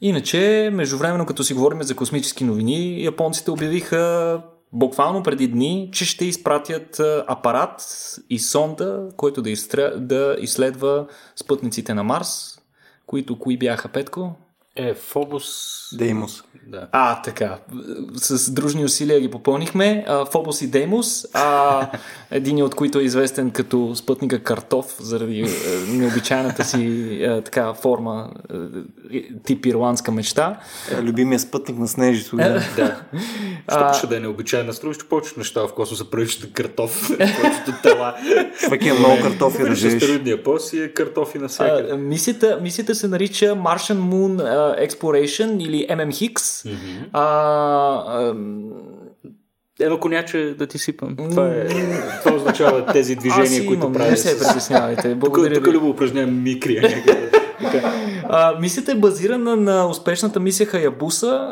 Иначе, 0.00 0.70
междувременно, 0.72 1.26
като 1.26 1.44
си 1.44 1.54
говорим 1.54 1.82
за 1.82 1.96
космически 1.96 2.44
новини, 2.44 3.04
японците 3.04 3.50
обявиха 3.50 4.42
буквално 4.72 5.22
преди 5.22 5.48
дни, 5.48 5.88
че 5.92 6.04
ще 6.04 6.24
изпратят 6.24 7.00
апарат 7.26 7.82
и 8.30 8.38
сонда, 8.38 9.08
който 9.16 9.42
да, 9.42 9.50
изстря... 9.50 9.92
да 9.96 10.36
изследва 10.40 11.06
спътниците 11.36 11.94
на 11.94 12.04
Марс, 12.04 12.60
които 13.06 13.38
кои 13.38 13.58
бяха, 13.58 13.88
Петко? 13.88 14.32
Е, 14.76 14.94
Фобос... 14.94 15.88
Деймос. 15.92 16.42
Да. 16.66 16.88
А, 16.92 17.22
така. 17.22 17.58
С 18.14 18.50
дружни 18.50 18.84
усилия 18.84 19.20
ги 19.20 19.30
попълнихме. 19.30 20.04
А, 20.08 20.24
Фобос 20.24 20.62
и 20.62 20.66
Деймос, 20.66 21.26
а, 21.32 21.88
един 22.30 22.62
от 22.62 22.74
които 22.74 22.98
е 22.98 23.02
известен 23.02 23.50
като 23.50 23.92
спътника 23.96 24.42
Картоф, 24.42 24.96
заради 25.00 25.40
е, 25.40 25.46
необичайната 25.92 26.64
си 26.64 27.08
е, 27.22 27.42
така 27.42 27.74
форма, 27.74 28.30
е, 29.12 29.22
тип 29.44 29.66
ирландска 29.66 30.12
мечта. 30.12 30.60
Е, 30.92 31.02
любимия 31.02 31.38
спътник 31.38 31.78
на 31.78 31.88
Снежито. 31.88 32.36
Да. 32.36 32.62
да. 32.76 33.00
Що 33.70 33.92
ще 33.98 34.06
да 34.06 34.16
е 34.16 34.20
необичайна? 34.20 34.72
Струваш, 34.72 34.96
че 34.96 35.08
повече 35.08 35.34
неща 35.36 35.66
в 35.66 35.74
космоса 35.74 36.10
правиш 36.10 36.48
картоф, 36.52 37.08
повечето 37.08 37.72
тела. 37.82 38.14
Човек 38.58 38.86
е 38.86 38.92
много 38.92 39.22
картофи 39.22 39.66
ръжеш. 39.66 40.02
Стероидния 40.02 40.42
пост 40.42 40.72
и 40.72 40.82
е 40.82 40.92
картофи 40.92 41.38
на 41.38 41.48
всяка. 41.48 41.96
Мисията, 41.96 42.58
мисията 42.62 42.94
се 42.94 43.08
нарича 43.08 43.46
Martian 43.46 43.98
Moon 43.98 44.63
Exploration 44.72 45.62
или 45.68 45.86
MMHIX. 45.90 46.34
Mm-hmm. 46.34 47.08
А, 47.12 47.22
а, 48.06 48.34
Ева 49.80 50.00
коняче 50.00 50.54
да 50.58 50.66
ти 50.66 50.78
сипам. 50.78 51.16
Това, 51.16 51.48
е, 51.48 51.68
това 52.24 52.36
означава 52.36 52.86
тези 52.86 53.16
движения, 53.16 53.66
които 53.66 53.92
правят. 53.92 54.10
Не 54.10 54.16
се 54.16 54.38
притеснявайте. 54.38 55.14
Благодаря 55.14 55.54
тук, 55.54 55.64
тук 55.64 55.74
любо 55.74 55.88
упражнявам 55.88 56.42
микрия 56.42 56.82
някъде. 56.82 57.30
А, 58.28 58.54
мисията 58.60 58.92
е 58.92 58.94
базирана 58.94 59.56
на 59.56 59.86
успешната 59.86 60.40
мисия 60.40 60.66
Хаябуса, 60.66 61.50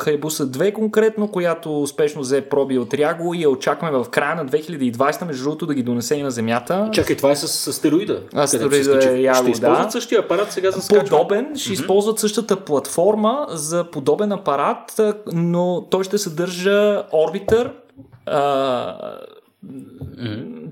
Хаябуса 0.00 0.46
2 0.46 0.72
конкретно, 0.72 1.28
която 1.28 1.82
успешно 1.82 2.20
взе 2.20 2.40
проби 2.40 2.78
от 2.78 2.94
Ряго 2.94 3.34
и 3.34 3.42
я 3.42 3.50
очакваме 3.50 3.98
в 3.98 4.06
края 4.10 4.36
на 4.36 4.46
2020, 4.46 5.24
между 5.24 5.44
другото 5.44 5.66
да 5.66 5.74
ги 5.74 5.82
донесе 5.82 6.14
и 6.14 6.22
на 6.22 6.30
Земята. 6.30 6.88
Чакай, 6.92 7.16
това 7.16 7.30
е 7.30 7.36
с 7.36 7.66
астероида. 7.66 8.20
Астероида 8.34 9.10
е 9.12 9.20
Яго, 9.20 9.42
Ще 9.42 9.50
използват 9.50 9.86
да. 9.86 9.90
същия 9.90 10.20
апарат 10.20 10.52
сега 10.52 10.70
за 10.70 10.82
скачване? 10.82 11.10
Подобен, 11.10 11.56
ще 11.56 11.70
mm-hmm. 11.70 11.72
използват 11.72 12.18
същата 12.18 12.56
платформа 12.56 13.46
за 13.48 13.84
подобен 13.90 14.32
апарат, 14.32 15.00
но 15.32 15.86
той 15.90 16.04
ще 16.04 16.18
съдържа 16.18 17.02
орбитър, 17.12 17.72
а, 18.26 18.94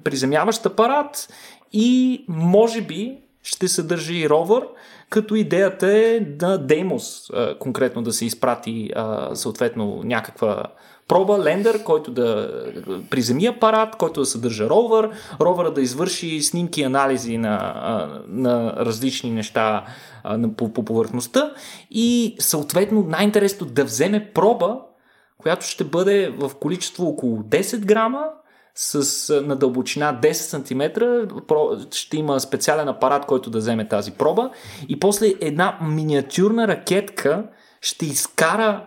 приземяващ 0.05 0.67
апарат 0.67 1.29
и 1.73 2.25
може 2.29 2.81
би 2.81 3.19
ще 3.43 3.69
съдържа 3.69 4.15
и 4.15 4.29
ровър, 4.29 4.67
като 5.11 5.35
идеята 5.35 5.87
е 5.87 6.21
да 6.21 6.59
Деймос 6.59 7.31
конкретно 7.59 8.03
да 8.03 8.13
се 8.13 8.25
изпрати 8.25 8.91
съответно 9.35 10.01
някаква 10.05 10.65
проба, 11.09 11.39
лендър, 11.39 11.83
който 11.83 12.11
да 12.11 12.51
приземи 13.11 13.47
апарат, 13.47 13.97
който 13.97 14.21
да 14.21 14.27
съдържа 14.27 14.71
ровър, 14.71 15.11
ровъра 15.41 15.71
да 15.71 15.81
извърши 15.81 16.43
снимки 16.43 16.81
и 16.81 16.85
анализи 16.85 17.39
на, 17.39 18.23
на 18.29 18.73
различни 18.77 19.31
неща 19.31 19.85
по, 20.57 20.73
по 20.73 20.85
повърхността 20.85 21.53
и 21.91 22.37
съответно 22.39 23.05
най-интересното 23.09 23.73
да 23.73 23.85
вземе 23.85 24.31
проба, 24.35 24.81
която 25.39 25.67
ще 25.67 25.85
бъде 25.85 26.35
в 26.39 26.51
количество 26.61 27.07
около 27.07 27.39
10 27.39 27.79
грама 27.79 28.25
с, 28.75 29.43
на 29.45 29.57
дълбочина 29.57 30.21
10 30.23 30.33
см 30.33 30.83
ще 31.95 32.17
има 32.17 32.41
специален 32.41 32.89
апарат, 32.89 33.27
който 33.27 33.51
да 33.51 33.59
вземе 33.59 33.89
тази 33.89 34.11
проба 34.11 34.51
и 34.89 35.01
после 35.01 35.27
една 35.41 35.79
миниатюрна 35.83 36.69
ракетка 36.69 37.45
ще 37.81 38.07
изкара 38.07 38.87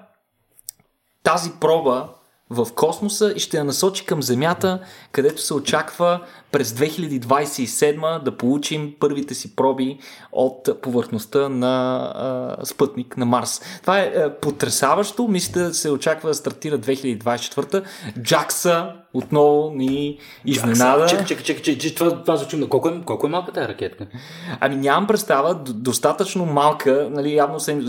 тази 1.23 1.51
проба 1.59 2.09
в 2.49 2.67
космоса 2.75 3.33
и 3.35 3.39
ще 3.39 3.57
я 3.57 3.63
насочи 3.63 4.05
към 4.05 4.23
Земята, 4.23 4.79
където 5.11 5.41
се 5.41 5.53
очаква 5.53 6.21
през 6.51 6.71
2027 6.71 8.23
да 8.23 8.37
получим 8.37 8.93
първите 8.99 9.33
си 9.33 9.55
проби 9.55 9.99
от 10.31 10.81
повърхността 10.81 11.49
на 11.49 11.95
а, 12.15 12.65
спътник 12.65 13.17
на 13.17 13.25
Марс. 13.25 13.61
Това 13.81 13.99
е 13.99 14.05
а, 14.05 14.39
потрясаващо. 14.39 15.27
Мисля, 15.27 15.73
се 15.73 15.91
очаква 15.91 16.29
да 16.29 16.35
стартира 16.35 16.79
2024. 16.79 17.83
Джакса 18.21 18.93
отново 19.13 19.71
ни 19.75 20.17
изненада. 20.45 21.05
Чекай, 21.07 21.25
чекай, 21.25 21.43
чекай, 21.43 21.77
чекай, 21.77 21.95
това, 21.95 22.21
това 22.21 22.35
звучи. 22.35 22.69
Колко 22.69 22.89
е, 22.89 23.01
колко 23.05 23.27
е 23.27 23.29
малка 23.29 23.51
тази 23.51 23.67
ракетка? 23.67 24.07
Ами 24.59 24.75
нямам 24.75 25.07
представа, 25.07 25.55
достатъчно 25.55 26.45
малка, 26.45 27.07
нали, 27.11 27.35
явно 27.35 27.59
са, 27.59 27.81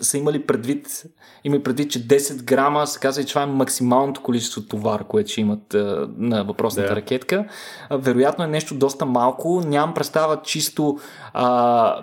са 0.00 0.18
имали 0.18 0.46
предвид, 0.46 1.02
има 1.44 1.62
предвид, 1.62 1.90
че 1.90 2.06
10 2.06 2.42
грама, 2.42 2.86
се 2.86 2.98
казва, 2.98 3.24
че 3.24 3.28
това 3.28 3.42
е 3.42 3.46
максималното 3.46 4.22
количество 4.22 4.62
товар, 4.62 5.04
което 5.04 5.30
ще 5.30 5.40
имат 5.40 5.74
а, 5.74 6.08
на 6.18 6.44
въпросната 6.44 6.88
да. 6.88 6.96
ракетка 6.96 7.44
вероятно 7.90 8.44
е 8.44 8.48
нещо 8.48 8.74
доста 8.74 9.06
малко. 9.06 9.62
Нямам 9.66 9.94
представа 9.94 10.42
чисто 10.42 10.98
а, 11.32 12.00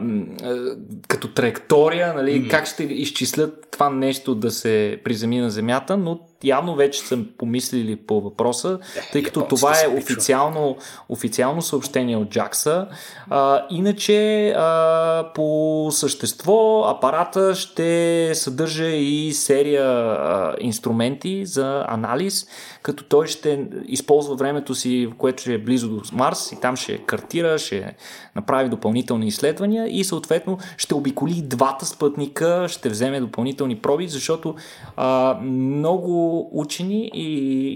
като 1.08 1.28
траектория, 1.34 2.14
нали, 2.14 2.44
mm. 2.44 2.50
как 2.50 2.68
ще 2.68 2.84
изчислят 2.84 3.68
това 3.72 3.90
нещо 3.90 4.36
да 4.36 4.52
се 4.52 5.02
приземи 5.04 5.40
на 5.40 5.50
Земята, 5.50 5.98
но 5.98 6.20
явно 6.44 6.76
вече 6.76 7.00
съм 7.00 7.28
помислили 7.38 7.96
по 7.96 8.22
въпроса, 8.22 8.80
тъй 9.12 9.24
като 9.24 9.48
това 9.48 9.72
е 9.72 9.98
официално, 9.98 10.78
официално 11.10 11.62
съобщение 11.62 12.18
от 12.18 12.30
Джакса. 12.30 12.88
А, 13.30 13.66
иначе, 13.70 14.50
а, 14.50 15.32
по 15.36 15.88
същество, 15.92 16.84
апарата 16.88 17.56
ще 17.56 18.32
съдържа 18.34 18.88
и 18.88 19.34
серия 19.34 19.86
а, 19.86 20.56
инструменти 20.60 21.46
за 21.46 21.86
анализ, 21.88 22.48
като 22.82 23.04
той 23.04 23.28
ще 23.28 23.68
използва 23.88 24.36
времето 24.36 24.76
си, 24.76 25.10
което 25.18 25.42
ще 25.42 25.54
е 25.54 25.58
близо 25.58 25.90
до 25.90 26.02
Марс 26.14 26.52
и 26.52 26.60
там 26.60 26.76
ще 26.76 26.98
картира, 26.98 27.58
ще 27.58 27.96
направи 28.36 28.70
допълнителни 28.70 29.28
изследвания 29.28 30.00
и 30.00 30.04
съответно 30.04 30.58
ще 30.78 30.96
обиколи 30.96 31.42
двата 31.42 31.86
спътника, 31.86 32.66
ще 32.70 32.90
вземе 32.90 33.20
допълнителни 33.20 33.76
проби, 33.76 34.08
защото 34.08 34.56
а, 34.98 35.38
много 35.42 36.27
учени 36.52 37.12
и, 37.14 37.30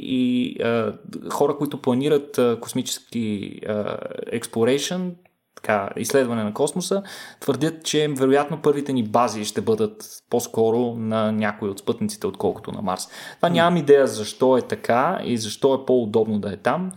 и 0.04 0.56
а, 0.64 0.94
хора, 1.30 1.58
които 1.58 1.82
планират 1.82 2.38
а, 2.38 2.58
космически 2.62 3.60
а, 3.68 3.98
exploration, 4.34 5.12
така, 5.56 5.90
изследване 5.98 6.44
на 6.44 6.54
космоса, 6.54 7.04
твърдят, 7.40 7.84
че 7.84 8.08
вероятно 8.18 8.62
първите 8.62 8.94
ни 8.94 9.04
бази 9.04 9.46
ще 9.46 9.62
бъдат 9.62 10.06
по-скоро 10.30 10.96
на 10.96 11.32
някои 11.32 11.70
от 11.70 11.80
спътниците, 11.80 12.28
отколкото 12.28 12.72
на 12.72 12.82
Марс. 12.82 13.08
Това 13.36 13.50
нямам 13.50 13.78
идея 13.78 14.08
защо 14.08 14.58
е 14.58 14.62
така 14.62 15.22
и 15.24 15.38
защо 15.38 15.74
е 15.74 15.86
по-удобно 15.86 16.40
да 16.40 16.54
е 16.54 16.58
там, 16.58 16.92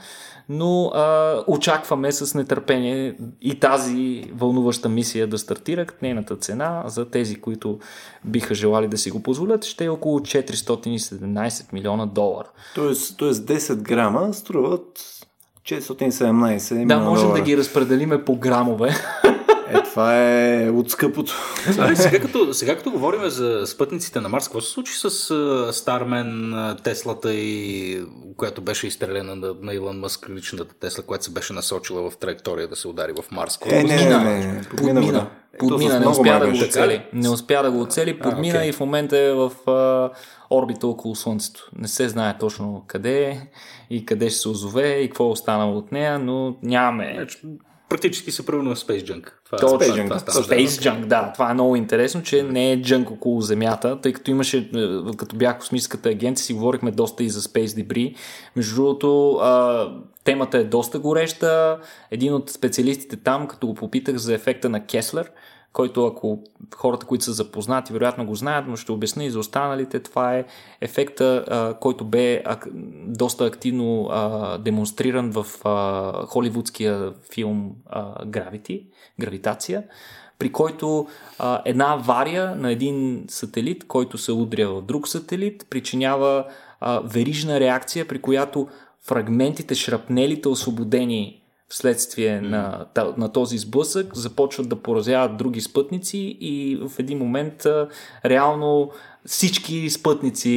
но 0.49 0.87
а, 0.87 1.35
очакваме 1.47 2.13
с 2.13 2.35
нетърпение 2.35 3.17
и 3.41 3.61
тази 3.61 4.25
вълнуваща 4.35 4.89
мисия 4.89 5.27
да 5.27 5.39
стартира. 5.39 5.87
Нейната 6.03 6.37
цена 6.37 6.83
за 6.87 7.11
тези, 7.11 7.41
които 7.41 7.79
биха 8.25 8.55
желали 8.55 8.89
да 8.89 8.99
си 8.99 9.11
го 9.11 9.23
позволят, 9.23 9.65
ще 9.65 9.85
е 9.85 9.89
около 9.89 10.21
417 10.21 11.73
милиона 11.73 12.07
долара. 12.07 12.49
Тоест, 12.75 13.19
тоест 13.19 13.47
10 13.47 13.75
грама 13.77 14.35
струват 14.35 15.11
417 15.67 16.87
Да, 16.87 16.99
можем 16.99 17.27
долара. 17.27 17.39
да 17.41 17.45
ги 17.45 17.57
разпределиме 17.57 18.25
по 18.25 18.37
грамове. 18.37 18.95
Ето, 19.69 19.83
Това 19.83 20.19
е 20.19 20.71
от 20.71 20.91
скъпото. 20.91 21.35
А, 21.79 21.97
сега, 21.97 22.21
като, 22.21 22.55
сега 22.55 22.77
като 22.77 22.91
говорим 22.91 23.29
за 23.29 23.67
спътниците 23.67 24.21
на 24.21 24.29
Марс, 24.29 24.45
какво 24.45 24.61
се 24.61 24.73
случи 24.73 24.93
с 24.95 25.11
Стармен, 25.73 26.55
Теслата 26.83 27.35
и 27.35 28.05
която 28.37 28.61
беше 28.61 28.87
изстрелена 28.87 29.37
на, 29.37 29.55
на 29.63 29.75
Илон 29.75 29.99
Мъск, 29.99 30.29
личната 30.31 30.75
Тесла, 30.75 31.05
която 31.05 31.25
се 31.25 31.31
беше 31.31 31.53
насочила 31.53 32.11
в 32.11 32.17
траектория 32.17 32.69
да 32.69 32.77
се 32.77 32.89
удари 32.89 33.13
в 33.13 33.31
Марс? 33.31 33.59
Е, 33.67 33.83
не, 33.83 33.97
не, 33.97 34.19
не, 34.19 34.47
не. 34.47 34.63
Подмина. 34.63 35.01
подмина. 35.01 35.27
подмина. 35.59 36.01
Не 36.01 36.09
успя 36.09 36.41
да 36.41 36.47
го 36.47 36.57
оцели. 36.57 37.07
Не 37.13 37.29
успя 37.29 37.63
да 37.63 37.71
го 37.71 37.81
оцели, 37.81 38.19
подмина 38.19 38.59
а, 38.59 38.63
okay. 38.63 38.69
и 38.69 38.73
в 38.73 38.81
момента 38.81 39.19
е 39.19 39.33
в 39.33 39.53
а, 39.71 40.11
орбита 40.51 40.87
около 40.87 41.15
Слънцето. 41.15 41.71
Не 41.79 41.89
се 41.89 42.09
знае 42.09 42.39
точно 42.39 42.85
къде 42.87 43.25
е 43.25 43.41
и 43.91 44.07
къде 44.07 44.31
ще 44.31 44.39
се 44.39 44.49
озове 44.49 44.99
и 44.99 45.09
какво 45.09 45.25
е 45.25 45.31
останало 45.31 45.77
от 45.79 45.93
нея, 45.93 46.19
но 46.19 46.57
нямаме. 46.63 47.27
Практически 47.95 48.33
се 48.33 48.47
превърна 48.47 48.75
в 48.75 48.79
Space 48.79 49.05
Junk. 49.05 49.31
Това, 49.45 49.59
Точно, 49.59 49.79
Space, 49.79 50.09
Junk, 50.09 50.27
това, 50.27 50.43
Space 50.43 50.67
Junk, 50.67 51.07
да. 51.07 51.31
Това 51.33 51.51
е 51.51 51.55
много 51.55 51.77
интересно, 51.77 52.23
че 52.23 52.43
не 52.43 52.73
е 52.73 52.83
джънк 52.83 53.11
около 53.11 53.41
Земята, 53.41 54.01
тъй 54.01 54.13
като 54.13 54.31
имаше, 54.31 54.59
е, 54.59 55.17
като 55.17 55.37
бях 55.37 55.57
в 55.57 55.59
космическата 55.59 56.09
агенция, 56.09 56.45
си 56.45 56.53
говорихме 56.53 56.91
доста 56.91 57.25
и 57.25 57.29
за 57.29 57.41
Space 57.41 57.67
Debris. 57.67 58.15
Между 58.57 58.75
другото, 58.75 59.41
темата 60.25 60.59
е 60.59 60.65
доста 60.65 60.99
гореща. 60.99 61.79
Един 62.11 62.35
от 62.35 62.51
специалистите 62.51 63.17
там, 63.17 63.49
като 63.49 63.67
го 63.67 63.75
попитах 63.75 64.17
за 64.17 64.35
ефекта 64.35 64.69
на 64.69 64.87
Кеслер, 64.87 65.31
който 65.75 66.07
ако 66.07 66.43
хората, 66.77 67.07
които 67.07 67.25
са 67.25 67.33
запознати, 67.33 67.93
вероятно 67.93 68.27
го 68.27 68.35
знаят, 68.35 68.67
но 68.69 68.77
ще 68.77 68.93
обясня 68.93 69.25
и 69.25 69.31
за 69.31 69.39
останалите, 69.39 70.01
това 70.01 70.37
е 70.37 70.45
ефекта, 70.81 71.45
а, 71.49 71.75
който 71.75 72.05
бе 72.05 72.43
а, 72.45 72.59
доста 73.07 73.45
активно 73.45 74.09
а, 74.11 74.59
демонстриран 74.59 75.31
в 75.31 75.47
а, 75.65 76.27
холивудския 76.27 77.13
филм 77.33 77.73
а, 77.87 78.25
Gravity, 78.25 78.87
Гравитация, 79.21 79.85
при 80.39 80.53
който 80.53 81.07
а, 81.39 81.63
една 81.65 81.93
авария 81.93 82.57
на 82.57 82.73
един 82.73 83.25
сателит, 83.29 83.87
който 83.87 84.19
се 84.19 84.33
удря 84.33 84.69
в 84.69 84.83
друг 84.83 85.09
сателит, 85.09 85.67
причинява 85.71 86.45
а, 86.81 87.01
верижна 87.01 87.61
реакция, 87.61 88.09
при 88.09 88.23
която 88.23 88.69
фрагментите, 89.07 89.75
шрапнелите, 89.75 90.49
освободени 90.49 91.44
вследствие 91.75 92.41
mm. 92.41 92.49
на, 92.49 92.87
на 93.17 93.29
този 93.33 93.59
сблъсък, 93.59 94.17
започват 94.17 94.69
да 94.69 94.77
поразяват 94.77 95.37
други 95.37 95.61
спътници 95.61 96.37
и 96.41 96.77
в 96.77 96.99
един 96.99 97.19
момент 97.19 97.67
реално 98.25 98.91
всички 99.27 99.91
спътници 99.91 100.49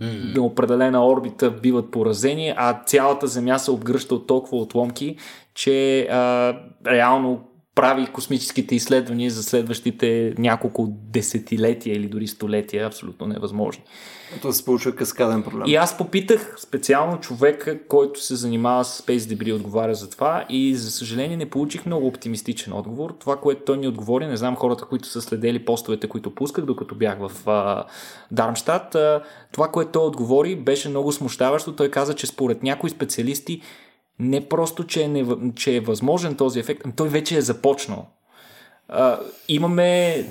mm. 0.00 0.36
на 0.36 0.42
определена 0.42 1.06
орбита 1.06 1.50
биват 1.50 1.90
поразени, 1.90 2.54
а 2.56 2.82
цялата 2.86 3.26
Земя 3.26 3.58
се 3.58 3.70
обгръща 3.70 4.14
от 4.14 4.26
толкова 4.26 4.58
отломки, 4.58 5.16
че 5.54 6.00
а, 6.10 6.54
реално 6.86 7.44
прави 7.80 8.06
космическите 8.06 8.74
изследвания 8.74 9.30
за 9.30 9.42
следващите 9.42 10.34
няколко 10.38 10.88
десетилетия 10.90 11.96
или 11.96 12.06
дори 12.06 12.26
столетия 12.26 12.86
абсолютно 12.86 13.26
невъзможни. 13.26 13.82
Това 14.40 14.52
се 14.52 14.64
получва 14.64 14.92
каскаден 14.92 15.42
проблем. 15.42 15.62
И 15.66 15.76
аз 15.76 15.98
попитах 15.98 16.56
специално 16.58 17.20
човека, 17.20 17.78
който 17.88 18.22
се 18.22 18.34
занимава 18.34 18.84
с 18.84 19.02
Space 19.02 19.18
Debris, 19.18 19.54
отговаря 19.54 19.94
за 19.94 20.10
това 20.10 20.44
и 20.48 20.74
за 20.74 20.90
съжаление 20.90 21.36
не 21.36 21.50
получих 21.50 21.86
много 21.86 22.06
оптимистичен 22.06 22.72
отговор. 22.72 23.14
Това, 23.20 23.36
което 23.36 23.62
той 23.64 23.78
ни 23.78 23.88
отговори, 23.88 24.26
не 24.26 24.36
знам 24.36 24.56
хората, 24.56 24.84
които 24.84 25.08
са 25.08 25.22
следели 25.22 25.64
постовете, 25.64 26.08
които 26.08 26.34
пусках, 26.34 26.64
докато 26.64 26.94
бях 26.94 27.18
в 27.18 27.48
а, 27.48 27.84
Дармштадт, 28.30 28.94
а, 28.94 29.22
това, 29.52 29.68
което 29.68 29.90
той 29.90 30.06
отговори, 30.06 30.56
беше 30.56 30.88
много 30.88 31.12
смущаващо. 31.12 31.76
Той 31.76 31.90
каза, 31.90 32.14
че 32.14 32.26
според 32.26 32.62
някои 32.62 32.90
специалисти 32.90 33.62
не 34.20 34.48
просто, 34.48 34.84
че 34.84 35.02
е, 35.02 35.08
не, 35.08 35.26
че 35.54 35.76
е 35.76 35.80
възможен 35.80 36.34
този 36.34 36.60
ефект, 36.60 36.80
ами 36.84 36.94
той 36.96 37.08
вече 37.08 37.36
е 37.36 37.40
започнал. 37.40 38.06
А, 38.88 39.18
имаме 39.48 40.24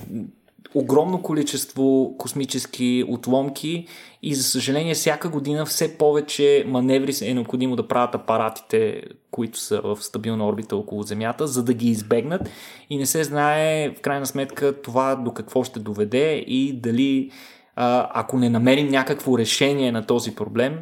огромно 0.74 1.22
количество 1.22 2.16
космически 2.18 3.06
отломки 3.08 3.88
и 4.24 4.36
за 4.36 4.44
съжаление 4.44 4.94
всяка 4.94 5.30
година 5.30 5.66
все 5.66 5.98
повече 5.98 6.64
маневри 6.68 7.14
е 7.22 7.34
необходимо 7.34 7.76
да 7.76 7.88
правят 7.88 8.16
апаратите, 8.16 9.04
които 9.32 9.60
са 9.60 9.82
в 9.82 9.98
стабилна 10.02 10.48
орбита 10.48 10.76
около 10.76 11.04
Земята, 11.04 11.48
за 11.48 11.64
да 11.64 11.74
ги 11.74 11.90
избегнат 11.90 12.50
и 12.90 12.98
не 12.98 13.06
се 13.06 13.24
знае 13.24 13.90
в 13.90 14.02
крайна 14.02 14.26
сметка 14.26 14.82
това 14.82 15.16
до 15.16 15.34
какво 15.34 15.64
ще 15.64 15.80
доведе 15.80 16.36
и 16.36 16.74
дали 16.74 17.32
ако 17.76 18.38
не 18.38 18.50
намерим 18.50 18.88
някакво 18.88 19.38
решение 19.38 19.92
на 19.92 20.06
този 20.06 20.36
проблем, 20.36 20.80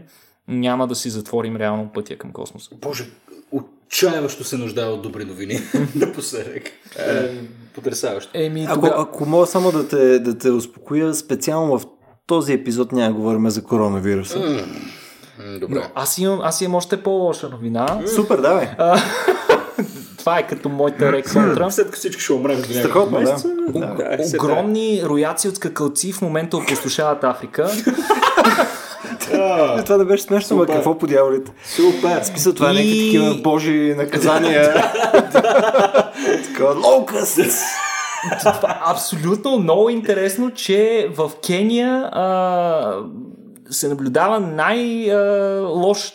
няма 0.48 0.88
да 0.88 0.96
си 0.96 1.10
затворим 1.10 1.56
реално 1.56 1.90
пътя 1.94 2.18
към 2.18 2.32
космоса. 2.32 2.70
Боже, 2.82 3.10
отчаяващо 3.52 4.44
се 4.44 4.58
нуждае 4.58 4.86
от 4.86 5.02
добри 5.02 5.26
новини 5.26 5.60
напоследък. 5.96 6.64
Е, 7.00 7.30
потрясаващо. 7.74 8.32
Еми, 8.34 8.68
ако, 8.70 8.86
ако 8.86 9.26
мога 9.26 9.46
само 9.46 9.72
да 9.72 9.88
те, 9.88 10.20
да 10.20 10.38
те 10.38 10.50
успокоя, 10.52 11.14
специално 11.14 11.80
в 11.80 11.86
този 12.28 12.54
епизод 12.54 12.92
няма 12.92 13.08
да 13.08 13.14
говорим 13.14 13.50
за 13.50 13.64
коронавируса. 13.64 14.40
Mm, 14.40 15.60
добре. 15.60 15.76
Но 15.76 15.82
аз 15.96 16.18
имам, 16.18 16.40
аз 16.44 16.62
имам 16.62 16.76
още 16.76 17.04
по-лоша 17.04 17.50
новина. 17.50 18.02
Супер, 18.16 18.38
давай. 18.38 18.68
това 20.18 20.40
е 20.40 20.48
като 20.48 20.70
моята 20.70 21.12
реконтра. 21.12 21.72
След 21.72 21.86
като 21.86 21.98
всички 21.98 22.22
ще 22.22 22.34
умрем 22.34 22.58
в 22.58 22.66
Страхотно, 22.66 23.20
да. 23.20 23.36
да. 23.80 24.18
Огромни 24.36 25.02
рояци 25.04 25.48
от 25.48 25.56
скакалци 25.56 26.14
в 26.14 26.22
момента 26.22 26.58
опустошават 26.58 27.24
Африка. 27.24 27.70
А, 29.34 29.84
това 29.84 29.98
да 29.98 30.06
беше 30.06 30.24
смешно, 30.24 30.58
но 30.58 30.66
какво 30.66 30.98
по 30.98 31.08
дяволите? 31.08 31.52
Супер! 31.66 32.24
Смисъл, 32.24 32.54
това 32.54 32.70
е 32.70 32.74
някакви 32.74 33.00
такива 33.06 33.36
божи 33.36 33.94
наказания. 33.98 34.74
Такова, 36.54 36.76
лоукъст! 36.88 37.40
Това 38.40 38.70
е 38.70 38.92
абсолютно 38.92 39.60
много 39.60 39.90
интересно, 39.90 40.52
че 40.52 41.10
в 41.16 41.32
Кения 41.46 42.10
а, 42.12 43.02
се 43.70 43.88
наблюдава 43.88 44.40
най-лошия 44.40 46.08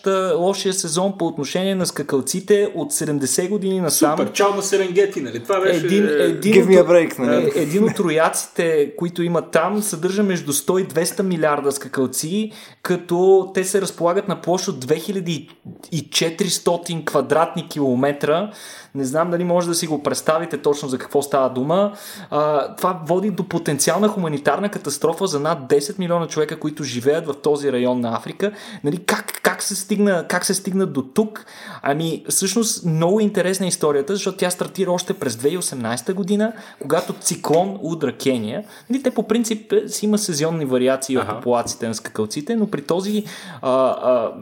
сезон 0.73 1.19
по 1.19 1.27
отношение 1.27 1.75
на 1.75 1.87
скакалците 1.87 2.73
от 2.75 2.93
70 2.93 3.49
години 3.49 3.81
насам. 3.81 4.19
Супер, 4.19 4.33
чао 4.33 4.55
на 4.55 4.63
Серенгети, 4.63 5.21
нали? 5.21 5.43
Това 5.43 5.61
беше... 5.61 5.87
Един, 5.87 6.09
един, 6.09 6.55
Give 6.55 6.67
me 6.67 6.83
a 6.83 6.87
break, 6.87 7.19
нали? 7.19 7.53
Е, 7.57 7.63
един 7.63 7.85
от 7.85 8.01
рояците, 8.01 8.97
които 8.97 9.23
има 9.23 9.43
там, 9.43 9.83
съдържа 9.83 10.23
между 10.23 10.53
100 10.53 10.81
и 10.81 10.89
200 10.89 11.23
милиарда 11.23 11.73
скакалци, 11.73 12.53
като 12.83 13.51
те 13.55 13.65
се 13.65 13.81
разполагат 13.81 14.29
на 14.29 14.41
площ 14.41 14.69
от 14.69 14.85
2400 14.85 17.05
квадратни 17.05 17.69
километра. 17.69 18.51
Не 18.95 19.05
знам 19.05 19.31
дали 19.31 19.45
може 19.45 19.69
да 19.69 19.75
си 19.75 19.87
го 19.87 20.03
представите 20.03 20.59
точно 20.59 20.89
за 20.89 20.99
какво 20.99 21.23
става 21.23 21.51
дума. 21.51 21.93
А, 22.31 22.75
това 22.77 23.01
води 23.07 23.31
до 23.31 23.49
потенциална 23.49 24.09
хуманитарна 24.09 24.69
катастрофа 24.69 25.27
за 25.27 25.41
над 25.41 25.59
10 25.59 25.99
милиона 25.99 26.27
човека, 26.27 26.61
които 26.61 26.85
живеят 26.85 27.27
в 27.27 27.35
този 27.43 27.73
район 27.73 28.01
на 28.01 28.17
Африка. 28.17 28.53
Нали, 28.85 29.05
как, 29.05 29.41
как, 29.43 29.63
се 29.63 29.77
стигна, 29.77 30.27
как 30.29 30.45
се 30.45 30.55
стигна 30.55 30.87
до 30.87 31.03
тук? 31.03 31.47
Ами, 31.83 32.25
всъщност, 32.29 32.87
много 32.87 33.21
интересна 33.21 33.67
историята, 33.67 34.13
защото 34.13 34.37
тя 34.37 34.51
стартира 34.51 34.93
още 34.93 35.15
през 35.15 35.37
2018 35.37 36.15
година, 36.15 36.53
когато 36.81 37.13
циклон 37.13 37.79
удра 37.83 38.17
Кения. 38.17 38.65
Нали, 38.91 39.03
те 39.03 39.11
по 39.11 39.23
принцип 39.23 39.73
е, 39.73 39.89
си 39.89 40.07
има 40.07 40.19
сезонни 40.19 40.65
вариации 40.65 41.17
ага. 41.17 41.33
в 41.33 41.35
популациите 41.35 41.89
на 41.89 41.95
скакалците, 41.95 42.57
но 42.57 42.67
при 42.67 42.83
този 42.83 43.25
а, 43.63 43.71
а, 43.71 44.33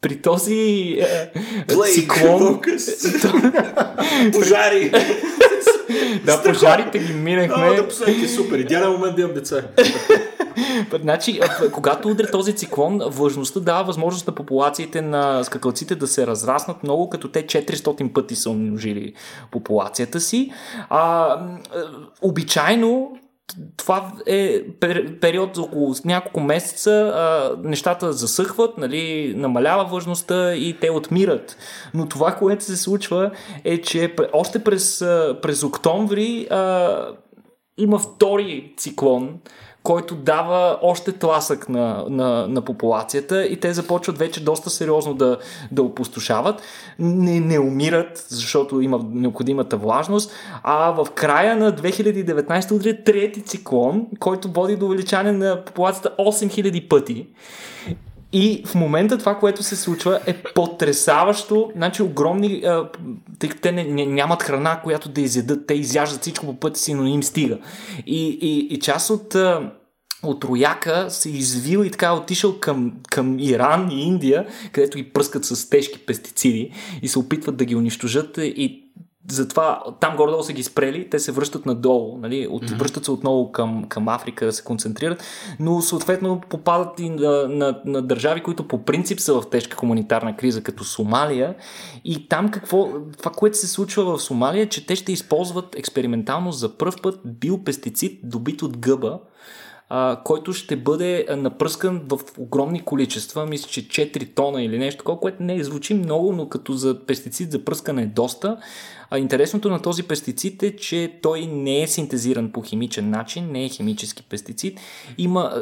при 0.00 0.22
този 0.22 0.98
е, 1.00 1.32
циклон... 1.92 2.60
Пожари! 4.32 4.92
да, 6.24 6.42
пожарите 6.42 6.98
ги 6.98 7.12
минахме. 7.12 7.66
А, 7.66 7.74
да 7.74 7.88
последните 7.88 8.28
супер. 8.28 8.58
Идеален 8.58 8.90
момент 8.90 9.16
да 9.16 9.22
имам 9.22 9.34
деца. 9.34 9.62
значи, 11.02 11.40
когато 11.72 12.08
удря 12.08 12.30
този 12.30 12.56
циклон, 12.56 13.00
влажността 13.06 13.60
дава 13.60 13.84
възможност 13.84 14.26
на 14.26 14.34
популациите 14.34 15.02
на 15.02 15.44
скакалците 15.44 15.94
да 15.94 16.06
се 16.06 16.26
разраснат 16.26 16.82
много, 16.82 17.10
като 17.10 17.28
те 17.28 17.46
400 17.46 18.12
пъти 18.12 18.36
са 18.36 18.50
умножили 18.50 19.12
популацията 19.50 20.20
си. 20.20 20.52
А, 20.90 21.36
обичайно 22.22 23.18
това 23.76 24.12
е 24.26 24.62
период 25.20 25.54
за 25.54 25.62
около 25.62 25.94
няколко 26.04 26.40
месеца, 26.40 26.90
а, 26.90 27.56
нещата 27.68 28.12
засъхват, 28.12 28.78
нали, 28.78 29.34
намалява 29.36 29.84
влажността 29.84 30.54
и 30.54 30.76
те 30.80 30.90
отмират. 30.90 31.56
Но 31.94 32.08
това, 32.08 32.34
което 32.34 32.64
се 32.64 32.76
случва 32.76 33.30
е, 33.64 33.80
че 33.80 34.14
още 34.32 34.64
през, 34.64 34.98
през 35.42 35.62
октомври 35.62 36.46
а, 36.50 37.06
има 37.78 37.98
втори 37.98 38.74
циклон, 38.76 39.40
който 39.82 40.14
дава 40.14 40.78
още 40.82 41.12
тласък 41.12 41.68
на, 41.68 42.04
на, 42.08 42.46
на 42.48 42.62
популацията 42.62 43.46
и 43.46 43.60
те 43.60 43.72
започват 43.72 44.18
вече 44.18 44.44
доста 44.44 44.70
сериозно 44.70 45.14
да, 45.14 45.38
да 45.72 45.82
опустошават. 45.82 46.62
Не, 46.98 47.40
не 47.40 47.58
умират, 47.58 48.26
защото 48.28 48.80
има 48.80 49.00
необходимата 49.10 49.76
влажност, 49.76 50.32
а 50.62 50.90
в 50.90 51.06
края 51.14 51.56
на 51.56 51.72
2019 51.72 52.72
удря 52.72 53.04
трети 53.04 53.42
циклон, 53.42 54.06
който 54.18 54.52
води 54.52 54.76
до 54.76 54.86
увеличане 54.86 55.32
на 55.32 55.64
популацията 55.64 56.10
8000 56.18 56.88
пъти. 56.88 57.26
И 58.32 58.62
в 58.66 58.74
момента 58.74 59.18
това, 59.18 59.38
което 59.38 59.62
се 59.62 59.76
случва 59.76 60.20
е 60.26 60.42
потрясаващо. 60.42 61.70
Значи 61.76 62.02
огромни, 62.02 62.62
тъй 63.38 63.48
като 63.48 63.62
те 63.62 63.72
не, 63.72 63.84
не, 63.84 64.06
нямат 64.06 64.42
храна, 64.42 64.80
която 64.84 65.08
да 65.08 65.20
изядат, 65.20 65.66
те 65.66 65.74
изяждат 65.74 66.20
всичко 66.20 66.46
по 66.46 66.60
пътя 66.60 66.80
си, 66.80 66.94
но 66.94 67.06
им 67.06 67.22
стига. 67.22 67.58
И, 68.06 68.38
и, 68.40 68.74
и 68.74 68.80
част 68.80 69.10
от, 69.10 69.36
от 70.22 70.44
рояка 70.44 71.06
се 71.08 71.30
извил 71.30 71.84
и 71.84 71.90
така 71.90 72.12
отишъл 72.12 72.58
към, 72.60 72.92
към 73.10 73.38
Иран 73.38 73.90
и 73.90 74.02
Индия, 74.02 74.46
където 74.72 74.98
ги 74.98 75.12
пръскат 75.12 75.44
с 75.44 75.70
тежки 75.70 75.98
пестициди 75.98 76.72
и 77.02 77.08
се 77.08 77.18
опитват 77.18 77.56
да 77.56 77.64
ги 77.64 77.76
унищожат 77.76 78.38
и 78.38 78.84
затова 79.28 79.82
там 80.00 80.16
горе-долу 80.16 80.42
са 80.42 80.52
ги 80.52 80.62
спрели, 80.62 81.10
те 81.10 81.18
се 81.18 81.32
връщат 81.32 81.66
надолу, 81.66 82.18
нали? 82.18 82.46
От, 82.50 82.64
mm-hmm. 82.64 82.76
връщат 82.76 83.04
се 83.04 83.10
отново 83.10 83.52
към, 83.52 83.84
към 83.88 84.08
Африка 84.08 84.46
да 84.46 84.52
се 84.52 84.64
концентрират, 84.64 85.24
но 85.60 85.80
съответно 85.80 86.40
попадат 86.48 87.00
и 87.00 87.10
на, 87.10 87.48
на, 87.48 87.80
на 87.84 88.02
държави, 88.02 88.42
които 88.42 88.68
по 88.68 88.84
принцип 88.84 89.20
са 89.20 89.40
в 89.40 89.50
тежка 89.50 89.76
хуманитарна 89.76 90.36
криза, 90.36 90.62
като 90.62 90.84
Сомалия. 90.84 91.54
И 92.04 92.28
там 92.28 92.50
какво, 92.50 92.88
това, 93.18 93.30
което 93.30 93.58
се 93.58 93.68
случва 93.68 94.04
в 94.04 94.22
Сомалия, 94.22 94.62
е, 94.62 94.68
че 94.68 94.86
те 94.86 94.96
ще 94.96 95.12
използват 95.12 95.74
експериментално 95.74 96.52
за 96.52 96.76
първ 96.76 96.94
път 97.02 97.20
биопестицид, 97.24 98.20
добит 98.22 98.62
от 98.62 98.78
гъба, 98.78 99.18
който 100.24 100.52
ще 100.52 100.76
бъде 100.76 101.26
напръскан 101.36 102.02
в 102.08 102.18
огромни 102.38 102.80
количества, 102.80 103.46
мисля, 103.46 103.68
че 103.68 103.88
4 103.88 104.34
тона 104.34 104.62
или 104.62 104.78
нещо 104.78 104.98
такова, 104.98 105.20
което 105.20 105.42
не 105.42 105.64
звучи 105.64 105.94
много, 105.94 106.32
но 106.32 106.48
като 106.48 106.72
за 106.72 107.06
пестицид 107.06 107.52
за 107.52 107.64
пръскане 107.64 108.02
е 108.02 108.06
доста. 108.06 108.56
А 109.10 109.18
интересното 109.18 109.70
на 109.70 109.82
този 109.82 110.02
пестицид 110.02 110.62
е, 110.62 110.76
че 110.76 111.18
той 111.22 111.46
не 111.46 111.82
е 111.82 111.86
синтезиран 111.86 112.52
по 112.52 112.62
химичен 112.62 113.10
начин, 113.10 113.52
не 113.52 113.64
е 113.64 113.68
химически 113.68 114.22
пестицид, 114.22 114.80
има 115.18 115.52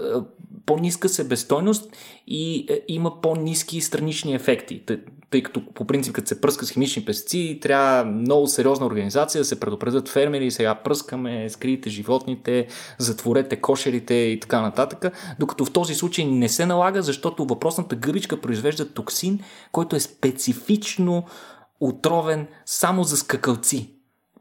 по-ниска 0.69 1.09
себестойност 1.09 1.97
и 2.27 2.67
а, 2.71 2.75
има 2.89 3.21
по-низки 3.21 3.81
странични 3.81 4.35
ефекти, 4.35 4.83
тъй, 4.87 5.01
тъй 5.31 5.43
като 5.43 5.67
по 5.75 5.85
принцип 5.85 6.15
като 6.15 6.29
се 6.29 6.41
пръска 6.41 6.67
с 6.67 6.71
химични 6.71 7.05
пестициди, 7.05 7.61
трябва 7.61 8.05
много 8.05 8.47
сериозна 8.47 8.87
организация 8.87 9.41
да 9.41 9.45
се 9.45 9.61
предупредят 9.61 10.09
фермери, 10.09 10.51
сега 10.51 10.75
пръскаме, 10.75 11.49
скрийте 11.49 11.91
животните, 11.91 12.67
затворете 12.99 13.57
кошерите 13.57 14.15
и 14.15 14.41
така 14.41 14.61
нататък, 14.61 15.13
докато 15.39 15.65
в 15.65 15.73
този 15.73 15.95
случай 15.95 16.25
не 16.25 16.49
се 16.49 16.67
налага, 16.67 17.03
защото 17.03 17.45
въпросната 17.45 17.97
гъбичка 17.97 18.41
произвежда 18.41 18.93
токсин, 18.93 19.41
който 19.73 19.97
е 19.97 20.01
специфично 20.01 21.25
отровен 21.81 22.47
само 22.67 23.05
за 23.05 23.17
скакалци. 23.17 23.98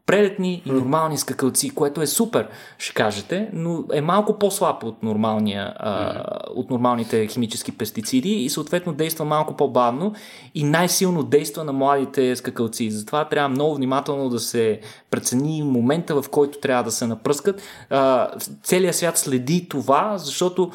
Прелетни 0.08 0.62
и 0.66 0.72
нормални 0.72 1.18
скакалци, 1.18 1.70
което 1.70 2.02
е 2.02 2.06
супер, 2.06 2.48
ще 2.78 2.94
кажете, 2.94 3.50
но 3.52 3.84
е 3.92 4.00
малко 4.00 4.38
по-слаб 4.38 4.84
от, 4.84 5.02
нормалния, 5.02 5.74
а, 5.76 6.22
от 6.54 6.70
нормалните 6.70 7.26
химически 7.26 7.72
пестициди 7.72 8.30
и 8.30 8.50
съответно 8.50 8.92
действа 8.92 9.24
малко 9.24 9.56
по-бавно 9.56 10.12
и 10.54 10.64
най-силно 10.64 11.22
действа 11.22 11.64
на 11.64 11.72
младите 11.72 12.36
скакалци. 12.36 12.90
Затова 12.90 13.24
трябва 13.24 13.48
много 13.48 13.74
внимателно 13.74 14.28
да 14.28 14.40
се 14.40 14.80
прецени 15.10 15.62
момента, 15.62 16.22
в 16.22 16.28
който 16.30 16.58
трябва 16.58 16.84
да 16.84 16.90
се 16.90 17.06
напръскат. 17.06 17.62
А, 17.90 18.30
целият 18.62 18.96
свят 18.96 19.18
следи 19.18 19.68
това, 19.68 20.18
защото 20.18 20.70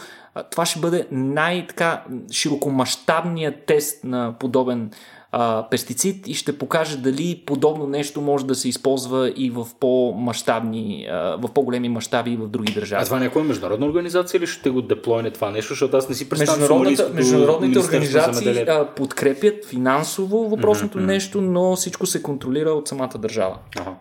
това 0.52 0.66
ще 0.66 0.80
бъде 0.80 1.08
най-широкомащабният 1.12 3.66
тест 3.66 4.04
на 4.04 4.34
подобен 4.40 4.92
а, 5.36 5.68
пестицид 5.70 6.28
и 6.28 6.34
ще 6.34 6.58
покаже 6.58 6.98
дали 6.98 7.44
подобно 7.46 7.88
нещо 7.88 8.22
може 8.22 8.46
да 8.46 8.56
се 8.56 8.70
използва 8.70 9.34
и 9.36 9.50
в 9.50 9.68
по-масштабни, 9.80 11.08
в 11.38 11.50
по-големи 11.54 11.90
мащаби 11.90 12.32
и 12.32 12.38
в 12.38 12.48
други 12.48 12.74
държави. 12.74 13.02
А 13.02 13.06
това 13.06 13.20
някоя 13.20 13.46
международна 13.46 13.86
организация 13.86 14.38
или 14.38 14.48
ще 14.48 14.70
го 14.70 14.82
деплойне 14.82 15.32
това 15.32 15.52
нещо, 15.52 15.70
защото 15.74 15.98
аз 15.98 16.10
не 16.10 16.16
си 16.16 16.30
представям 16.30 16.82
Международните 17.14 17.80
организации 17.80 18.66
подкрепят 18.96 19.66
финансово 19.66 20.50
въпросното 20.50 20.98
mm-hmm. 20.98 21.06
нещо, 21.06 21.42
но 21.42 21.76
всичко 21.76 22.06
се 22.06 22.24
контролира 22.24 22.70
от 22.70 22.88
самата 22.88 23.18
държава. 23.18 23.58
Ага. 23.80 23.96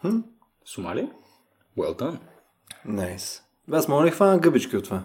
Хм? 0.00 0.18
Сомалия? 0.64 1.08
Well 1.78 1.98
done. 1.98 2.16
Nice. 2.88 3.40
Аз 3.72 3.88
мога 3.88 4.04
ли 4.04 4.10
хвана 4.10 4.38
гъбички 4.38 4.76
от 4.76 4.84
това? 4.84 5.02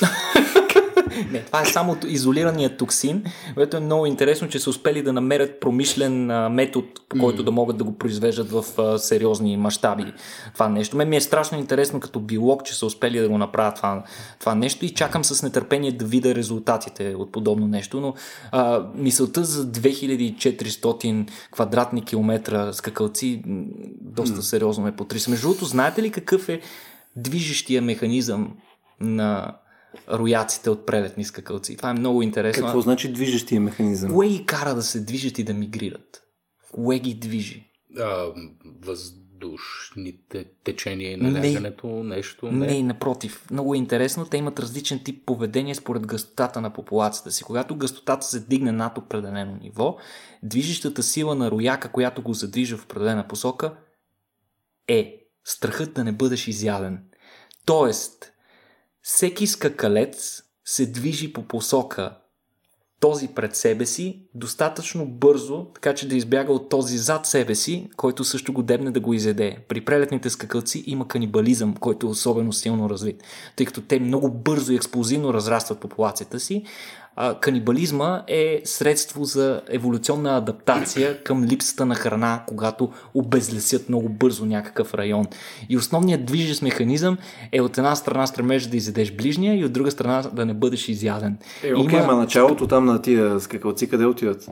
Не, 1.32 1.42
това 1.42 1.62
е 1.62 1.66
само 1.66 1.96
изолираният 2.06 2.78
токсин, 2.78 3.24
което 3.54 3.76
е 3.76 3.80
много 3.80 4.06
интересно, 4.06 4.48
че 4.48 4.58
са 4.58 4.70
успели 4.70 5.02
да 5.02 5.12
намерят 5.12 5.60
промишлен 5.60 6.26
метод, 6.52 6.86
по 7.08 7.18
който 7.18 7.42
mm. 7.42 7.44
да 7.44 7.50
могат 7.50 7.76
да 7.76 7.84
го 7.84 7.98
произвеждат 7.98 8.50
в 8.50 8.64
сериозни 8.98 9.56
мащаби. 9.56 10.12
Това 10.54 10.68
нещо. 10.68 10.96
Мен 10.96 11.08
ми 11.08 11.16
е 11.16 11.20
страшно 11.20 11.58
интересно 11.58 12.00
като 12.00 12.20
биолог, 12.20 12.64
че 12.64 12.74
са 12.74 12.86
успели 12.86 13.18
да 13.18 13.28
го 13.28 13.38
направят 13.38 13.76
това, 13.76 14.02
това 14.40 14.54
нещо 14.54 14.84
и 14.84 14.90
чакам 14.90 15.24
с 15.24 15.42
нетърпение 15.42 15.92
да 15.92 16.04
видя 16.04 16.34
резултатите 16.34 17.14
от 17.14 17.32
подобно 17.32 17.66
нещо, 17.66 18.00
но 18.00 18.14
а, 18.52 18.82
мисълта 18.94 19.44
за 19.44 19.66
2400 19.66 21.30
квадратни 21.52 22.04
километра 22.04 22.72
скакалци 22.72 23.42
доста 24.00 24.36
mm. 24.36 24.40
сериозно 24.40 24.84
ме 24.84 24.96
потряса. 24.96 25.30
Между 25.30 25.48
другото, 25.48 25.64
знаете 25.64 26.02
ли 26.02 26.10
какъв 26.10 26.48
е 26.48 26.60
движещия 27.16 27.82
механизъм 27.82 28.54
на 29.00 29.54
рояците 30.12 30.70
от 30.70 30.86
прелетни 30.86 31.24
скакалци. 31.24 31.76
Това 31.76 31.90
е 31.90 31.94
много 31.94 32.22
интересно. 32.22 32.64
Какво 32.64 32.80
значи 32.80 33.12
движещия 33.12 33.60
механизъм? 33.60 34.12
Кое 34.12 34.28
ги 34.28 34.46
кара 34.46 34.74
да 34.74 34.82
се 34.82 35.00
движат 35.00 35.38
и 35.38 35.44
да 35.44 35.54
мигрират? 35.54 36.22
Кое 36.72 36.98
ги 36.98 37.14
движи? 37.14 37.64
А, 37.98 38.26
въздушните 38.80 40.44
течения 40.64 41.12
и 41.12 41.16
налягането, 41.16 41.86
не, 41.86 42.16
нещо? 42.16 42.52
Не. 42.52 42.66
не, 42.66 42.82
напротив. 42.82 43.46
Много 43.50 43.74
е 43.74 43.78
интересно. 43.78 44.26
Те 44.26 44.36
имат 44.36 44.60
различен 44.60 45.00
тип 45.04 45.26
поведение 45.26 45.74
според 45.74 46.06
гъстотата 46.06 46.60
на 46.60 46.72
популацията 46.72 47.30
си. 47.30 47.44
Когато 47.44 47.76
гъстотата 47.76 48.26
се 48.26 48.40
дигне 48.40 48.72
над 48.72 48.98
определено 48.98 49.58
ниво, 49.62 49.96
движещата 50.42 51.02
сила 51.02 51.34
на 51.34 51.50
рояка, 51.50 51.92
която 51.92 52.22
го 52.22 52.34
задвижа 52.34 52.76
в 52.76 52.84
определена 52.84 53.28
посока, 53.28 53.76
е 54.88 55.14
страхът 55.44 55.94
да 55.94 56.04
не 56.04 56.12
бъдеш 56.12 56.48
изяден. 56.48 57.04
Тоест, 57.66 58.32
всеки 59.02 59.46
скакалец 59.46 60.42
се 60.64 60.86
движи 60.86 61.32
по 61.32 61.42
посока 61.42 62.16
този 63.00 63.28
пред 63.28 63.56
себе 63.56 63.86
си 63.86 64.22
достатъчно 64.34 65.06
бързо, 65.06 65.66
така 65.74 65.94
че 65.94 66.08
да 66.08 66.16
избяга 66.16 66.52
от 66.52 66.68
този 66.68 66.98
зад 66.98 67.26
себе 67.26 67.54
си, 67.54 67.90
който 67.96 68.24
също 68.24 68.52
го 68.52 68.62
дебне 68.62 68.90
да 68.90 69.00
го 69.00 69.14
изеде. 69.14 69.58
При 69.68 69.84
прелетните 69.84 70.30
скакалци 70.30 70.84
има 70.86 71.08
канибализъм, 71.08 71.74
който 71.74 72.06
е 72.06 72.10
особено 72.10 72.52
силно 72.52 72.90
развит, 72.90 73.22
тъй 73.56 73.66
като 73.66 73.80
те 73.80 74.00
много 74.00 74.30
бързо 74.30 74.72
и 74.72 74.76
експлозивно 74.76 75.34
разрастват 75.34 75.80
популацията 75.80 76.40
си, 76.40 76.64
а, 77.20 77.34
канибализма 77.34 78.22
е 78.26 78.60
средство 78.64 79.24
за 79.24 79.62
еволюционна 79.68 80.36
адаптация 80.36 81.24
към 81.24 81.44
липсата 81.44 81.86
на 81.86 81.94
храна, 81.94 82.44
когато 82.46 82.92
обезлесят 83.14 83.88
много 83.88 84.08
бързо 84.08 84.46
някакъв 84.46 84.94
район. 84.94 85.26
И 85.68 85.76
основният 85.76 86.24
движещ 86.24 86.62
механизъм 86.62 87.18
е 87.52 87.60
от 87.60 87.78
една 87.78 87.94
страна 87.94 88.26
стремеж 88.26 88.66
да 88.66 88.76
изядеш 88.76 89.12
ближния 89.12 89.58
и 89.60 89.64
от 89.64 89.72
друга 89.72 89.90
страна 89.90 90.22
да 90.32 90.46
не 90.46 90.54
бъдеш 90.54 90.88
изяден. 90.88 91.38
Е, 91.62 91.74
окей, 91.74 91.98
Има... 91.98 92.04
ама 92.04 92.16
началото 92.16 92.66
там 92.66 92.84
на 92.84 93.02
тия 93.02 93.40
скакалци 93.40 93.88
къде 93.88 94.04
отиват? 94.04 94.48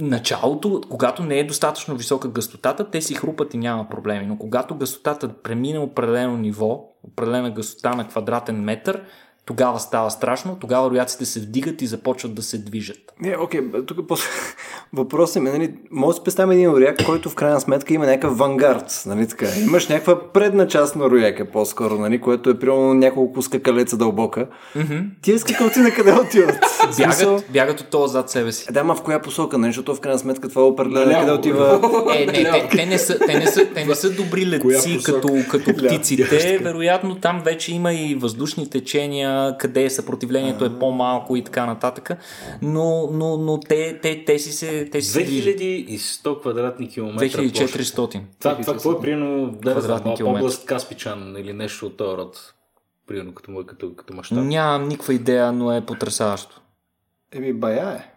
началото, 0.00 0.80
когато 0.90 1.22
не 1.22 1.38
е 1.38 1.46
достатъчно 1.46 1.96
висока 1.96 2.28
гъстотата, 2.28 2.90
те 2.90 3.00
си 3.00 3.14
хрупат 3.14 3.54
и 3.54 3.58
няма 3.58 3.88
проблеми. 3.88 4.26
Но 4.26 4.38
когато 4.38 4.74
гъстотата 4.74 5.28
премине 5.28 5.78
определено 5.78 6.36
ниво, 6.36 6.84
определена 7.02 7.50
гъстота 7.50 7.94
на 7.94 8.08
квадратен 8.08 8.60
метър, 8.60 9.02
тогава 9.50 9.80
става 9.80 10.10
страшно, 10.10 10.56
тогава 10.60 10.90
рояците 10.90 11.24
се 11.24 11.40
вдигат 11.40 11.82
и 11.82 11.86
започват 11.86 12.34
да 12.34 12.42
се 12.42 12.58
движат. 12.58 12.96
Не, 13.20 13.36
окей, 13.36 13.60
okay, 13.60 13.86
тук 13.86 13.98
после 14.08 14.28
въпросът 14.92 15.36
е, 15.36 15.40
нали, 15.40 15.74
може 15.90 16.08
да 16.08 16.14
си 16.14 16.24
представим 16.24 16.50
един 16.50 16.70
рояк, 16.70 17.04
който 17.06 17.30
в 17.30 17.34
крайна 17.34 17.60
сметка 17.60 17.94
има 17.94 18.06
някакъв 18.06 18.38
вангард, 18.38 19.02
нали 19.06 19.28
така. 19.28 19.46
Имаш 19.60 19.88
някаква 19.88 20.32
предна 20.32 20.68
част 20.68 20.96
на 20.96 21.10
рояка 21.10 21.44
по-скоро, 21.44 21.98
нали, 21.98 22.20
което 22.20 22.50
е 22.50 22.58
примерно 22.58 22.94
няколко 22.94 23.42
скакалеца 23.42 23.96
дълбока. 23.96 24.46
Mm-hmm. 24.76 25.04
Тия 25.22 25.38
скакалци 25.38 25.80
на 25.80 25.90
къде 25.90 26.12
отиват? 26.12 26.58
бягат, 26.98 27.44
бягат 27.52 27.80
от 27.80 27.90
този 27.90 28.12
зад 28.12 28.30
себе 28.30 28.52
си. 28.52 28.72
Да, 28.72 28.84
ма 28.84 28.94
в 28.94 29.02
коя 29.02 29.22
посока, 29.22 29.58
нали, 29.58 29.68
защото 29.68 29.94
в 29.94 30.00
крайна 30.00 30.18
сметка 30.18 30.48
това 30.48 30.66
определя 30.66 31.18
къде 31.20 31.32
отива. 31.32 31.80
Е, 32.14 32.26
не, 32.26 32.32
те, 32.32 32.68
те, 32.70 32.86
не 32.86 32.98
са, 32.98 33.18
те, 33.18 33.38
не 33.38 33.46
са, 33.46 33.66
те 33.74 33.84
не 33.84 33.94
са 33.94 34.10
добри 34.10 34.46
летци 34.46 34.98
като, 35.04 35.28
като 35.50 35.72
птиците. 35.76 36.58
Вероятно 36.62 37.14
там 37.14 37.42
вече 37.44 37.74
има 37.74 37.92
и 37.92 38.14
въздушни 38.14 38.70
течения, 38.70 39.39
къде 39.58 39.90
съпротивлението 39.90 40.64
е 40.64 40.78
по-малко 40.78 41.36
и 41.36 41.44
така 41.44 41.66
нататък. 41.66 42.10
Но, 42.62 43.08
но, 43.12 43.36
но 43.36 43.60
те, 43.60 43.98
те, 44.02 44.24
те 44.24 44.38
си 44.38 44.52
се... 44.52 44.88
Те 44.92 45.02
си 45.02 45.18
2100 45.18 46.40
квадратни 46.40 46.88
километра 46.88 47.42
2400. 47.42 48.20
Това, 48.38 48.60
това 48.60 48.72
какво 48.72 48.92
е 48.92 49.00
примерно 49.00 49.50
да, 49.50 50.00
област 50.24 50.66
Каспичан 50.66 51.36
или 51.38 51.52
нещо 51.52 51.86
от 51.86 51.96
този 51.96 52.16
род? 52.16 52.54
Примерно 53.06 53.34
като, 53.34 53.64
като, 53.66 53.94
като 53.94 54.14
мащаб. 54.14 54.38
Нямам 54.38 54.88
никаква 54.88 55.14
идея, 55.14 55.52
но 55.52 55.72
е 55.72 55.80
потрясаващо. 55.80 56.60
Еми, 57.32 57.52
бая 57.52 57.90
е. 57.90 58.10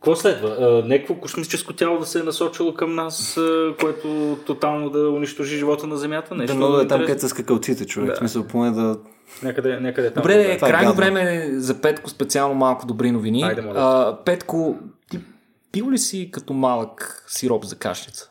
Какво 0.00 0.16
следва? 0.16 0.82
Некво 0.86 1.20
космическо 1.20 1.72
тяло 1.72 1.98
да 1.98 2.06
се 2.06 2.20
е 2.20 2.22
насочило 2.22 2.74
към 2.74 2.94
нас, 2.94 3.40
което 3.80 4.38
тотално 4.46 4.90
да 4.90 5.10
унищожи 5.10 5.56
живота 5.56 5.86
на 5.86 5.96
Земята? 5.96 6.34
Нещо 6.34 6.52
да, 6.52 6.56
много 6.56 6.76
да 6.76 6.82
е 6.82 6.88
там, 6.88 7.00
където 7.00 7.20
са 7.20 7.28
скакалците, 7.28 7.86
човек. 7.86 8.08
Да. 8.08 8.14
В 8.14 8.18
смисъл, 8.18 8.46
поне 8.46 8.70
да... 8.70 8.98
Някъде, 9.42 9.80
някъде 9.80 10.10
там. 10.10 10.22
Добре, 10.22 10.34
да, 10.34 10.52
е 10.52 10.58
крайно 10.58 10.94
време 10.94 11.50
за 11.52 11.80
Петко 11.80 12.10
специално 12.10 12.54
малко 12.54 12.86
добри 12.86 13.10
новини. 13.10 13.42
Айде, 13.42 13.62
а, 13.74 14.18
Петко, 14.24 14.76
ти 15.10 15.18
пил 15.72 15.90
ли 15.90 15.98
си 15.98 16.30
като 16.32 16.52
малък 16.52 17.24
сироп 17.28 17.64
за 17.64 17.76
кашлица? 17.76 18.30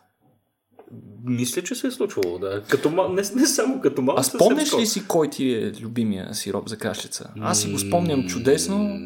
Мисля, 1.26 1.62
че 1.62 1.76
се 1.76 1.88
е 1.88 1.92
случвало, 1.92 2.40
да. 2.40 2.64
Като, 2.70 3.10
не, 3.10 3.22
не 3.36 3.46
само 3.48 3.82
като 3.82 4.02
малък. 4.02 4.20
А 4.20 4.24
спомняш 4.24 4.74
ли 4.74 4.86
си 4.86 5.08
кой 5.08 5.30
ти 5.30 5.54
е 5.54 5.72
любимия 5.82 6.34
сироп 6.34 6.70
за 6.70 6.78
кашлица? 6.78 7.30
Аз 7.42 7.62
си 7.62 7.72
го 7.72 7.80
спомням 7.80 8.28
чудесно. 8.28 9.00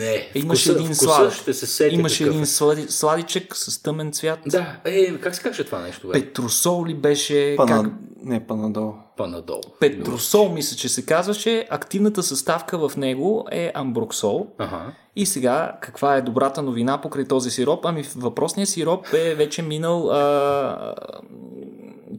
Не. 0.00 0.30
Имаше 0.34 0.72
един 0.72 0.94
слад. 0.94 1.32
Ще 1.32 1.54
се 1.54 1.88
Имаше 1.88 2.24
един 2.24 2.46
слади, 2.46 2.86
сладичък 2.88 3.56
с 3.56 3.82
тъмен 3.82 4.12
цвят. 4.12 4.38
Да, 4.46 4.76
е, 4.84 5.18
как 5.18 5.34
се 5.34 5.42
каже 5.42 5.64
това 5.64 5.80
нещо? 5.80 6.08
Бе? 6.08 6.12
Петросол 6.12 6.86
ли 6.86 6.94
беше? 6.94 7.54
Пана... 7.56 7.82
Как... 7.82 7.92
Не, 8.22 8.46
панадол. 8.46 8.94
Панадол. 9.16 9.60
Петросол, 9.80 10.52
мисля, 10.52 10.76
че 10.76 10.88
се 10.88 11.06
казваше. 11.06 11.66
Активната 11.70 12.22
съставка 12.22 12.88
в 12.88 12.96
него 12.96 13.46
е 13.52 13.72
амброксол. 13.74 14.46
Ага. 14.58 14.92
И 15.16 15.26
сега, 15.26 15.78
каква 15.80 16.16
е 16.16 16.22
добрата 16.22 16.62
новина 16.62 17.00
покрай 17.00 17.24
този 17.24 17.50
сироп? 17.50 17.86
Ами 17.86 18.04
въпросният 18.16 18.68
сироп 18.68 19.06
е 19.14 19.34
вече 19.34 19.62
минал 19.62 20.10
а, 20.10 20.94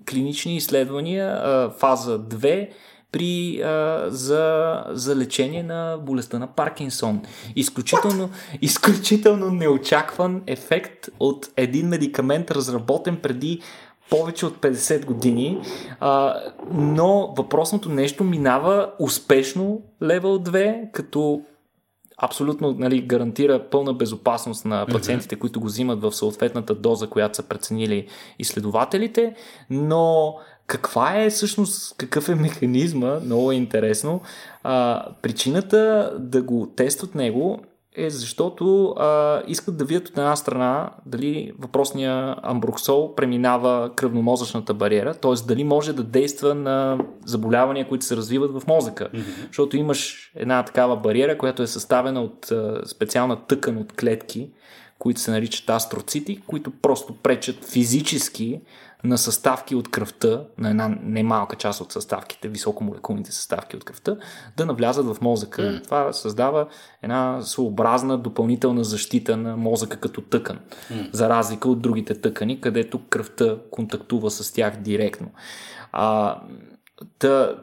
клинични 0.10 0.56
изследвания, 0.56 1.28
а, 1.28 1.70
фаза 1.78 2.20
2 2.20 2.70
при, 3.12 3.62
а, 3.62 4.06
за, 4.10 4.84
за 4.90 5.16
лечение 5.16 5.64
на 5.64 5.98
болестта 6.02 6.40
на 6.40 6.48
Паркинсон. 6.48 7.22
Изключително, 7.56 8.30
изключително 8.62 9.52
неочакван 9.52 10.42
ефект 10.48 11.10
от 11.20 11.50
един 11.58 11.88
медикамент, 11.88 12.52
разработен 12.52 13.18
преди 13.18 13.62
повече 14.10 14.46
от 14.46 14.58
50 14.58 15.06
години, 15.06 15.62
а, 16.00 16.36
но 16.72 17.34
въпросното 17.38 17.90
нещо 17.90 18.24
минава 18.24 18.92
успешно 19.00 19.82
левел 20.02 20.40
2, 20.40 20.92
като 20.92 21.42
абсолютно 22.22 22.76
нали, 22.78 23.02
гарантира 23.02 23.70
пълна 23.70 23.94
безопасност 23.94 24.66
на 24.66 24.86
пациентите, 24.86 25.36
които 25.36 25.60
го 25.60 25.66
взимат 25.66 26.02
в 26.02 26.12
съответната 26.12 26.76
доза, 26.76 27.08
която 27.08 27.36
са 27.36 27.44
преценили 27.44 28.08
изследователите, 28.40 29.36
но 29.70 30.36
каква 30.72 31.22
е 31.22 31.30
всъщност, 31.30 31.96
какъв 31.98 32.30
е 32.30 32.36
механизма, 32.36 33.20
много 33.26 33.52
е 33.52 33.56
интересно. 33.56 34.22
А, 34.64 35.06
причината 35.22 36.12
да 36.20 36.42
го 36.42 36.68
тестват 36.76 37.16
него 37.16 37.60
е 37.96 38.10
защото 38.10 38.86
а, 38.90 39.42
искат 39.48 39.78
да 39.78 39.86
видят 39.86 40.08
от 40.08 40.18
една 40.18 40.36
страна 40.36 40.90
дали 41.06 41.52
въпросния 41.60 42.36
амброксол 42.44 43.16
преминава 43.16 43.92
кръвномозъчната 43.96 44.74
бариера, 44.74 45.14
т.е. 45.14 45.48
дали 45.48 45.64
може 45.64 45.94
да 45.94 46.04
действа 46.04 46.56
на 46.56 46.98
заболявания, 47.26 47.88
които 47.88 48.06
се 48.06 48.16
развиват 48.16 48.52
в 48.52 48.68
мозъка. 48.68 49.10
Mm-hmm. 49.14 49.48
Защото 49.48 49.78
имаш 49.78 50.32
една 50.36 50.64
такава 50.64 50.98
бариера, 50.98 51.38
която 51.38 51.64
е 51.64 51.68
съставена 51.68 52.22
от 52.22 52.52
а, 52.52 52.82
специална 52.86 53.46
тъкан 53.48 53.78
от 53.78 53.94
клетки, 53.94 54.50
които 55.00 55.20
се 55.20 55.32
наричат 55.32 55.70
астроцити, 55.70 56.42
които 56.48 56.72
просто 56.82 57.16
пречат 57.24 57.66
физически 57.66 58.62
на 59.04 59.18
съставки 59.18 59.76
от 59.76 59.92
кръвта, 59.92 60.44
на 60.58 60.70
една 60.70 60.98
немалка 61.02 61.56
част 61.56 61.82
от 61.82 61.92
съставките, 61.92 62.48
високомолекулните 62.48 63.32
съставки 63.32 63.76
от 63.76 63.84
кръвта, 63.84 64.18
да 64.58 64.66
навлязат 64.66 65.06
в 65.06 65.22
мозъка. 65.22 65.62
Mm. 65.62 65.84
Това 65.84 66.14
създава 66.14 66.68
една 67.02 67.42
своеобразна 67.42 68.18
допълнителна 68.18 68.84
защита 68.84 69.38
на 69.38 69.58
мозъка 69.58 69.98
като 69.98 70.22
тъкан, 70.22 70.60
mm. 70.92 71.10
за 71.14 71.30
разлика 71.30 71.70
от 71.70 71.82
другите 71.82 72.22
тъкани, 72.22 72.62
където 72.62 73.02
кръвта 73.10 73.58
контактува 73.72 74.32
с 74.32 74.54
тях 74.54 74.78
директно. 74.78 75.32
А, 75.92 76.38
та, 77.20 77.56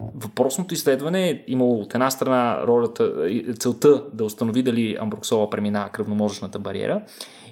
Въпросното 0.00 0.74
изследване 0.74 1.30
е 1.30 1.44
имало 1.46 1.80
от 1.80 1.94
една 1.94 2.10
страна 2.10 2.66
ролята, 2.66 3.30
целта 3.58 4.04
да 4.12 4.24
установи 4.24 4.62
дали 4.62 4.96
амброксола 5.00 5.50
преминава 5.50 5.88
кръвномозъчната 5.88 6.58
бариера 6.58 7.02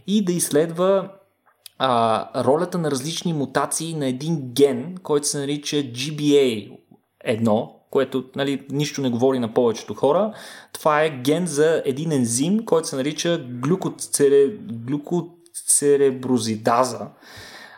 и 0.07 0.25
да 0.25 0.33
изследва 0.33 1.13
а, 1.85 2.45
ролята 2.45 2.79
на 2.79 2.91
различни 2.91 3.33
мутации 3.33 3.95
на 3.95 4.07
един 4.07 4.53
ген, 4.53 4.97
който 5.03 5.27
се 5.27 5.39
нарича 5.39 5.77
GBA1, 5.77 7.69
което 7.91 8.25
нали, 8.37 8.67
нищо 8.71 9.01
не 9.01 9.11
говори 9.11 9.39
на 9.39 9.55
повечето 9.55 9.95
хора. 9.95 10.33
Това 10.73 11.03
е 11.03 11.11
ген 11.11 11.47
за 11.47 11.83
един 11.85 12.13
ензим, 12.13 12.65
който 12.65 12.89
се 12.89 12.97
нарича 12.97 13.39
глюкоцере... 13.39 14.47
глюкоцереброзидаза. 14.73 17.09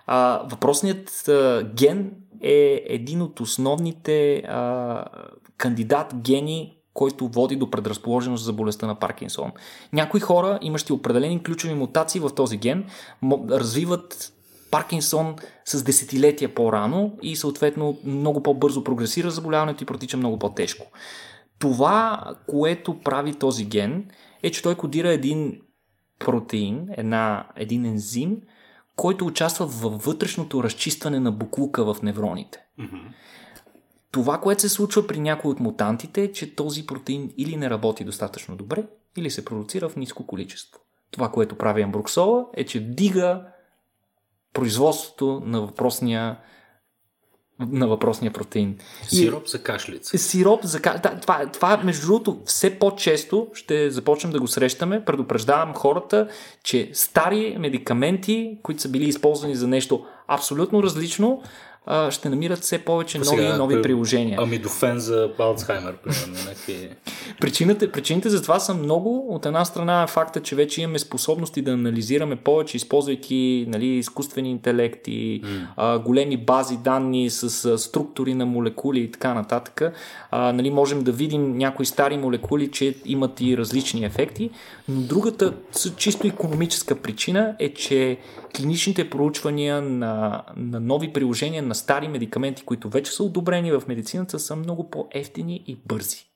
А, 0.07 0.43
въпросният 0.51 1.29
а, 1.29 1.71
ген 1.75 2.13
е 2.43 2.83
един 2.87 3.23
от 3.23 3.41
основните 3.41 4.37
а, 4.37 5.05
кандидат 5.57 6.15
гени, 6.15 6.74
който 6.95 7.29
води 7.29 7.57
до 7.57 7.71
предразположеност 7.71 8.45
за 8.45 8.53
болестта 8.53 8.87
на 8.87 8.95
Паркинсон. 8.95 9.53
Някои 9.93 10.21
хора, 10.21 10.59
имащи 10.63 10.93
определени 10.93 11.43
ключови 11.43 11.75
мутации 11.75 12.21
в 12.21 12.31
този 12.31 12.57
ген, 12.57 12.87
развиват 13.51 14.33
Паркинсон 14.71 15.37
с 15.65 15.83
десетилетия 15.83 16.55
по-рано 16.55 17.19
и 17.23 17.37
съответно 17.37 17.99
много 18.05 18.43
по-бързо 18.43 18.85
прогресира 18.85 19.31
заболяването 19.31 19.83
и 19.83 19.87
протича 19.87 20.17
много 20.17 20.39
по-тежко. 20.39 20.87
Това, 21.59 22.25
което 22.47 23.01
прави 23.01 23.35
този 23.35 23.65
ген, 23.65 24.11
е, 24.43 24.51
че 24.51 24.63
той 24.63 24.75
кодира 24.75 25.13
един 25.13 25.61
протеин, 26.19 26.89
една, 26.97 27.47
един 27.57 27.85
ензим, 27.85 28.37
който 28.97 29.27
участва 29.27 29.67
във 29.67 30.05
вътрешното 30.05 30.63
разчистване 30.63 31.21
на 31.21 31.33
буклука 31.33 31.95
в 31.95 32.03
невроните. 32.03 32.59
Mm-hmm. 32.81 33.03
Това, 34.15 34.41
което 34.41 34.61
се 34.61 34.69
случва 34.69 35.07
при 35.07 35.21
някои 35.21 35.51
от 35.51 35.61
мутантите 35.61 36.23
е, 36.23 36.33
че 36.33 36.57
този 36.57 36.87
протеин 36.87 37.33
или 37.37 37.57
не 37.57 37.71
работи 37.71 38.05
достатъчно 38.05 38.57
добре, 38.57 38.85
или 39.17 39.31
се 39.31 39.45
продуцира 39.45 39.89
в 39.89 39.97
ниско 39.97 40.27
количество. 40.27 40.81
Това, 41.11 41.31
което 41.31 41.59
прави 41.59 41.83
амбруксола 41.83 42.47
е, 42.55 42.65
че 42.65 42.81
вдига 42.81 43.43
производството 44.53 45.43
на 45.45 45.61
въпросния 45.61 46.39
на 47.59 47.89
въпросния 47.89 48.33
протеин. 48.33 48.79
Сироп 49.03 49.49
за 49.49 49.63
кашлица. 49.63 50.19
Сироп 50.19 50.65
за 50.65 50.83
кашлица. 50.83 51.11
Да, 51.11 51.21
това, 51.21 51.47
това, 51.47 51.77
между 51.85 52.07
другото, 52.07 52.43
все 52.45 52.79
по-често 52.79 53.49
ще 53.55 53.91
започнем 53.91 54.33
да 54.33 54.41
го 54.41 54.49
срещаме. 54.49 55.05
Предупреждавам 55.05 55.75
хората, 55.75 56.29
че 56.63 56.91
стари 56.93 57.57
медикаменти, 57.59 58.59
които 58.63 58.83
са 58.83 58.89
били 58.89 59.05
използвани 59.05 59.55
за 59.55 59.69
нещо 59.69 60.07
абсолютно 60.29 60.83
различно, 60.83 61.43
а, 61.87 62.11
ще 62.11 62.29
намират 62.29 62.59
все 62.59 62.79
повече 62.79 63.19
нови 63.19 63.45
и 63.45 63.49
нови 63.49 63.83
приложения. 63.83 64.41
Амидофен 64.41 64.99
за 64.99 65.31
Алцхаймер, 65.39 65.97
примерно. 65.97 66.35
причините, 67.41 67.93
причините 67.93 68.29
за 68.29 68.43
това 68.43 68.61
са 68.61 68.75
много. 68.75 69.27
От 69.29 69.47
една 69.47 69.65
страна 69.65 70.03
е 70.03 70.07
факта, 70.07 70.43
че 70.43 70.57
вече 70.57 70.83
имаме 70.83 70.99
способности 70.99 71.63
да 71.63 71.71
анализираме 71.71 72.37
повече, 72.37 72.77
използвайки 72.77 73.67
нали, 73.69 73.87
изкуствени 73.87 74.51
интелекти, 74.51 75.43
mm. 75.45 75.67
а, 75.77 75.99
големи 75.99 76.37
бази 76.37 76.77
данни 76.77 77.31
с 77.31 77.65
а, 77.65 77.79
структури 77.79 78.35
на 78.35 78.47
молекули 78.47 79.01
и 79.01 79.11
така 79.11 79.35
нататък. 79.35 79.83
А, 80.31 80.53
нали, 80.53 80.71
можем 80.71 81.03
да 81.03 81.13
видим 81.13 81.59
някои 81.59 81.87
стари 81.87 82.17
молекули, 82.17 82.71
че 82.71 82.95
имат 83.05 83.41
и 83.41 83.57
различни 83.57 84.05
ефекти. 84.05 84.51
Но 84.89 85.01
другата 85.01 85.53
чисто 85.97 86.27
економическа 86.27 86.95
причина 86.95 87.57
е, 87.59 87.75
че 87.75 88.19
клиничните 88.57 89.11
проучвания 89.11 89.83
на, 89.83 90.43
на 90.57 90.81
нови 90.81 91.13
приложения 91.13 91.63
на 91.63 91.75
стари 91.75 92.09
медикаменти, 92.09 92.63
които 92.63 92.89
вече 92.89 93.13
са 93.13 93.23
одобрени 93.23 93.73
в 93.73 93.83
медицината, 93.89 94.39
са 94.39 94.57
много 94.57 94.91
по-ефтини 94.91 95.65
и 95.67 95.77
бързи. 95.87 96.27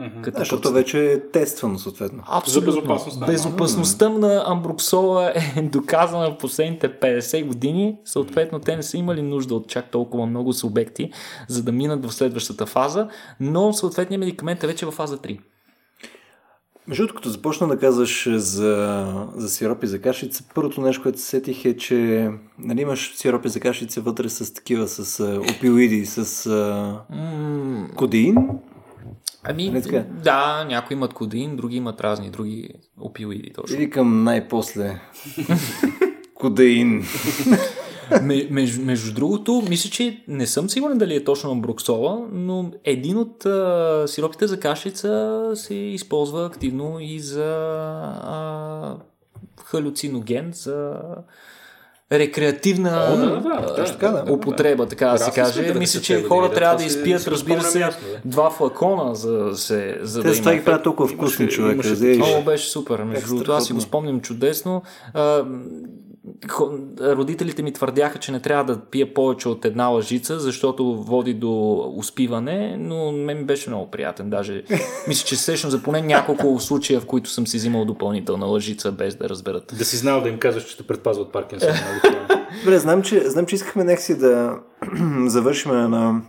Mm-hmm. 0.00 0.22
Като 0.22 0.38
защото 0.38 0.72
вече 0.72 1.12
е 1.12 1.30
тествано, 1.30 1.78
съответно. 1.78 2.22
Абсолютно. 2.26 2.72
За 2.72 2.80
безопасността. 2.80 3.26
Безопасността 3.26 4.08
на 4.08 4.44
амбруксола 4.46 5.32
е 5.56 5.62
доказана 5.72 6.30
в 6.30 6.38
последните 6.38 7.00
50 7.00 7.46
години. 7.46 7.98
Съответно, 8.04 8.58
те 8.58 8.76
не 8.76 8.82
са 8.82 8.96
имали 8.96 9.22
нужда 9.22 9.54
от 9.54 9.68
чак 9.68 9.90
толкова 9.90 10.26
много 10.26 10.52
субекти, 10.52 11.12
за 11.48 11.62
да 11.62 11.72
минат 11.72 12.06
в 12.06 12.12
следващата 12.12 12.66
фаза, 12.66 13.08
но 13.40 13.72
съответният 13.72 14.20
медикамент 14.20 14.64
е 14.64 14.66
вече 14.66 14.86
в 14.86 14.90
фаза 14.90 15.18
3. 15.18 15.38
Между 16.88 17.02
другото, 17.02 17.14
като 17.14 17.28
започна 17.28 17.68
да 17.68 17.78
казваш 17.78 18.28
за, 18.30 19.06
за 19.34 19.48
сиропи 19.48 19.86
за 19.86 20.00
кашица, 20.00 20.44
първото 20.54 20.80
нещо, 20.80 21.02
което 21.02 21.20
се 21.20 21.26
сетих 21.26 21.64
е, 21.64 21.76
че 21.76 22.30
нали, 22.58 22.80
имаш 22.80 23.12
сиропи 23.16 23.48
за 23.48 23.60
кашица 23.60 24.00
вътре 24.00 24.28
с 24.28 24.54
такива, 24.54 24.88
с 24.88 25.24
опиоиди, 25.38 26.06
с 26.06 26.24
mm. 27.12 27.94
кодеин. 27.94 28.36
Ами, 29.42 29.82
така? 29.82 30.04
да, 30.24 30.64
някои 30.68 30.94
имат 30.94 31.14
кодеин, 31.14 31.56
други 31.56 31.76
имат 31.76 32.00
разни 32.00 32.30
други 32.30 32.68
опиоиди. 33.00 33.52
Точно. 33.52 33.76
Или 33.76 33.90
към 33.90 34.24
най-после 34.24 35.00
кодеин. 36.34 37.04
Между, 38.50 38.84
между 38.84 39.14
другото, 39.14 39.62
мисля, 39.68 39.90
че 39.90 40.24
не 40.28 40.46
съм 40.46 40.70
сигурен 40.70 40.98
дали 40.98 41.14
е 41.14 41.24
точно 41.24 41.50
амброксола, 41.50 42.26
но 42.32 42.70
един 42.84 43.18
от 43.18 43.46
а, 43.46 44.04
сиропите 44.06 44.46
за 44.46 44.60
кашица 44.60 45.42
се 45.54 45.74
използва 45.74 46.46
активно 46.46 46.96
и 47.00 47.20
за 47.20 47.54
а, 48.22 48.96
халюциноген 49.64 50.50
за 50.54 50.94
рекреативна 52.12 53.08
О, 53.12 53.16
да, 53.16 53.26
да, 53.26 53.74
да, 53.76 53.84
така, 53.84 54.08
да. 54.08 54.32
употреба, 54.32 54.86
така 54.86 55.08
да 55.08 55.18
се 55.18 55.30
каже. 55.30 55.74
Мисля, 55.74 56.00
че 56.00 56.22
хора 56.22 56.52
трябва 56.52 56.76
да 56.76 56.84
изпият, 56.84 57.28
разбира 57.28 57.62
се, 57.62 57.90
два 58.24 58.50
флакона, 58.50 59.14
за 59.14 59.32
да 59.32 59.56
се. 59.56 59.98
За 60.00 60.22
Те 60.22 60.30
да 60.30 60.36
има 60.36 60.54
ги 60.54 60.64
правят 60.64 60.82
толкова 60.82 61.08
вкусни, 61.08 61.48
човек. 61.48 61.72
имаше 61.74 62.42
беше 62.44 62.70
супер. 62.70 63.02
Между 63.02 63.28
другото, 63.28 63.52
аз 63.52 63.66
си 63.66 63.72
го 63.72 63.80
спомням 63.80 64.20
чудесно. 64.20 64.82
А, 65.14 65.44
родителите 67.00 67.62
ми 67.62 67.72
твърдяха, 67.72 68.18
че 68.18 68.32
не 68.32 68.40
трябва 68.40 68.64
да 68.64 68.80
пия 68.80 69.14
повече 69.14 69.48
от 69.48 69.64
една 69.64 69.86
лъжица, 69.86 70.40
защото 70.40 71.02
води 71.02 71.34
до 71.34 71.78
успиване, 71.96 72.76
но 72.76 73.12
мен 73.12 73.38
ми 73.38 73.44
беше 73.44 73.70
много 73.70 73.90
приятен. 73.90 74.30
Даже 74.30 74.62
мисля, 75.08 75.26
че 75.26 75.36
се 75.36 75.42
сещам 75.42 75.70
за 75.70 75.82
поне 75.82 76.02
няколко 76.02 76.60
случая, 76.60 77.00
в 77.00 77.06
които 77.06 77.30
съм 77.30 77.46
си 77.46 77.56
взимал 77.56 77.84
допълнителна 77.84 78.46
лъжица, 78.46 78.92
без 78.92 79.14
да 79.14 79.28
разберат. 79.28 79.74
Да 79.78 79.84
си 79.84 79.96
знал 79.96 80.20
да 80.20 80.28
им 80.28 80.38
казваш, 80.38 80.64
че 80.64 80.76
те 80.76 80.82
предпазва 80.82 81.22
от 81.22 81.32
Паркинсон. 81.32 81.68
нали? 81.68 82.16
Добре, 82.64 82.78
знам, 82.78 83.02
че, 83.02 83.30
знам, 83.30 83.46
че 83.46 83.54
искахме 83.54 83.84
някакси 83.84 84.18
да 84.18 84.58
завършим 85.26 85.72
на 85.72 86.22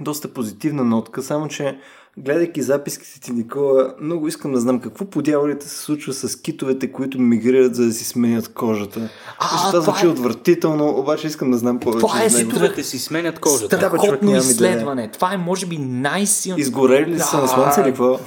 доста 0.00 0.28
позитивна 0.28 0.84
нотка, 0.84 1.22
само 1.22 1.48
че 1.48 1.78
гледайки 2.16 2.62
записките 2.62 3.20
ти, 3.20 3.32
Никола, 3.32 3.94
много 4.00 4.28
искам 4.28 4.52
да 4.52 4.60
знам 4.60 4.80
какво 4.80 5.04
по 5.04 5.22
дяволите 5.22 5.68
се 5.68 5.76
случва 5.76 6.12
с 6.12 6.36
китовете, 6.36 6.92
които 6.92 7.20
мигрират, 7.20 7.74
за 7.74 7.86
да 7.86 7.92
си 7.92 8.04
сменят 8.04 8.48
кожата. 8.48 9.08
А, 9.38 9.48
това 9.48 9.70
това 9.70 9.80
звучи 9.80 10.06
е- 10.06 10.08
отвратително, 10.08 10.88
обаче 10.98 11.26
искам 11.26 11.50
да 11.50 11.58
знам 11.58 11.80
повече 11.80 12.06
Това 12.06 12.22
е 12.22 12.28
Китовете 12.28 12.82
си 12.82 12.98
сменят 12.98 13.38
кожата. 13.38 13.76
Да, 13.78 13.86
Страхотно 13.86 14.28
идея. 14.28 14.38
изследване. 14.38 15.10
Това 15.10 15.32
е, 15.34 15.36
може 15.36 15.66
би, 15.66 15.78
най-силно. 15.78 16.60
Изгорели 16.60 17.10
ли 17.10 17.20
са 17.20 17.38
на 17.38 17.48
слънце 17.48 17.80
или 17.80 17.88
какво? 17.88 18.18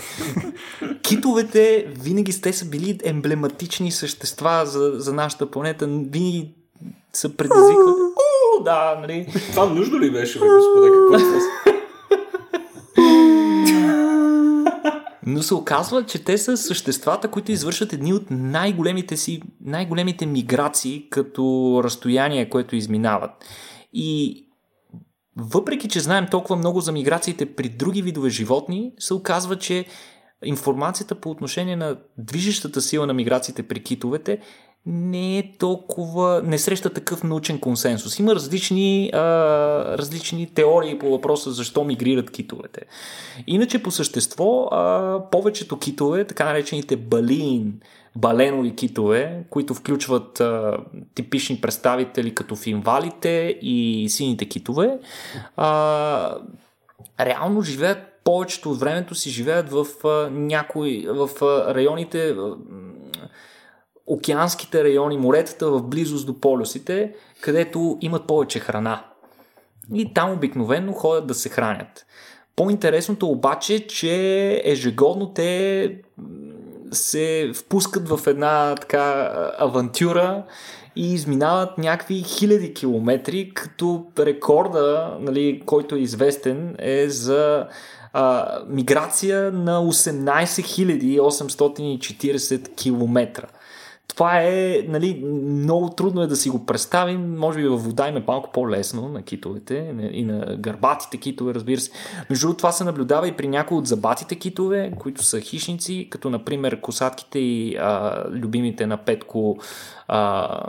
Китовете 1.02 1.88
винаги 2.02 2.32
сте 2.32 2.54
са 2.54 2.66
били 2.66 3.00
емблематични 3.04 3.92
същества 3.92 4.62
за, 4.66 4.92
за 4.96 5.14
нашата 5.14 5.52
планета. 5.52 5.86
Винаги 5.88 6.52
са 7.14 7.30
предизвиквали. 7.30 7.96
О, 8.60 8.64
да, 8.64 8.98
нали? 9.02 9.28
Това 9.52 9.66
нужно 9.66 10.00
ли 10.00 10.12
беше, 10.12 10.40
бе, 10.40 10.46
господа? 10.46 10.88
Какво 10.88 11.16
е 11.16 11.67
Но 15.30 15.44
се 15.44 15.54
оказва, 15.54 16.06
че 16.06 16.24
те 16.24 16.38
са 16.38 16.58
съществата, 16.58 17.28
които 17.28 17.52
извършват 17.52 17.94
едни 17.94 18.14
от 18.14 18.24
най-големите 18.30 19.18
си, 19.18 19.42
най-големите 19.62 20.26
миграции 20.26 21.10
като 21.10 21.82
разстояние, 21.84 22.50
което 22.50 22.76
изминават. 22.76 23.32
И 23.94 24.44
въпреки, 25.38 25.88
че 25.88 26.00
знаем 26.00 26.28
толкова 26.32 26.56
много 26.56 26.82
за 26.82 26.92
миграциите 26.92 27.56
при 27.56 27.70
други 27.70 28.02
видове 28.02 28.30
животни, 28.30 28.92
се 29.00 29.14
оказва, 29.14 29.58
че 29.58 29.86
информацията 30.46 31.16
по 31.16 31.30
отношение 31.30 31.76
на 31.76 31.98
движещата 32.18 32.82
сила 32.82 33.08
на 33.08 33.14
миграциите 33.14 33.64
при 33.64 33.84
китовете 33.84 34.40
не 34.88 35.38
е 35.38 35.52
толкова, 35.60 36.42
не 36.46 36.58
среща 36.58 36.90
такъв 36.90 37.24
научен 37.24 37.60
консенсус. 37.60 38.20
Има 38.20 38.36
различни, 38.36 39.10
а, 39.14 39.20
различни 39.98 40.54
теории 40.54 41.00
по 41.00 41.10
въпроса 41.12 41.52
защо 41.52 41.84
мигрират 41.84 42.32
китовете. 42.32 42.82
Иначе 43.48 43.84
по 43.84 43.92
същество, 43.92 44.68
а, 44.72 45.20
повечето 45.32 45.80
китове, 45.80 46.26
така 46.26 46.46
наречените 46.46 46.96
балин, 46.96 47.80
баленови 48.16 48.76
китове, 48.76 49.44
които 49.50 49.74
включват 49.74 50.40
а, 50.40 50.78
типични 51.16 51.62
представители 51.62 52.36
като 52.36 52.56
финвалите 52.56 53.58
и 53.62 54.08
сините 54.10 54.46
китове, 54.46 55.00
а, 55.58 56.36
реално 57.20 57.62
живеят 57.62 58.00
повечето 58.24 58.72
от 58.72 58.80
времето 58.80 59.16
си 59.16 59.30
живеят 59.30 59.70
в 59.70 59.86
а, 60.06 60.30
някои 60.32 61.08
в 61.08 61.30
а, 61.42 61.76
районите 61.76 62.36
океанските 64.08 64.84
райони, 64.84 65.18
моретата 65.18 65.70
в 65.70 65.84
близост 65.84 66.26
до 66.26 66.40
полюсите, 66.40 67.14
където 67.42 67.98
имат 68.02 68.28
повече 68.28 68.60
храна. 68.60 69.04
И 69.94 70.14
там 70.14 70.32
обикновено 70.32 70.94
ходят 70.94 71.28
да 71.28 71.34
се 71.34 71.50
хранят. 71.50 72.06
По-интересното 72.56 73.28
обаче, 73.28 73.88
че 73.88 74.62
ежегодно 74.66 75.34
те 75.34 76.02
се 76.92 77.52
впускат 77.56 78.10
в 78.10 78.20
една 78.28 78.76
така 78.76 79.32
авантюра 79.58 80.44
и 80.96 81.14
изминават 81.14 81.78
някакви 81.78 82.24
хиляди 82.24 82.74
километри, 82.74 83.52
като 83.54 84.06
рекорда, 84.20 85.18
нали, 85.20 85.64
който 85.66 85.96
е 85.96 86.00
известен, 86.00 86.76
е 86.80 87.10
за 87.10 87.68
а, 88.14 88.60
миграция 88.68 89.52
на 89.52 89.80
18 89.80 91.20
840 91.20 92.76
километра. 92.76 93.48
Това 94.08 94.42
е, 94.42 94.86
нали, 94.88 95.24
много 95.44 95.90
трудно 95.90 96.22
е 96.22 96.28
да 96.28 96.36
си 96.36 96.50
го 96.50 96.66
представим. 96.66 97.36
Може 97.38 97.60
би 97.60 97.68
във 97.68 97.84
вода 97.86 98.08
им 98.08 98.18
е 98.18 98.24
малко 98.28 98.52
по-лесно 98.52 99.10
на 99.10 99.24
китовете 99.24 99.96
и 100.12 100.26
на 100.26 100.56
гърбатите 100.56 101.18
китове, 101.18 101.54
разбира 101.54 101.80
се. 101.80 101.92
Между 102.30 102.48
другото, 102.48 102.58
това 102.58 102.72
се 102.72 102.84
наблюдава 102.84 103.28
и 103.28 103.32
при 103.32 103.48
някои 103.48 103.78
от 103.78 103.88
забатите 103.88 104.36
китове, 104.36 104.92
които 105.00 105.24
са 105.24 105.40
хищници, 105.40 106.08
като 106.10 106.30
например 106.30 106.82
косатките 106.82 107.40
и 107.40 107.78
а, 107.80 108.24
любимите 108.30 108.88
на 108.88 108.98
Петко 108.98 109.58
а, 110.08 110.60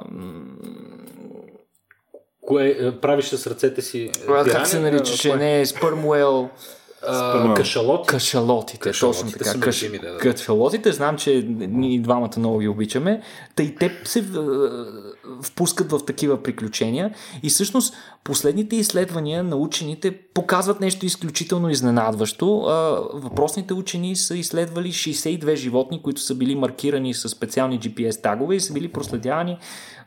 Кое 2.49 2.93
правиш 3.03 3.25
с 3.25 3.47
ръцете 3.47 3.83
си? 3.83 4.11
а, 4.23 4.27
пиране? 4.27 4.53
как 4.53 4.67
се 4.67 4.81
наричаше? 4.81 5.37
Не, 5.37 5.67
спърмуел. 5.67 6.51
А, 7.07 7.55
Кашалот. 7.55 8.07
Кашалотите, 8.07 8.79
Кашалотите 8.79 9.25
точно 9.25 9.39
така. 9.39 9.51
са 9.51 9.61
Каш... 9.61 9.83
любими, 9.83 9.99
да, 9.99 10.13
да. 10.13 10.19
Кашалотите, 10.19 10.93
знам, 10.93 11.17
че 11.17 11.45
ние 11.49 12.01
двамата 12.01 12.31
много 12.37 12.59
ги 12.59 12.69
обичаме. 12.69 13.23
Та 13.55 13.63
и 13.63 13.75
те 13.75 14.01
се 14.05 14.25
впускат 15.43 15.91
в 15.93 16.01
такива 16.07 16.43
приключения. 16.43 17.15
И 17.43 17.49
всъщност 17.49 17.95
последните 18.25 18.77
изследвания 18.77 19.45
на 19.45 19.57
учените 19.57 20.19
показват 20.35 20.81
нещо 20.81 21.07
изключително 21.07 21.71
изненадващо. 21.71 22.47
Въпросните 23.15 23.75
учени 23.75 24.17
са 24.17 24.37
изследвали 24.37 24.93
62 24.93 25.55
животни, 25.55 26.03
които 26.03 26.21
са 26.21 26.35
били 26.35 26.55
маркирани 26.55 27.15
с 27.15 27.29
специални 27.29 27.81
GPS 27.81 28.23
тагове 28.23 28.55
и 28.55 28.61
са 28.61 28.73
били 28.73 28.89
проследявани 28.89 29.59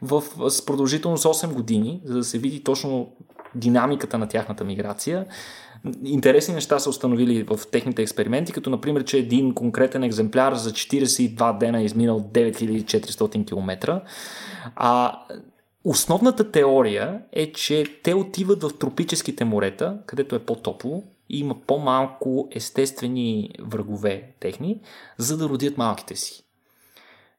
в, 0.01 0.23
с 0.49 0.65
продължителност 0.65 1.23
8 1.23 1.53
години, 1.53 2.01
за 2.05 2.17
да 2.17 2.23
се 2.23 2.37
види 2.37 2.63
точно 2.63 3.11
динамиката 3.55 4.17
на 4.17 4.27
тяхната 4.27 4.63
миграция. 4.63 5.25
Интересни 6.03 6.53
неща 6.53 6.79
са 6.79 6.89
установили 6.89 7.43
в 7.43 7.59
техните 7.71 8.01
експерименти, 8.01 8.51
като 8.51 8.69
например, 8.69 9.03
че 9.03 9.17
един 9.17 9.53
конкретен 9.53 10.03
екземпляр 10.03 10.53
за 10.53 10.71
42 10.71 11.57
дена 11.57 11.81
е 11.81 11.85
изминал 11.85 12.19
9400 12.19 13.47
км. 13.47 14.01
А 14.75 15.19
основната 15.83 16.51
теория 16.51 17.21
е, 17.31 17.51
че 17.51 17.85
те 18.03 18.13
отиват 18.13 18.63
в 18.63 18.77
тропическите 18.79 19.45
морета, 19.45 19.97
където 20.05 20.35
е 20.35 20.45
по-топло 20.45 21.03
и 21.29 21.39
има 21.39 21.55
по-малко 21.67 22.47
естествени 22.51 23.49
врагове 23.59 24.31
техни, 24.39 24.79
за 25.17 25.37
да 25.37 25.49
родят 25.49 25.77
малките 25.77 26.15
си. 26.15 26.43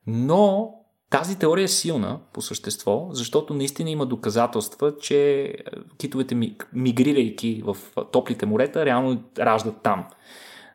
Но 0.07 0.75
тази 1.13 1.39
теория 1.39 1.65
е 1.65 1.69
силна 1.69 2.19
по 2.33 2.43
същество, 2.43 3.09
защото 3.11 3.55
наистина 3.55 3.91
има 3.91 4.07
доказателства, 4.07 4.97
че 4.97 5.43
е, 5.43 5.55
китовете 5.99 6.35
ми- 6.35 6.57
мигрирайки 6.73 7.63
в 7.65 7.77
топлите 8.13 8.47
морета, 8.47 8.85
реално 8.85 9.23
раждат 9.39 9.77
там. 9.83 10.05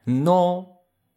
Но 0.07 0.67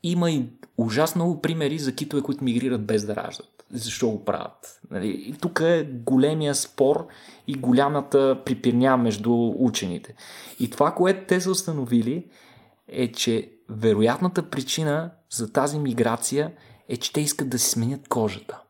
има 0.03 0.31
и 0.31 0.45
ужасно 0.79 1.25
много 1.25 1.41
примери 1.41 1.79
за 1.79 1.95
китове, 1.95 2.23
които 2.23 2.45
мигрират 2.45 2.87
без 2.87 3.07
да 3.07 3.17
раждат. 3.17 3.65
Защо 3.73 4.11
го 4.11 4.25
правят? 4.25 4.81
Нали? 4.91 5.09
И 5.09 5.33
тук 5.33 5.61
е 5.65 5.89
големия 5.93 6.55
спор 6.55 7.07
и 7.47 7.55
голямата 7.55 8.43
припирня 8.45 8.97
между 8.97 9.53
учените. 9.59 10.15
И 10.61 10.71
това, 10.71 10.95
което 10.95 11.27
те 11.27 11.41
са 11.41 11.51
установили, 11.51 12.27
е, 12.89 13.13
че 13.13 13.53
вероятната 13.69 14.51
причина 14.51 15.11
за 15.31 15.53
тази 15.53 15.79
миграция 15.79 16.53
е, 16.89 16.97
че 16.97 17.13
те 17.13 17.21
искат 17.21 17.51
да 17.51 17.59
си 17.59 17.71
сменят 17.71 18.09
кожата. 18.09 18.61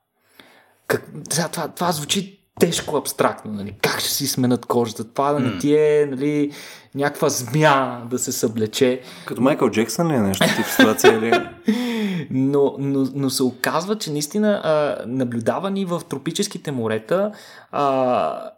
Как, 0.90 1.10
сега, 1.30 1.48
това, 1.48 1.68
това 1.68 1.92
звучи 1.92 2.40
тежко 2.60 2.96
абстрактно. 2.96 3.52
Нали? 3.52 3.74
Как 3.82 4.00
ще 4.00 4.08
си 4.10 4.26
сменят 4.26 4.66
кожата? 4.66 5.04
Това 5.04 5.32
да 5.32 5.40
не 5.40 5.58
ти 5.58 5.74
е 5.74 6.08
нали, 6.10 6.52
някаква 6.94 7.28
змия 7.28 8.02
да 8.10 8.18
се 8.18 8.32
съблече. 8.32 9.00
Като 9.26 9.40
Майкъл 9.40 9.70
Джексън 9.70 10.10
ли 10.10 10.14
е 10.14 10.20
нещо 10.20 10.46
тип 10.56 10.66
ситуация 10.66 11.18
или... 11.18 11.32
Но, 12.30 12.74
но, 12.78 13.08
но 13.14 13.30
се 13.30 13.42
оказва, 13.42 13.98
че 13.98 14.12
наистина 14.12 14.60
а, 14.64 15.04
наблюдавани 15.06 15.84
в 15.84 16.02
тропическите 16.08 16.72
морета, 16.72 17.32
а, 17.72 18.50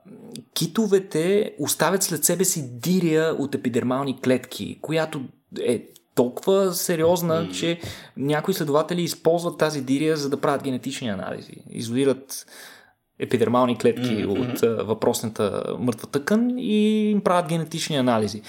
китовете 0.55 1.55
оставят 1.59 2.03
след 2.03 2.25
себе 2.25 2.45
си 2.45 2.79
дирия 2.79 3.35
от 3.39 3.55
епидермални 3.55 4.21
клетки, 4.21 4.79
която 4.83 5.21
е 5.61 5.89
толкова 6.15 6.75
сериозна, 6.75 7.35
mm. 7.35 7.53
че 7.53 7.81
някои 8.17 8.55
следователи 8.55 9.03
използват 9.03 9.59
тази 9.59 9.81
дирия, 9.81 10.17
за 10.17 10.31
да 10.31 10.41
правят 10.41 10.63
генетични 10.63 11.09
анализи. 11.09 11.53
Изолират 11.71 12.47
епидермални 13.19 13.79
клетки 13.79 14.03
mm-hmm. 14.03 14.53
от 14.53 14.63
а, 14.63 14.85
въпросната 14.85 15.63
мъртва 15.79 16.07
тъкан 16.07 16.59
и 16.59 17.11
им 17.11 17.21
правят 17.21 17.49
генетични 17.49 17.97
анализи. 17.97 18.43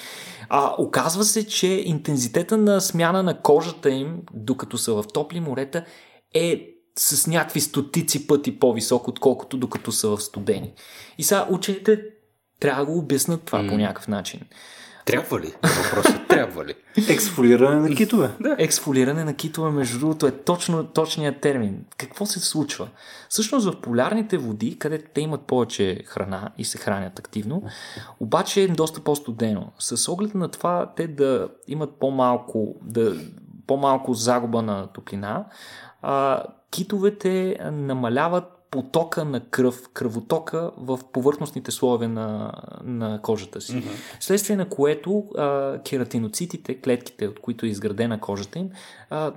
А 0.49 0.75
оказва 0.77 1.23
се, 1.23 1.47
че 1.47 1.67
интензитета 1.67 2.57
на 2.57 2.81
смяна 2.81 3.23
на 3.23 3.41
кожата 3.41 3.89
им, 3.89 4.21
докато 4.33 4.77
са 4.77 4.93
в 4.93 5.03
топли 5.13 5.39
морета, 5.39 5.85
е 6.33 6.69
с 6.97 7.27
някакви 7.27 7.61
стотици 7.61 8.27
пъти 8.27 8.59
по-висок, 8.59 9.07
отколкото 9.07 9.57
докато 9.57 9.91
са 9.91 10.07
в 10.09 10.21
студени. 10.21 10.73
И 11.17 11.23
сега 11.23 11.47
учените 11.51 12.01
трябва 12.59 12.85
да 12.85 12.91
го 12.91 12.97
обяснат 12.97 13.43
това 13.43 13.59
mm. 13.59 13.69
по 13.69 13.77
някакъв 13.77 14.07
начин. 14.07 14.39
Трябва 15.05 15.39
ли? 15.39 15.53
Въпросът 15.63 16.27
трябва 16.27 16.65
ли? 16.65 16.73
Ексфолиране 17.09 17.89
на 17.89 17.95
китове. 17.95 18.31
Да. 18.39 18.55
Ексфолиране 18.59 19.23
на 19.23 19.33
китове, 19.33 19.69
между 19.71 19.99
другото, 19.99 20.27
е 20.27 20.31
точно 20.31 20.83
точният 20.83 21.41
термин. 21.41 21.85
Какво 21.97 22.25
се 22.25 22.39
случва? 22.39 22.87
Всъщност 23.29 23.69
в 23.71 23.81
полярните 23.81 24.37
води, 24.37 24.79
където 24.79 25.11
те 25.13 25.21
имат 25.21 25.41
повече 25.41 26.03
храна 26.05 26.49
и 26.57 26.65
се 26.65 26.77
хранят 26.77 27.19
активно, 27.19 27.63
обаче 28.19 28.63
е 28.63 28.67
доста 28.67 29.01
по-студено. 29.01 29.71
С 29.79 30.11
оглед 30.11 30.35
на 30.35 30.49
това 30.49 30.93
те 30.95 31.07
да 31.07 31.49
имат 31.67 31.95
по-малко, 31.99 32.75
да, 32.81 33.15
по-малко 33.67 34.13
загуба 34.13 34.61
на 34.61 34.87
топлина, 34.87 35.45
а, 36.01 36.43
китовете 36.71 37.57
намаляват 37.71 38.52
потока 38.73 39.25
на 39.25 39.39
кръв, 39.39 39.89
кръвотока 39.93 40.71
в 40.77 40.99
повърхностните 41.11 41.71
слоеве 41.71 42.07
на, 42.07 42.51
на 42.83 43.21
кожата 43.21 43.61
си. 43.61 43.73
Mm-hmm. 43.73 44.19
Следствие 44.19 44.55
на 44.55 44.69
което 44.69 45.25
а, 45.37 45.79
кератиноцитите, 45.89 46.81
клетките, 46.81 47.27
от 47.27 47.39
които 47.39 47.65
е 47.65 47.69
изградена 47.69 48.19
кожата 48.19 48.59
им, 48.59 48.69
а, 49.09 49.31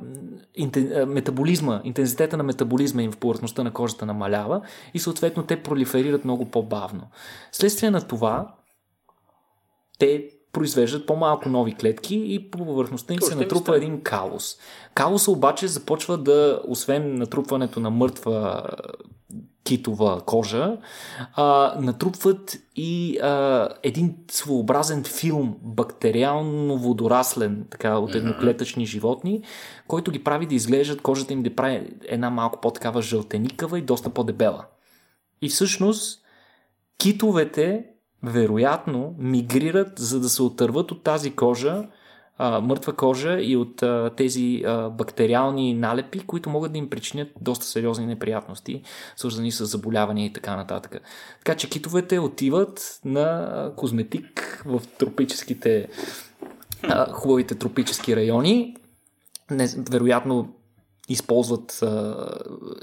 интен, 0.54 0.92
а, 0.92 1.06
метаболизма, 1.06 1.80
интензитета 1.84 2.36
на 2.36 2.42
метаболизма 2.42 3.02
им 3.02 3.12
в 3.12 3.16
повърхността 3.16 3.62
на 3.62 3.72
кожата 3.72 4.06
намалява 4.06 4.60
и 4.94 4.98
съответно 4.98 5.42
те 5.42 5.62
пролиферират 5.62 6.24
много 6.24 6.50
по-бавно. 6.50 7.02
Следствие 7.52 7.90
на 7.90 8.00
това, 8.00 8.54
те 9.98 10.30
произвеждат 10.52 11.06
по-малко 11.06 11.48
нови 11.48 11.74
клетки 11.74 12.22
и 12.26 12.50
по 12.50 12.58
повърхността 12.58 13.14
им 13.14 13.20
се 13.20 13.34
натрупва 13.34 13.76
един 13.76 14.00
каос. 14.00 14.56
Каоса 14.94 15.30
обаче 15.30 15.68
започва 15.68 16.18
да, 16.18 16.60
освен 16.68 17.18
натрупването 17.18 17.80
на 17.80 17.90
мъртва 17.90 18.62
китова 19.66 20.20
кожа, 20.20 20.76
а, 21.34 21.76
натрупват 21.80 22.58
и 22.76 23.18
а, 23.18 23.68
един 23.82 24.16
своеобразен 24.30 25.04
филм, 25.04 25.56
бактериално-водораслен, 25.62 27.64
така, 27.70 27.98
от 27.98 28.14
едноклетъчни 28.14 28.86
животни, 28.86 29.42
който 29.88 30.10
ги 30.10 30.24
прави 30.24 30.46
да 30.46 30.54
изглеждат, 30.54 31.02
кожата 31.02 31.32
им 31.32 31.42
да 31.42 31.54
прави 31.54 31.88
една 32.04 32.30
малко 32.30 32.60
по-такава 32.60 33.02
жълтеникава 33.02 33.78
и 33.78 33.82
доста 33.82 34.10
по-дебела. 34.10 34.64
И 35.42 35.48
всъщност 35.48 36.22
китовете 36.98 37.84
вероятно 38.22 39.14
мигрират, 39.18 39.98
за 39.98 40.20
да 40.20 40.28
се 40.28 40.42
отърват 40.42 40.92
от 40.92 41.02
тази 41.02 41.30
кожа, 41.30 41.88
мъртва 42.38 42.92
кожа 42.92 43.40
и 43.40 43.56
от 43.56 43.82
а, 43.82 44.10
тези 44.16 44.62
а, 44.66 44.90
бактериални 44.90 45.74
налепи, 45.74 46.18
които 46.18 46.50
могат 46.50 46.72
да 46.72 46.78
им 46.78 46.90
причинят 46.90 47.28
доста 47.40 47.66
сериозни 47.66 48.06
неприятности, 48.06 48.82
свързани 49.16 49.52
с 49.52 49.66
заболявания 49.66 50.26
и 50.26 50.32
така 50.32 50.56
нататък. 50.56 51.00
Така 51.38 51.56
че 51.56 51.70
китовете 51.70 52.18
отиват 52.18 53.00
на 53.04 53.72
козметик 53.76 54.62
в 54.66 54.82
тропическите, 54.98 55.88
а, 56.82 57.12
хубавите 57.12 57.54
тропически 57.54 58.16
райони. 58.16 58.76
Не, 59.50 59.68
вероятно 59.90 60.54
използват. 61.08 61.82
А, 61.82 62.16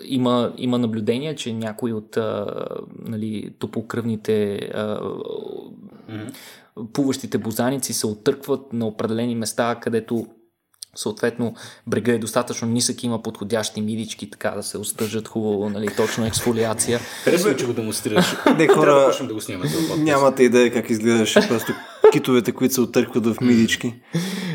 има, 0.03 0.53
има 0.57 0.77
наблюдение, 0.77 1.35
че 1.35 1.53
някои 1.53 1.93
от 1.93 2.17
а, 2.17 2.65
нали, 2.99 3.53
топокръвните 3.59 4.55
а. 4.55 5.11
Плуващите 6.93 7.37
бозаници 7.37 7.93
се 7.93 8.07
оттъркват 8.07 8.73
на 8.73 8.87
определени 8.87 9.35
места, 9.35 9.79
където 9.81 10.27
съответно 10.95 11.53
брега 11.87 12.13
е 12.13 12.17
достатъчно 12.17 12.67
нисък, 12.67 13.03
има 13.03 13.21
подходящи 13.21 13.81
мидички, 13.81 14.29
така 14.29 14.49
да 14.49 14.63
се 14.63 14.77
остъжат 14.77 15.27
хубаво, 15.27 15.69
нали, 15.69 15.87
точно 15.97 16.25
ексфолиация. 16.25 16.99
Харесва 16.99 17.55
че 17.55 17.65
го 17.65 17.73
демонстрираш. 17.73 18.35
Не, 18.57 18.67
хора, 18.67 19.15
да, 19.19 19.27
да 19.27 19.33
го 19.33 19.41
снимаме. 19.41 19.69
Нямате 19.97 20.43
идея 20.43 20.73
как 20.73 20.89
изгледаш 20.89 21.33
просто 21.33 21.73
китовете, 22.11 22.51
които 22.51 22.73
се 22.73 22.81
оттъркват 22.81 23.25
в 23.25 23.41
мидички. 23.41 23.93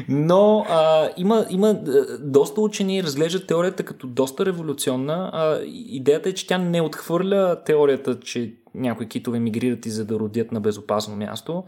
Но 0.09 0.67
а, 0.69 1.09
има, 1.17 1.47
има 1.51 1.77
доста 2.21 2.61
учени 2.61 3.03
разглеждат 3.03 3.47
теорията 3.47 3.83
като 3.83 4.07
доста 4.07 4.47
революционна. 4.47 5.31
А, 5.33 5.59
идеята 5.67 6.29
е, 6.29 6.35
че 6.35 6.47
тя 6.47 6.59
не 6.59 6.81
отхвърля 6.81 7.63
теорията, 7.67 8.21
че 8.21 8.55
някои 8.75 9.09
китове 9.09 9.39
мигрират 9.39 9.87
и 9.87 9.91
за 9.91 10.05
да 10.05 10.15
родят 10.15 10.53
на 10.53 10.61
безопасно 10.61 11.17
място, 11.17 11.65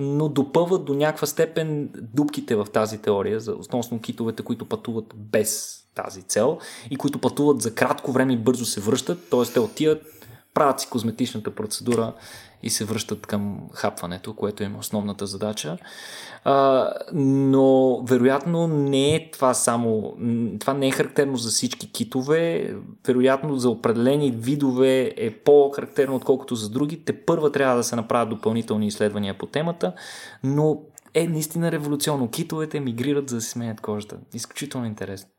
но 0.00 0.28
допълват 0.28 0.84
до 0.84 0.94
някаква 0.94 1.26
степен 1.26 1.90
дубките 2.14 2.56
в 2.56 2.66
тази 2.72 2.98
теория, 2.98 3.40
за 3.40 3.52
относно 3.52 4.00
китовете, 4.00 4.42
които 4.42 4.64
пътуват 4.64 5.14
без 5.16 5.80
тази 5.94 6.22
цел 6.22 6.58
и 6.90 6.96
които 6.96 7.18
пътуват 7.18 7.62
за 7.62 7.74
кратко 7.74 8.12
време 8.12 8.32
и 8.32 8.38
бързо 8.38 8.64
се 8.64 8.80
връщат, 8.80 9.30
т.е. 9.30 9.52
те 9.52 9.60
отиват, 9.60 10.02
правят 10.54 10.80
си 10.80 10.88
козметичната 10.90 11.50
процедура 11.50 12.12
и 12.62 12.70
се 12.70 12.84
връщат 12.84 13.26
към 13.26 13.60
хапването, 13.72 14.34
което 14.34 14.62
е 14.62 14.72
основната 14.78 15.26
задача. 15.26 15.78
А, 16.44 16.88
но 17.12 18.00
вероятно 18.04 18.66
не 18.66 19.14
е 19.14 19.30
това 19.30 19.54
само. 19.54 20.16
Това 20.60 20.74
не 20.74 20.88
е 20.88 20.90
характерно 20.90 21.36
за 21.36 21.50
всички 21.50 21.92
китове. 21.92 22.74
Вероятно 23.06 23.56
за 23.56 23.70
определени 23.70 24.30
видове 24.30 25.14
е 25.16 25.30
по-характерно, 25.30 26.16
отколкото 26.16 26.54
за 26.54 26.70
други. 26.70 27.04
Те 27.04 27.24
първа 27.24 27.52
трябва 27.52 27.76
да 27.76 27.84
се 27.84 27.96
направят 27.96 28.30
допълнителни 28.30 28.86
изследвания 28.86 29.38
по 29.38 29.46
темата, 29.46 29.92
но 30.44 30.80
е 31.14 31.26
наистина 31.26 31.72
революционно. 31.72 32.30
Китовете 32.30 32.80
мигрират 32.80 33.30
за 33.30 33.36
да 33.36 33.42
се 33.42 33.50
сменят 33.50 33.80
кожата. 33.80 34.16
Изключително 34.34 34.86
интересно. 34.86 35.33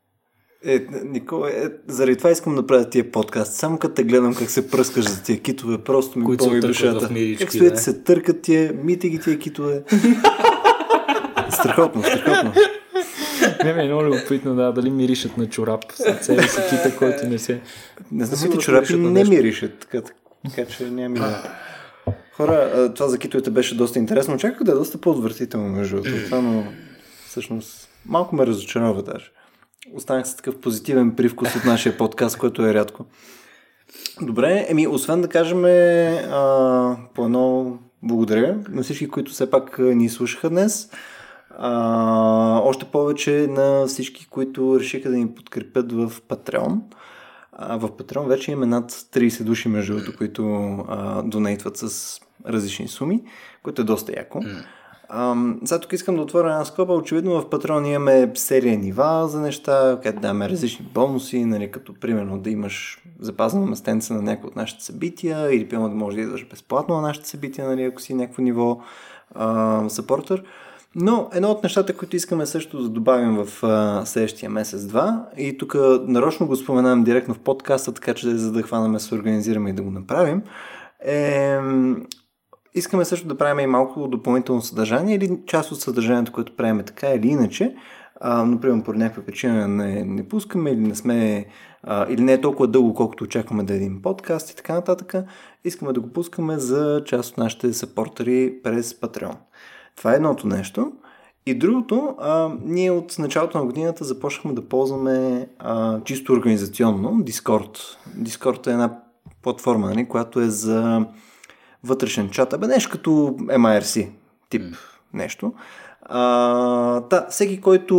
Е, 0.64 0.86
Никола, 1.04 1.50
е, 1.50 1.68
заради 1.86 2.16
това 2.16 2.30
искам 2.30 2.54
да 2.54 2.66
правя 2.66 2.90
тия 2.90 3.12
подкаст. 3.12 3.52
Само 3.52 3.78
като 3.78 3.94
те 3.94 4.04
гледам 4.04 4.34
как 4.34 4.50
се 4.50 4.70
пръскаш 4.70 5.08
за 5.08 5.22
тия 5.22 5.40
китове, 5.40 5.78
просто 5.78 6.18
ми 6.18 6.36
боли 6.36 6.60
душата. 6.60 7.10
Как 7.38 7.52
стоят 7.52 7.74
да. 7.74 7.80
се 7.80 8.02
търкат 8.02 8.42
тия, 8.42 8.72
мите 8.84 9.08
ги 9.08 9.20
тия 9.20 9.38
китове. 9.38 9.82
страхотно, 11.50 12.02
страхотно. 12.02 12.52
Не, 13.64 13.72
ме 13.72 13.82
е 13.82 13.86
много 13.86 14.04
любопитно, 14.04 14.54
да, 14.54 14.72
дали 14.72 14.90
миришат 14.90 15.36
на 15.36 15.48
чорап 15.48 15.80
себе 16.20 16.42
си 16.42 16.60
кита, 16.70 16.96
който 16.98 17.26
не 17.26 17.38
се... 17.38 17.60
Не 18.12 18.24
знам, 18.24 18.40
моите 18.40 18.64
чорапи 18.64 18.96
не 18.96 19.24
миришат, 19.24 19.78
така, 19.78 20.02
така 20.44 20.70
че 20.70 20.84
няма. 20.84 21.42
Хора, 22.32 22.92
това 22.94 23.08
за 23.08 23.18
китовете 23.18 23.50
беше 23.50 23.76
доста 23.76 23.98
интересно. 23.98 24.34
Очаквах 24.34 24.62
да 24.62 24.72
е 24.72 24.74
доста 24.74 24.98
по-отвратително, 24.98 25.68
между 25.68 26.02
това, 26.24 26.40
но 26.40 26.64
всъщност 27.26 27.88
малко 28.06 28.36
ме 28.36 28.46
разочарова 28.46 29.02
даже 29.02 29.30
останах 29.94 30.28
с 30.28 30.36
такъв 30.36 30.60
позитивен 30.60 31.16
привкус 31.16 31.56
от 31.56 31.64
нашия 31.64 31.96
подкаст, 31.96 32.38
което 32.38 32.66
е 32.66 32.74
рядко. 32.74 33.04
Добре, 34.22 34.66
еми, 34.68 34.86
освен 34.86 35.20
да 35.20 35.28
кажем 35.28 35.64
а, 35.64 36.96
по 37.14 37.24
едно 37.24 37.78
благодаря 38.02 38.58
на 38.68 38.82
всички, 38.82 39.08
които 39.08 39.32
все 39.32 39.50
пак 39.50 39.78
ни 39.78 40.08
слушаха 40.08 40.50
днес. 40.50 40.90
А, 41.58 42.60
още 42.64 42.84
повече 42.84 43.46
на 43.50 43.86
всички, 43.86 44.26
които 44.26 44.80
решиха 44.80 45.10
да 45.10 45.16
ни 45.16 45.34
подкрепят 45.34 45.92
в 45.92 46.12
Patreon. 46.28 46.78
А, 47.52 47.76
в 47.76 47.88
Patreon 47.88 48.26
вече 48.26 48.50
имаме 48.50 48.66
над 48.66 48.92
30 48.92 49.42
души, 49.42 49.68
между 49.68 50.16
които 50.18 50.42
донейтват 51.24 51.76
с 51.76 52.20
различни 52.46 52.88
суми, 52.88 53.22
което 53.62 53.82
е 53.82 53.84
доста 53.84 54.12
яко. 54.12 54.38
Mm. 54.38 54.64
Ам, 55.08 55.60
сега 55.64 55.80
тук 55.80 55.92
искам 55.92 56.16
да 56.16 56.22
отворя 56.22 56.50
една 56.50 56.64
скоба. 56.64 56.94
Очевидно 56.94 57.40
в 57.40 57.50
Патрон 57.50 57.86
имаме 57.86 58.32
серия 58.34 58.78
нива 58.78 59.28
за 59.28 59.40
неща, 59.40 59.98
където 60.02 60.20
даваме 60.20 60.48
различни 60.48 60.86
бонуси, 60.94 61.44
нали, 61.44 61.70
като 61.70 61.94
примерно 61.94 62.38
да 62.38 62.50
имаш 62.50 63.02
запазена 63.20 63.66
местенца 63.66 64.14
на 64.14 64.22
някои 64.22 64.48
от 64.48 64.56
нашите 64.56 64.84
събития 64.84 65.54
или 65.54 65.68
примерно 65.68 65.88
да 65.88 65.94
можеш 65.94 66.16
да 66.16 66.22
идваш 66.22 66.48
безплатно 66.48 66.94
на 66.94 67.00
нашите 67.00 67.28
събития, 67.28 67.68
нали, 67.68 67.82
ако 67.82 68.00
си 68.00 68.14
някакво 68.14 68.42
ниво 68.42 68.80
съпортер. 69.88 70.42
Но 70.94 71.28
едно 71.32 71.50
от 71.50 71.62
нещата, 71.62 71.96
които 71.96 72.16
искаме 72.16 72.46
също 72.46 72.82
да 72.82 72.88
добавим 72.88 73.44
в 73.44 73.64
а, 73.64 74.06
следващия 74.06 74.50
месец-два, 74.50 75.26
и 75.38 75.58
тук 75.58 75.74
нарочно 76.02 76.46
го 76.46 76.56
споменавам 76.56 77.04
директно 77.04 77.34
в 77.34 77.38
подкаста, 77.38 77.94
така 77.94 78.14
че 78.14 78.30
за 78.30 78.52
да 78.52 78.62
хванаме 78.62 79.00
се 79.00 79.14
организираме 79.14 79.70
и 79.70 79.72
да 79.72 79.82
го 79.82 79.90
направим, 79.90 80.42
е 81.04 81.58
Искаме 82.76 83.04
също 83.04 83.28
да 83.28 83.38
правим 83.38 83.64
и 83.64 83.66
малко 83.66 84.08
допълнително 84.08 84.62
съдържание 84.62 85.14
или 85.14 85.38
част 85.46 85.72
от 85.72 85.80
съдържанието, 85.80 86.32
което 86.32 86.56
правим 86.56 86.82
така 86.86 87.08
или 87.08 87.28
иначе. 87.28 87.76
А, 88.20 88.44
например, 88.44 88.84
по 88.84 88.92
някаква 88.92 89.22
причина 89.22 89.68
не, 89.68 90.04
не 90.04 90.28
пускаме 90.28 90.70
или 90.70 90.80
не 90.80 90.94
сме 90.94 91.46
а, 91.82 92.06
или 92.08 92.22
не 92.22 92.32
е 92.32 92.40
толкова 92.40 92.68
дълго, 92.68 92.94
колкото 92.94 93.24
очакваме 93.24 93.62
да 93.62 93.72
е 93.72 93.76
един 93.76 94.02
подкаст 94.02 94.50
и 94.50 94.56
така 94.56 94.74
нататък. 94.74 95.14
Искаме 95.64 95.92
да 95.92 96.00
го 96.00 96.12
пускаме 96.12 96.58
за 96.58 97.02
част 97.06 97.30
от 97.30 97.38
нашите 97.38 97.72
сапортери 97.72 98.54
през 98.62 98.94
Patreon. 98.94 99.36
Това 99.96 100.12
е 100.12 100.16
едното 100.16 100.46
нещо. 100.46 100.92
И 101.46 101.54
другото, 101.54 102.14
а, 102.18 102.50
ние 102.64 102.90
от 102.90 103.18
началото 103.18 103.58
на 103.58 103.64
годината 103.64 104.04
започнахме 104.04 104.52
да 104.52 104.68
ползваме 104.68 105.48
а, 105.58 106.00
чисто 106.04 106.32
организационно 106.32 107.10
Discord. 107.10 107.78
Discord 108.18 108.66
е 108.66 108.70
една 108.70 109.00
платформа, 109.42 109.86
нали, 109.86 110.08
която 110.08 110.40
е 110.40 110.48
за 110.48 111.06
вътрешен 111.84 112.30
чат, 112.30 112.52
абе 112.52 112.66
нещо 112.66 112.90
като 112.90 113.10
MIRC 113.38 114.08
тип 114.50 114.62
mm. 114.62 114.76
нещо. 115.14 115.52
А, 116.02 116.20
да, 117.00 117.26
всеки, 117.30 117.60
който 117.60 117.96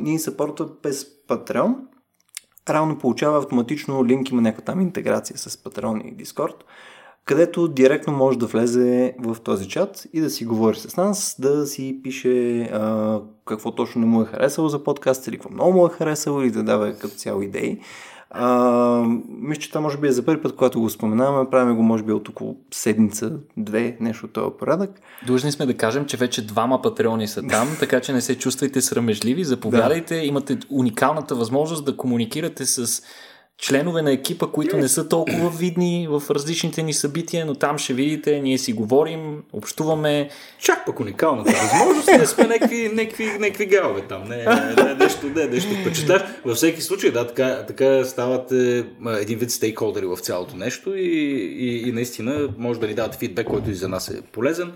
ни 0.00 0.18
съпортва 0.18 0.68
без 0.82 1.06
Patreon, 1.28 1.74
равно 2.68 2.98
получава 2.98 3.38
автоматично 3.38 4.04
линк, 4.04 4.30
има 4.30 4.42
някаква 4.42 4.64
там 4.64 4.80
интеграция 4.80 5.38
с 5.38 5.56
Patreon 5.56 6.02
и 6.02 6.24
Discord, 6.24 6.54
където 7.24 7.68
директно 7.68 8.12
може 8.12 8.38
да 8.38 8.46
влезе 8.46 9.14
в 9.18 9.36
този 9.40 9.68
чат 9.68 10.06
и 10.12 10.20
да 10.20 10.30
си 10.30 10.44
говори 10.44 10.76
с 10.76 10.96
нас, 10.96 11.36
да 11.38 11.66
си 11.66 12.00
пише 12.02 12.62
а, 12.62 13.20
какво 13.44 13.74
точно 13.74 14.00
не 14.00 14.06
му 14.06 14.22
е 14.22 14.26
харесало 14.26 14.68
за 14.68 14.84
подкаст 14.84 15.26
или 15.26 15.36
какво 15.36 15.50
много 15.50 15.72
му 15.72 15.86
е 15.86 15.90
харесало 15.90 16.42
или 16.42 16.50
да 16.50 16.62
дава 16.62 16.92
като 16.92 17.14
цяло 17.14 17.42
идеи. 17.42 17.80
А, 18.30 19.02
мисля, 19.28 19.60
че 19.60 19.68
това 19.68 19.80
може 19.80 19.98
би 19.98 20.08
е 20.08 20.12
за 20.12 20.24
първи 20.24 20.42
път, 20.42 20.56
когато 20.56 20.80
го 20.80 20.90
споменаваме. 20.90 21.50
Правим 21.50 21.76
го 21.76 21.82
може 21.82 22.02
би 22.02 22.12
от 22.12 22.28
около 22.28 22.56
седмица, 22.70 23.32
две, 23.56 23.96
нещо 24.00 24.26
от 24.26 24.32
този 24.32 24.56
порядък. 24.58 24.90
Длъжни 25.26 25.52
сме 25.52 25.66
да 25.66 25.76
кажем, 25.76 26.06
че 26.06 26.16
вече 26.16 26.46
двама 26.46 26.82
патреони 26.82 27.28
са 27.28 27.42
там, 27.46 27.68
така 27.80 28.00
че 28.00 28.12
не 28.12 28.20
се 28.20 28.38
чувствайте 28.38 28.80
срамежливи. 28.80 29.44
Заповядайте, 29.44 30.14
да. 30.14 30.24
имате 30.24 30.58
уникалната 30.70 31.34
възможност 31.34 31.84
да 31.84 31.96
комуникирате 31.96 32.66
с 32.66 33.02
членове 33.58 34.02
на 34.02 34.12
екипа, 34.12 34.46
които 34.46 34.76
не 34.76 34.88
са 34.88 35.08
толкова 35.08 35.50
видни 35.50 36.08
в 36.10 36.22
различните 36.30 36.82
ни 36.82 36.92
събития, 36.92 37.46
но 37.46 37.54
там 37.54 37.78
ще 37.78 37.94
видите, 37.94 38.40
ние 38.40 38.58
си 38.58 38.72
говорим, 38.72 39.42
общуваме. 39.52 40.28
Чак 40.58 40.86
пък 40.86 41.00
уникалната 41.00 41.52
възможност, 41.52 42.08
не 42.08 42.26
сме 42.26 42.44
някакви, 42.44 42.90
някакви, 42.94 43.24
някакви 43.38 43.66
галове 43.66 44.00
там, 44.08 44.28
не, 44.28 44.36
не, 44.36 44.94
нещо, 44.94 45.26
не, 45.26 45.46
нещо 45.46 45.74
впечатляш. 45.80 46.22
Във 46.44 46.56
всеки 46.56 46.82
случай, 46.82 47.10
да, 47.10 47.26
така, 47.26 47.64
така 47.66 48.04
стават 48.04 48.52
е, 48.52 48.84
един 49.06 49.38
вид 49.38 49.50
стейкхолдери 49.50 50.06
в 50.06 50.16
цялото 50.16 50.56
нещо 50.56 50.94
и, 50.94 51.06
и, 51.58 51.88
и 51.88 51.92
наистина 51.92 52.48
може 52.58 52.80
да 52.80 52.86
ни 52.86 52.94
давате 52.94 53.18
фидбек, 53.18 53.46
който 53.46 53.70
и 53.70 53.74
за 53.74 53.88
нас 53.88 54.08
е 54.08 54.22
полезен 54.32 54.72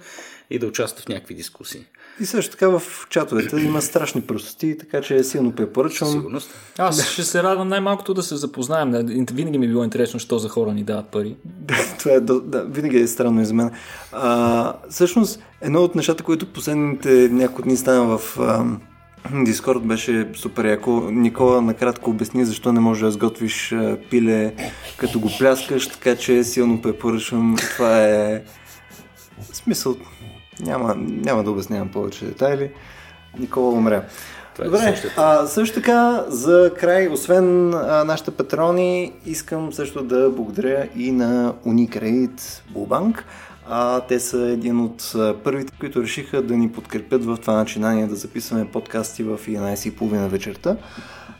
и 0.50 0.58
да 0.58 0.66
участват 0.66 1.04
в 1.04 1.08
някакви 1.08 1.34
дискусии. 1.34 1.80
И 2.20 2.26
също 2.26 2.50
така 2.50 2.68
в 2.68 2.82
чатовете 3.10 3.56
има 3.56 3.82
страшни 3.82 4.20
простоти, 4.20 4.78
така 4.78 5.00
че 5.00 5.24
силно 5.24 5.52
препоръчвам. 5.52 6.10
Сигурност. 6.10 6.50
Аз 6.78 7.10
ще 7.10 7.22
се 7.22 7.42
радвам 7.42 7.68
най-малкото 7.68 8.14
да 8.14 8.22
се 8.22 8.36
запознаем. 8.36 8.90
Винаги 9.32 9.58
ми 9.58 9.66
е 9.66 9.68
било 9.68 9.84
интересно, 9.84 10.20
що 10.20 10.38
за 10.38 10.48
хора 10.48 10.72
ни 10.72 10.84
дават 10.84 11.06
пари. 11.06 11.36
Това 11.98 12.12
е, 12.12 12.20
да, 12.20 12.64
винаги 12.64 12.98
е 12.98 13.06
странно 13.06 13.42
и 13.42 13.44
за 13.44 13.54
мен. 13.54 13.70
А, 14.12 14.74
всъщност, 14.90 15.42
едно 15.60 15.80
от 15.80 15.94
нещата, 15.94 16.22
които 16.22 16.46
последните 16.46 17.28
няколко 17.32 17.62
дни 17.62 17.76
стана 17.76 18.18
в 18.18 18.38
а, 18.40 18.64
Дискорд 19.44 19.82
беше 19.82 20.28
супер 20.34 20.64
яко. 20.64 20.90
Никола 21.10 21.62
накратко 21.62 22.10
обясни 22.10 22.44
защо 22.44 22.72
не 22.72 22.80
можеш 22.80 23.02
да 23.02 23.10
сготвиш 23.10 23.74
пиле 24.10 24.54
като 24.96 25.20
го 25.20 25.30
пляскаш, 25.38 25.88
така 25.88 26.16
че 26.16 26.44
силно 26.44 26.82
препоръчвам. 26.82 27.56
Това 27.76 28.04
е 28.06 28.42
смисъл. 29.52 29.96
Няма, 30.60 30.94
няма 30.96 31.44
да 31.44 31.50
обяснявам 31.50 31.88
повече 31.88 32.24
детайли. 32.24 32.70
Никола 33.38 33.70
умря. 33.70 34.04
Това 34.54 34.64
е 34.64 34.68
Добре, 34.68 35.02
а, 35.16 35.46
също 35.46 35.74
така 35.74 36.24
за 36.28 36.72
край, 36.78 37.08
освен 37.08 37.74
а, 37.74 38.04
нашите 38.04 38.30
патрони, 38.30 39.12
искам 39.26 39.72
също 39.72 40.04
да 40.04 40.30
благодаря 40.30 40.88
и 40.96 41.12
на 41.12 41.54
Unicredit 41.66 42.40
Bullbank. 42.74 43.22
А, 43.68 44.00
те 44.00 44.20
са 44.20 44.48
един 44.48 44.80
от 44.80 45.14
първите, 45.44 45.72
които 45.80 46.02
решиха 46.02 46.42
да 46.42 46.56
ни 46.56 46.72
подкрепят 46.72 47.24
в 47.24 47.36
това 47.36 47.54
начинание 47.54 48.06
да 48.06 48.14
записваме 48.14 48.70
подкасти 48.70 49.22
в 49.22 49.38
11.30 49.46 50.28
вечерта. 50.28 50.76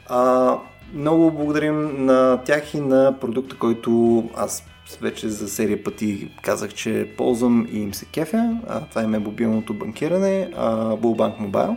А, 0.07 0.57
много 0.95 1.31
благодарим 1.31 2.05
на 2.05 2.41
тях 2.45 2.75
и 2.75 2.81
на 2.81 3.15
продукта, 3.21 3.57
който 3.59 4.25
аз 4.37 4.63
вече 5.01 5.29
за 5.29 5.49
серия 5.49 5.85
пъти 5.85 6.31
казах, 6.43 6.75
че 6.75 7.09
ползвам 7.17 7.69
и 7.73 7.79
им 7.83 7.95
се 7.95 8.05
кефя. 8.05 8.57
А, 8.69 8.81
това 8.81 9.03
е 9.03 9.07
мобилното 9.07 9.75
банкиране, 9.75 10.51
а, 10.57 10.77
Bullbank 10.77 11.41
Mobile. 11.41 11.77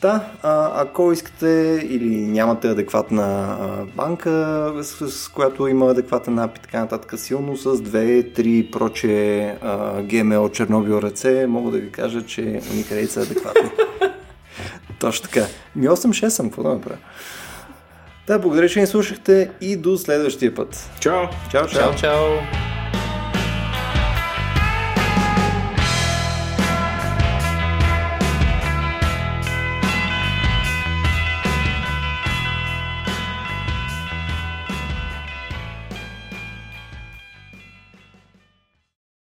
Да, 0.00 0.24
а, 0.42 0.82
ако 0.82 1.12
искате 1.12 1.80
или 1.90 2.16
нямате 2.16 2.68
адекватна 2.68 3.56
банка, 3.96 4.72
с, 4.82 5.10
с 5.10 5.28
която 5.28 5.66
има 5.66 5.90
адекватен 5.90 6.38
ап 6.38 6.58
и 6.58 6.60
така 6.60 6.80
нататък, 6.80 7.20
силно 7.20 7.56
с 7.56 7.76
2-3 7.76 8.70
проче 8.70 9.46
а, 9.62 10.02
GMO 10.02 10.52
Чернобил 10.52 10.94
ръце, 10.94 11.46
мога 11.46 11.70
да 11.70 11.78
ви 11.78 11.92
кажа, 11.92 12.26
че 12.26 12.60
уникалите 12.72 13.12
са 13.12 13.20
адекватни. 13.20 13.70
Точно 14.98 15.28
така. 15.28 15.46
Ми 15.76 15.88
8-6 15.88 16.28
съм, 16.28 16.46
какво 16.46 16.62
да 16.62 16.68
направя? 16.68 16.96
Да, 18.26 18.38
благодаря, 18.38 18.68
че 18.68 18.80
ни 18.80 18.86
слушахте 18.86 19.50
и 19.60 19.76
до 19.76 19.98
следващия 19.98 20.54
път. 20.54 20.90
Чао! 21.00 21.26
Чао, 21.50 21.66
чао! 21.66 21.80
чао, 21.80 21.94
чао. 21.96 22.75